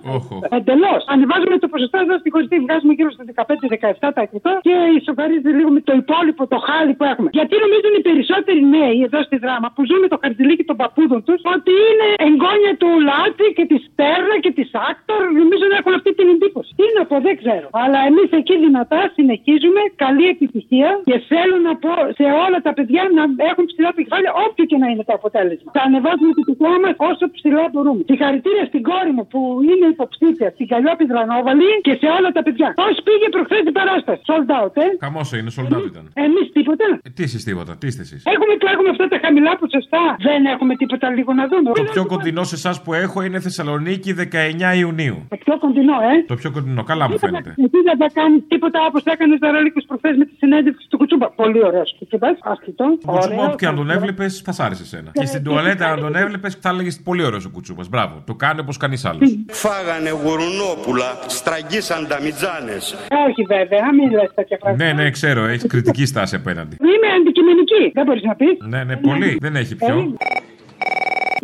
Εντελώς. 0.59 1.01
Ανεβάζουμε 1.13 1.57
το 1.65 1.69
ποσοστό 1.75 1.97
εδώ 2.05 2.15
στη 2.23 2.29
χωριστή, 2.35 2.57
βγάζουμε 2.67 2.93
γύρω 2.99 3.11
στο 3.17 3.23
15-17% 3.29 4.51
και 4.67 4.75
ισοφαρίζει 4.99 5.51
λίγο 5.59 5.71
με 5.77 5.81
το 5.89 5.93
υπόλοιπο, 6.03 6.43
το 6.53 6.59
χάλι 6.67 6.93
που 6.99 7.05
έχουμε. 7.13 7.29
Γιατί 7.39 7.55
νομίζουν 7.65 7.93
οι 7.99 8.03
περισσότεροι 8.09 8.61
νέοι 8.77 8.99
εδώ 9.07 9.21
στη 9.29 9.37
Δράμα 9.45 9.69
που 9.75 9.81
ζουν 9.89 10.01
με 10.05 10.09
το 10.13 10.19
χαρτζηλίκι 10.23 10.65
των 10.71 10.77
παππούδων 10.83 11.21
τους 11.27 11.41
ότι 11.55 11.73
είναι 11.89 12.09
εγγόνια 12.29 12.73
του 12.81 12.91
Λάτσι 13.09 13.47
και 13.57 13.65
της 13.71 13.81
Στέρνα 13.89 14.37
και 14.45 14.53
της 14.59 14.69
Άκτορ. 14.91 15.23
Νομίζω 15.43 15.65
να 15.73 15.77
έχουν 15.81 15.93
αυτή 15.99 16.11
την 16.19 16.27
εντύπωση. 16.35 16.71
Τι 16.79 16.87
να 16.97 17.03
πω, 17.11 17.17
δεν 17.27 17.35
ξέρω. 17.41 17.67
Αλλά 17.85 17.99
εμείς 18.11 18.29
εκεί 18.41 18.55
δυνατά 18.67 19.01
συνεχίζουμε. 19.17 19.81
Καλή 20.05 20.27
επιτυχία 20.35 20.91
και 21.09 21.17
θέλω 21.31 21.57
να 21.69 21.73
πω 21.83 21.95
σε 22.19 22.27
όλα 22.45 22.59
τα 22.67 22.73
παιδιά 22.77 23.03
να 23.19 23.23
έχουν 23.51 23.65
ψηλά 23.71 23.89
το 23.97 24.01
κεφάλι, 24.05 24.29
όποιο 24.47 24.65
και 24.71 24.79
να 24.83 24.87
είναι 24.91 25.05
το 25.09 25.15
αποτέλεσμα. 25.19 25.69
Θα 25.77 25.83
ανεβάζουμε 25.89 26.33
το 26.33 26.35
τυπικό 26.41 26.71
μας 26.83 26.95
όσο 27.11 27.25
ψηλά 27.37 27.65
μπορούμε. 27.73 28.03
Συγχαρητήρια 28.11 28.65
στην 28.71 28.83
κόρη 28.89 29.13
μου 29.17 29.25
που 29.33 29.41
είναι 29.71 29.87
υποψήφια 29.95 30.49
στην 30.57 30.67
Καλλιόπη 30.73 31.05
Δρανόβαλη 31.13 31.71
και 31.87 31.95
σε 32.01 32.07
όλα 32.19 32.31
τα 32.37 32.43
παιδιά. 32.47 32.69
Πώς 32.83 32.95
πήγε 33.07 33.27
προχθές 33.35 33.63
την 33.69 33.75
παράσταση; 33.79 34.21
Sold 34.29 34.51
out, 34.59 34.75
ε; 34.85 34.87
Χαμό 35.05 35.23
είναι, 35.37 35.51
sold 35.57 35.73
out 35.77 35.87
ήταν. 35.93 36.05
Εμείς 36.27 36.47
τίποτα; 36.57 36.87
Ε, 37.03 37.11
τι 37.17 37.23
εσείς 37.23 37.45
τίποτα, 37.45 37.73
τι 37.81 37.87
είστε 37.87 38.03
εσείς; 38.07 38.21
Έχουμε 38.35 38.55
και 38.61 38.67
έχουμε 38.75 38.91
αυτά 38.95 39.07
τα 39.13 39.19
χαμηλά 39.25 39.53
ποσοστά. 39.63 40.03
Δεν 40.29 40.41
έχουμε 40.55 40.73
τίποτα 40.81 41.07
λίγο 41.17 41.33
να 41.41 41.45
δούμε. 41.51 41.73
Το 41.73 41.85
πιο 41.95 42.05
κοντινό 42.13 42.43
σε 42.51 42.55
εσάς 42.55 42.77
που 42.83 42.91
έχω 43.05 43.19
είναι 43.27 43.39
Θεσσαλονίκη 43.47 44.11
19 44.13 44.75
Ιουνίου. 44.83 45.17
Το 45.29 45.37
πιο 45.45 45.59
κοντινό, 45.59 45.97
ε. 46.13 46.15
Το 46.33 46.35
πιο 46.35 46.51
κοντινό, 46.57 46.83
καλά 46.91 47.05
μου 47.09 47.19
φαίνεται. 47.19 47.51
Εσύ 47.65 47.79
δεν 47.89 47.97
θα 48.03 48.09
κάνεις 48.19 48.43
τίποτα 48.49 48.79
όπως 48.89 49.03
έκανες 49.05 49.39
ο 49.43 49.51
Ρόλικο 49.55 49.81
προχθές 49.87 50.17
με 50.17 50.25
τη 50.25 50.35
συνέντευξη 50.43 50.87
του 50.91 50.97
Κουτσούμπα. 50.97 51.27
Πολύ 51.31 51.65
ωραίο 51.65 51.83
Κουτσούμπα. 51.99 52.29
Άσχητο. 52.53 52.85
Ο 53.05 53.13
Κουτσούμπα, 53.13 53.45
όπου 53.45 53.57
και 53.57 53.67
αν 53.67 53.77
τον 53.77 53.91
έβλεπες, 53.91 54.41
θα 54.47 54.53
σ' 54.53 54.61
άρεσε 54.61 54.83
εσένα. 54.83 55.11
Και 55.13 55.27
στην 55.27 55.43
τουαλέτα, 55.45 55.87
αν 55.93 56.01
τον 56.01 56.15
έβλεπες, 56.17 56.55
θα 56.61 56.69
έλεγες 56.69 57.01
πολύ 57.05 57.23
ωραίος 57.25 57.45
ο 57.45 57.51
Κουτσούμπας. 57.51 57.89
Μπράβο, 57.89 58.23
το 58.27 58.35
κάνει 58.35 58.61
όπως 58.61 58.77
κανείς 58.77 59.05
άλλος. 59.05 59.39
Φάγανε 59.49 60.11
γουρουνόπουλα, 60.11 61.09
στραγγίσαν 61.27 62.07
τα 62.09 62.21
μιτζάνες. 62.23 62.85
Όχι 63.29 63.43
βέβαια, 63.43 63.95
μην 63.95 64.11
λες 64.11 64.31
τέτοια 64.35 64.59
πράγματα. 64.59 64.85
Ναι, 64.85 64.93
ναι, 64.93 65.11
ξέρω, 65.11 65.45
έχεις 65.45 65.67
κριτική 65.67 66.07
στάση 66.07 66.37
απέναντι. 66.43 66.75
Είμαι 66.93 67.09
αντικειμενική. 67.19 67.83
Δεν 67.95 68.05
μπορείς 68.07 68.23
να 68.31 68.35
πεις. 68.35 68.57
Ναι, 68.73 68.81
ναι, 68.85 68.97
πολύ. 68.97 69.37
Δεν 69.41 69.57
έχει 69.57 69.75
πιο. 69.77 70.17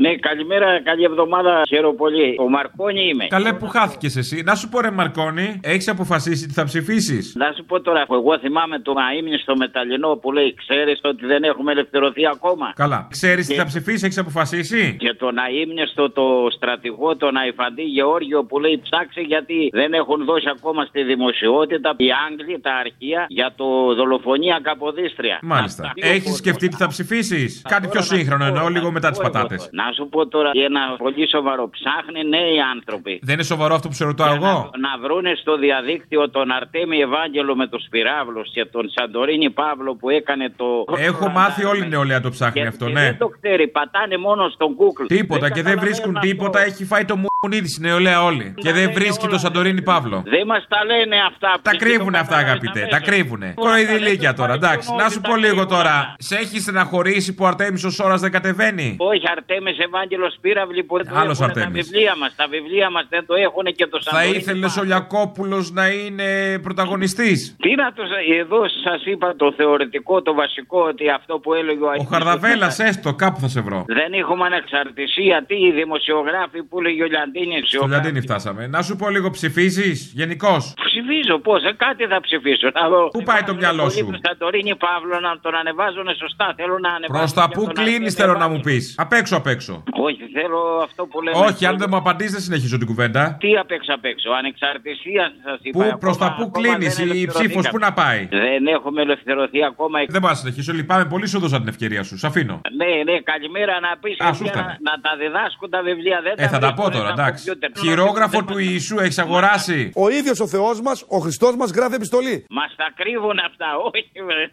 Ναι, 0.01 0.17
καλημέρα, 0.17 0.83
καλή 0.83 1.05
εβδομάδα. 1.05 1.63
Χαίρομαι 1.69 1.97
πολύ. 1.97 2.35
Ο 2.39 2.49
Μαρκόνι 2.49 3.09
είμαι. 3.09 3.27
Καλέ 3.27 3.53
που 3.53 3.67
χάθηκες 3.69 4.17
εσύ. 4.17 4.43
Να 4.45 4.55
σου 4.55 4.69
πω 4.69 4.81
ρε 4.81 4.91
Μαρκόνη, 4.91 5.61
έχεις 5.63 5.89
αποφασίσει 5.89 6.47
τι 6.47 6.53
θα 6.53 6.65
ψηφίσεις; 6.65 7.35
Να 7.37 7.53
σου 7.57 7.65
πω 7.65 7.81
τώρα, 7.81 8.05
εγώ 8.11 8.39
θυμάμαι 8.39 8.79
το 8.79 8.95
αείμνηστο 9.11 9.57
μεταλλινό 9.57 10.17
που 10.17 10.33
λέει: 10.33 10.55
Ξέρεις 10.55 11.01
ότι 11.03 11.27
δεν 11.27 11.43
έχουμε 11.43 11.73
ελευθερωθεί 11.73 12.27
ακόμα. 12.27 12.73
Καλά. 12.75 13.07
Ξέρεις 13.11 13.47
τι 13.47 13.53
Και- 13.53 13.59
θα 13.59 13.65
ψηφίσεις, 13.67 14.03
έχεις 14.03 14.19
αποφασίσει; 14.19 14.97
Και 14.99 15.15
τον 15.15 15.39
αείμνηστο 15.39 16.11
το 16.11 16.27
στρατηγό, 16.57 17.17
τον 17.17 17.37
Αϊφαντή 17.37 17.83
Γεώργιο 17.83 18.45
που 18.45 18.59
λέει 18.61 18.81
ψάξε 18.83 19.21
γιατί 19.21 19.69
δεν 19.73 19.93
έχουν 19.93 20.25
δώσει 20.25 20.49
ακόμα 20.57 20.85
στη 20.85 21.03
δημοσιότητα 21.03 21.95
οι 21.97 22.09
Άγγλοι, 22.29 22.61
τα 22.61 22.75
αρχεία 22.75 23.27
για 23.29 23.53
το 23.57 23.95
δολοφονία 23.95 24.61
Καποδίστρια. 24.63 25.39
Μάλιστα. 25.43 25.83
Αυτά. 25.85 26.09
Έχεις 26.09 26.37
σκεφτεί 26.37 26.69
τι 26.69 26.77
θα 26.77 26.87
ψηφίσεις; 26.87 27.63
Κάτι 27.69 27.89
πιο 27.89 28.03
σύγχρονο 28.03 28.45
εννοώ, 28.45 28.69
λίγο 28.69 28.91
μετά 28.91 29.11
τις 29.11 29.19
πατάτες. 29.21 29.69
Να 29.73 29.88
σου 29.93 30.09
πω 30.09 30.27
τώρα 30.27 30.51
και 30.51 30.63
ένα 30.63 30.97
πολύ 30.99 31.29
σοβαρό. 31.29 31.71
Ψάχνει 31.71 32.29
νέοι 32.29 32.57
άνθρωποι. 32.75 33.21
Δεν 33.23 33.35
είναι 33.35 33.43
σοβαρό 33.43 33.75
αυτό 33.75 33.89
που 33.89 33.95
σε 33.95 34.05
ρωτάω 34.05 34.35
εγώ; 34.35 34.71
Να 34.85 34.93
βρούνε 35.03 35.33
στο 35.35 35.57
διαδίκτυο 35.57 36.31
τον 36.31 36.51
Αρτέμι 36.51 36.99
Ευάγγελο 36.99 37.57
με 37.57 37.67
το 37.67 37.79
Σπυράβλο 37.79 38.43
και 38.53 38.65
τον 38.65 38.91
Σαντορίνη 38.91 39.51
Παύλο 39.51 39.95
που 39.95 40.11
έκανε 40.11 40.53
το. 40.57 40.85
Έχω 40.97 41.29
μάθει 41.29 41.65
όλη 41.65 41.85
η 41.85 41.89
νεολαία 41.89 42.21
το 42.21 42.31
ψάχνει 42.31 42.67
αυτό, 42.67 42.87
Και 42.87 42.93
ναι. 42.93 43.01
Δεν 43.01 43.19
το 43.19 43.29
ξέρει, 43.29 43.69
πατάνε 43.69 44.17
μόνο 44.17 44.49
στον 44.49 44.77
Google. 44.79 45.07
Τίποτα 45.07 45.51
και 45.51 45.63
δεν 45.63 45.79
βρίσκουν 45.79 46.19
τίποτα, 46.21 46.61
έχει 46.61 46.85
φάει 46.85 47.05
το 47.05 47.17
μουνίδι 47.43 47.69
η 47.79 47.81
νεολαία 47.81 48.23
όλη. 48.25 48.55
Και 48.57 48.73
δεν 48.73 48.93
βρίσκει 48.93 49.27
το 49.27 49.39
Σαντορίνη 49.39 49.83
Παύλο. 49.83 50.23
Δεν 50.27 50.47
μας 50.47 50.65
τα 50.69 50.85
λένε 50.85 51.17
αυτά. 51.27 51.59
Τα 51.63 51.77
κρύβουνε 51.77 52.19
αυτά, 52.19 52.37
αγαπητέ. 52.37 52.87
Τα 52.91 53.01
κρύβουνε. 53.01 53.53
Κοροϊδηλίκια 53.57 54.35
τώρα, 54.35 54.53
εντάξει. 54.53 54.89
Να 54.99 55.09
σου 55.09 55.21
πω 55.21 55.37
λίγο 55.37 55.67
τώρα. 55.67 56.15
Σε 56.19 56.37
έχει 56.37 56.61
στεναχωρήσει 56.61 57.35
που 57.35 57.45
ο 57.45 57.47
Αρτέμι 57.47 57.81
ο 57.87 57.91
Σόρας 57.91 58.21
δεν 58.21 58.31
κατεβαίνει; 58.31 58.97
Όχι, 58.99 59.23
Αρτέμις 59.37 59.79
Ευάγγελος 59.79 60.33
Σπύραυλη 60.35 60.83
που 60.85 60.97
δεν 60.97 61.07
το 61.09 61.19
Άλλος 61.19 61.41
έχουν 61.41 61.53
τα 61.53 61.61
Αρτέμις. 61.61 61.89
βιβλία 61.91 62.17
μας. 62.17 62.35
Τα 62.37 62.47
βιβλία 62.51 62.91
μας 62.91 63.07
δεν 63.09 63.27
το 63.27 63.35
έχουν 63.35 63.65
και 63.65 63.87
το 63.87 63.99
Θα 64.03 64.11
Σαντορίνη. 64.11 64.37
ήθελες 64.37 64.77
ο 64.77 64.83
Λιακόπουλο 64.83 65.69
να 65.73 65.89
είναι 65.89 66.59
πρωταγωνιστής; 66.59 67.57
Τι 67.63 67.75
να 67.75 67.93
το. 67.93 68.03
Εδώ 68.41 68.61
σας 68.85 69.05
είπα 69.05 69.35
το 69.37 69.53
θεωρητικό, 69.57 70.23
το 70.23 70.35
βασικό, 70.35 70.81
ότι 70.89 71.11
αυτό 71.11 71.39
που 71.39 71.55
έλεγε 71.55 71.83
ο 71.83 71.87
Ο 71.87 71.91
Αγίου. 71.91 72.07
Χαρδαβέλας, 72.09 72.79
έστω, 72.79 73.15
κάπου 73.15 73.41
θα 73.41 73.49
σε 73.49 73.61
βρω. 73.61 73.85
Δεν 73.87 74.13
έχουμε 74.13 74.47
ανεξαρτησία. 74.47 75.45
Τι 75.47 75.55
οι 75.55 75.73
δημοσιογράφοι 75.73 76.63
που 76.63 76.81
λέγει 76.81 77.03
ο 77.03 77.09
Λιαντίνη. 77.33 77.61
Στο 77.67 77.87
Λιαντίνη 77.87 78.21
φτάσαμε. 78.21 78.67
Να 78.67 78.83
σου 78.83 78.97
πω 78.97 79.09
λίγο, 79.11 79.31
ψηφίζεις 79.31 80.13
γενικώς; 80.15 80.75
Ψηφίζω 80.85 81.39
πώς, 81.39 81.61
ε, 81.65 81.73
κάτι 81.77 82.05
θα 82.07 82.21
ψηφίσω. 82.21 82.69
Να 82.75 82.89
δω. 82.89 83.09
Πού 83.09 83.23
πάει 83.23 83.43
το 83.43 83.55
μυαλό 83.55 83.89
σου; 83.91 84.05
Τον 84.05 84.21
Σαντορίνη 84.27 84.75
Παύλο 84.77 85.21
να 85.21 85.33
τον 85.41 85.55
ανεβάζουν 85.55 86.09
σωστά. 86.23 86.47
Θέλω 86.57 86.79
να 86.79 86.91
ανεβάσω. 86.97 87.19
Προς 87.21 87.33
τα 87.33 87.45
και 87.49 87.55
πού 87.57 87.65
τον 87.65 87.75
κλείνεις, 87.75 87.93
Αρτέμι 87.95 88.11
θέλω 88.11 88.33
να 88.33 88.39
Ευάγγελο. 88.39 88.57
μου 88.57 88.61
πεις. 88.77 88.95
Απ' 89.05 89.13
έξω, 89.13 89.37
απ' 89.37 89.47
έξω. 89.47 89.73
Όχι, 90.07 90.23
θέλω 90.37 90.61
αυτό 90.87 91.03
που 91.11 91.23
λέμε. 91.23 91.37
Όχι, 91.47 91.67
αν 91.67 91.75
δεν 91.81 91.89
μου 91.91 91.97
απαντήσει, 91.97 92.31
δεν 92.37 92.41
συνεχίζω 92.41 92.77
την 92.79 92.87
κουβέντα. 92.87 93.37
Τι 93.41 93.51
απ' 93.57 93.71
έξω 93.71 93.93
απ' 93.95 94.05
έξω. 94.05 94.29
Ανεξαρτησία 94.41 95.25
σας 95.45 95.59
είπα. 95.63 95.85
Πού, 95.91 95.99
προς 95.99 96.17
τα 96.23 96.35
πού 96.39 96.51
κλείνεις, 96.51 96.99
η 96.99 97.27
ψήφος 97.27 97.69
πού 97.69 97.79
να 97.79 97.93
πάει; 97.93 98.29
Δεν 98.31 98.67
έχουμε 98.67 99.03
ελευθερωθεί 99.03 99.65
ακόμα. 99.65 99.99
Δεν 100.09 100.21
μπορώ 100.21 100.33
να 100.33 100.39
συνεχίσω. 100.39 100.73
Λυπάμαι 100.73 101.05
πολύ, 101.05 101.27
σου 101.29 101.39
δώσα 101.39 101.59
την 101.59 101.69
ευκαιρία 101.69 102.03
σου. 102.03 102.19
Σ' 102.19 102.25
αφήνω. 102.25 102.61
Ναι, 102.81 103.13
ναι, 103.13 103.17
καλημέρα 103.21 103.75
να 103.81 103.91
πεις 104.03 104.17
Α, 104.21 104.33
σου 104.33 104.45
να, 104.45 104.51
φτάνει. 104.51 104.67
να 104.89 104.93
τα 105.05 105.13
διδάσκουν 105.21 105.71
τα 105.71 105.83
βιβλία. 105.83 106.21
Δεν 106.23 106.35
Ε, 106.37 106.49
θα 106.49 106.59
τα 106.59 106.75
πω 106.75 106.83
βρίσκουν 106.83 106.93
τώρα, 107.03 107.13
στα 107.15 107.18
εντάξει. 107.19 107.45
κομπιούτερ. 107.45 107.71
Χειρόγραφο 107.85 108.45
του 108.45 108.59
Ιησού 108.59 108.99
έχεις 108.99 109.19
αγοράσει. 109.19 109.93
Ο 109.95 110.09
ίδιος 110.09 110.41
ο 110.41 110.47
Θεός 110.47 110.81
μας, 110.81 111.05
ο 111.09 111.19
Χριστός 111.19 111.57
μας 111.57 111.71
γράφει 111.71 111.95
επιστολή. 111.95 112.45
Μας 112.51 112.75
τα 112.77 112.89
κρύβουν 112.97 113.39
αυτά, 113.49 113.67
όχι. 113.87 114.11
βρε. 114.27 114.45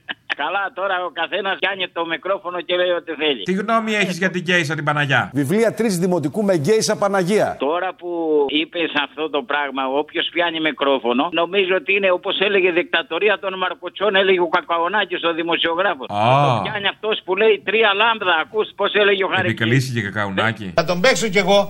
Καλά, 0.43 0.63
τώρα 0.79 0.95
ο 1.07 1.09
καθένας 1.21 1.55
πιάνει 1.59 1.87
το 1.97 2.05
μικρόφωνο 2.05 2.57
και 2.61 2.75
λέει 2.75 2.89
ό,τι 2.99 3.11
θέλει. 3.21 3.43
Τι 3.43 3.53
γνώμη 3.53 3.91
έχεις 4.01 4.17
για 4.17 4.29
την 4.29 4.43
Κέισα 4.43 4.75
την 4.75 4.83
Παναγιά; 4.83 5.29
Βιβλία 5.33 5.73
τρίτη 5.73 5.97
δημοτικού 6.05 6.43
με 6.43 6.55
γκέισα 6.55 6.95
Παναγία. 6.97 7.55
Τώρα 7.59 7.89
που 7.99 8.09
είπες 8.47 8.91
αυτό 9.05 9.29
το 9.29 9.41
πράγμα, 9.41 9.83
όποιος 10.01 10.29
πιάνει 10.33 10.59
μικρόφωνο, 10.59 11.29
νομίζω 11.31 11.75
ότι 11.75 11.93
είναι 11.95 12.11
όπως 12.11 12.39
έλεγε 12.39 12.71
δικτατορία 12.71 13.39
των 13.39 13.57
Μαρκοτσών, 13.57 14.15
έλεγε 14.15 14.39
ο 14.39 14.47
Κακαονάκη, 14.47 15.15
ο 15.29 15.33
δημοσιογράφος. 15.33 16.07
Α. 16.09 16.23
Το 16.45 16.61
πιάνει 16.63 16.87
αυτός 16.87 17.21
που 17.25 17.35
λέει 17.35 17.61
τρία 17.65 17.93
λάμδα. 17.93 18.33
Ακούς 18.43 18.67
πώς 18.75 18.93
έλεγε 18.93 19.23
ο 19.23 19.27
Χαρική. 19.27 19.51
Επικαλήσει 19.51 19.93
και 19.93 20.01
κακαουνάκι. 20.01 20.71
Θα 20.75 20.85
τον 20.85 21.01
παίξω 21.01 21.27
κι 21.27 21.37
εγώ. 21.37 21.67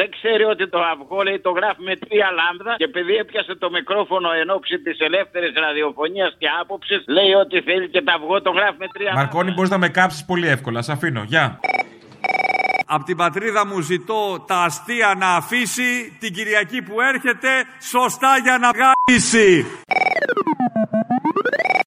Δεν 0.00 0.08
ξέρει 0.16 0.44
ότι 0.54 0.64
το 0.74 0.78
αυγό 0.92 1.18
λέει 1.26 1.38
το 1.46 1.50
γράφει 1.58 1.82
με 1.90 1.94
τρία 2.02 2.28
λάμδα 2.40 2.72
και 2.80 2.88
επειδή 2.90 3.14
έπιασε 3.22 3.54
το 3.62 3.68
μικρόφωνο 3.70 4.28
εν 4.40 4.50
ώψη 4.56 4.76
της 4.86 4.96
ελεύθερης 5.08 5.52
ραδιοφωνίας 5.64 6.32
και 6.40 6.48
άποψης, 6.60 7.00
λέει 7.16 7.32
ότι 7.44 7.56
θέλει 7.68 7.86
και 7.94 8.02
το 8.06 8.12
αυγό 8.16 8.36
το 8.46 8.50
γράφει 8.50 8.78
με 8.84 8.88
τρία 8.94 9.12
Μαρκόνι, 9.14 9.50
μπορείς 9.52 9.70
να 9.70 9.78
με 9.78 9.88
κάψεις 9.88 10.24
πολύ 10.24 10.48
εύκολα. 10.48 10.82
Σ' 10.82 10.92
αφήνω. 10.96 11.22
Γεια. 11.32 11.60
Απ' 12.86 13.04
την 13.04 13.16
πατρίδα 13.16 13.66
μου 13.66 13.80
ζητώ 13.80 14.44
τα 14.46 14.56
αστεία 14.56 15.14
να 15.18 15.28
αφήσει 15.40 16.16
την 16.20 16.34
Κυριακή 16.34 16.82
που 16.82 17.00
έρχεται 17.00 17.48
σωστά 17.92 18.32
για 18.42 18.58
να 18.58 18.70
γάμισει. 18.78 19.66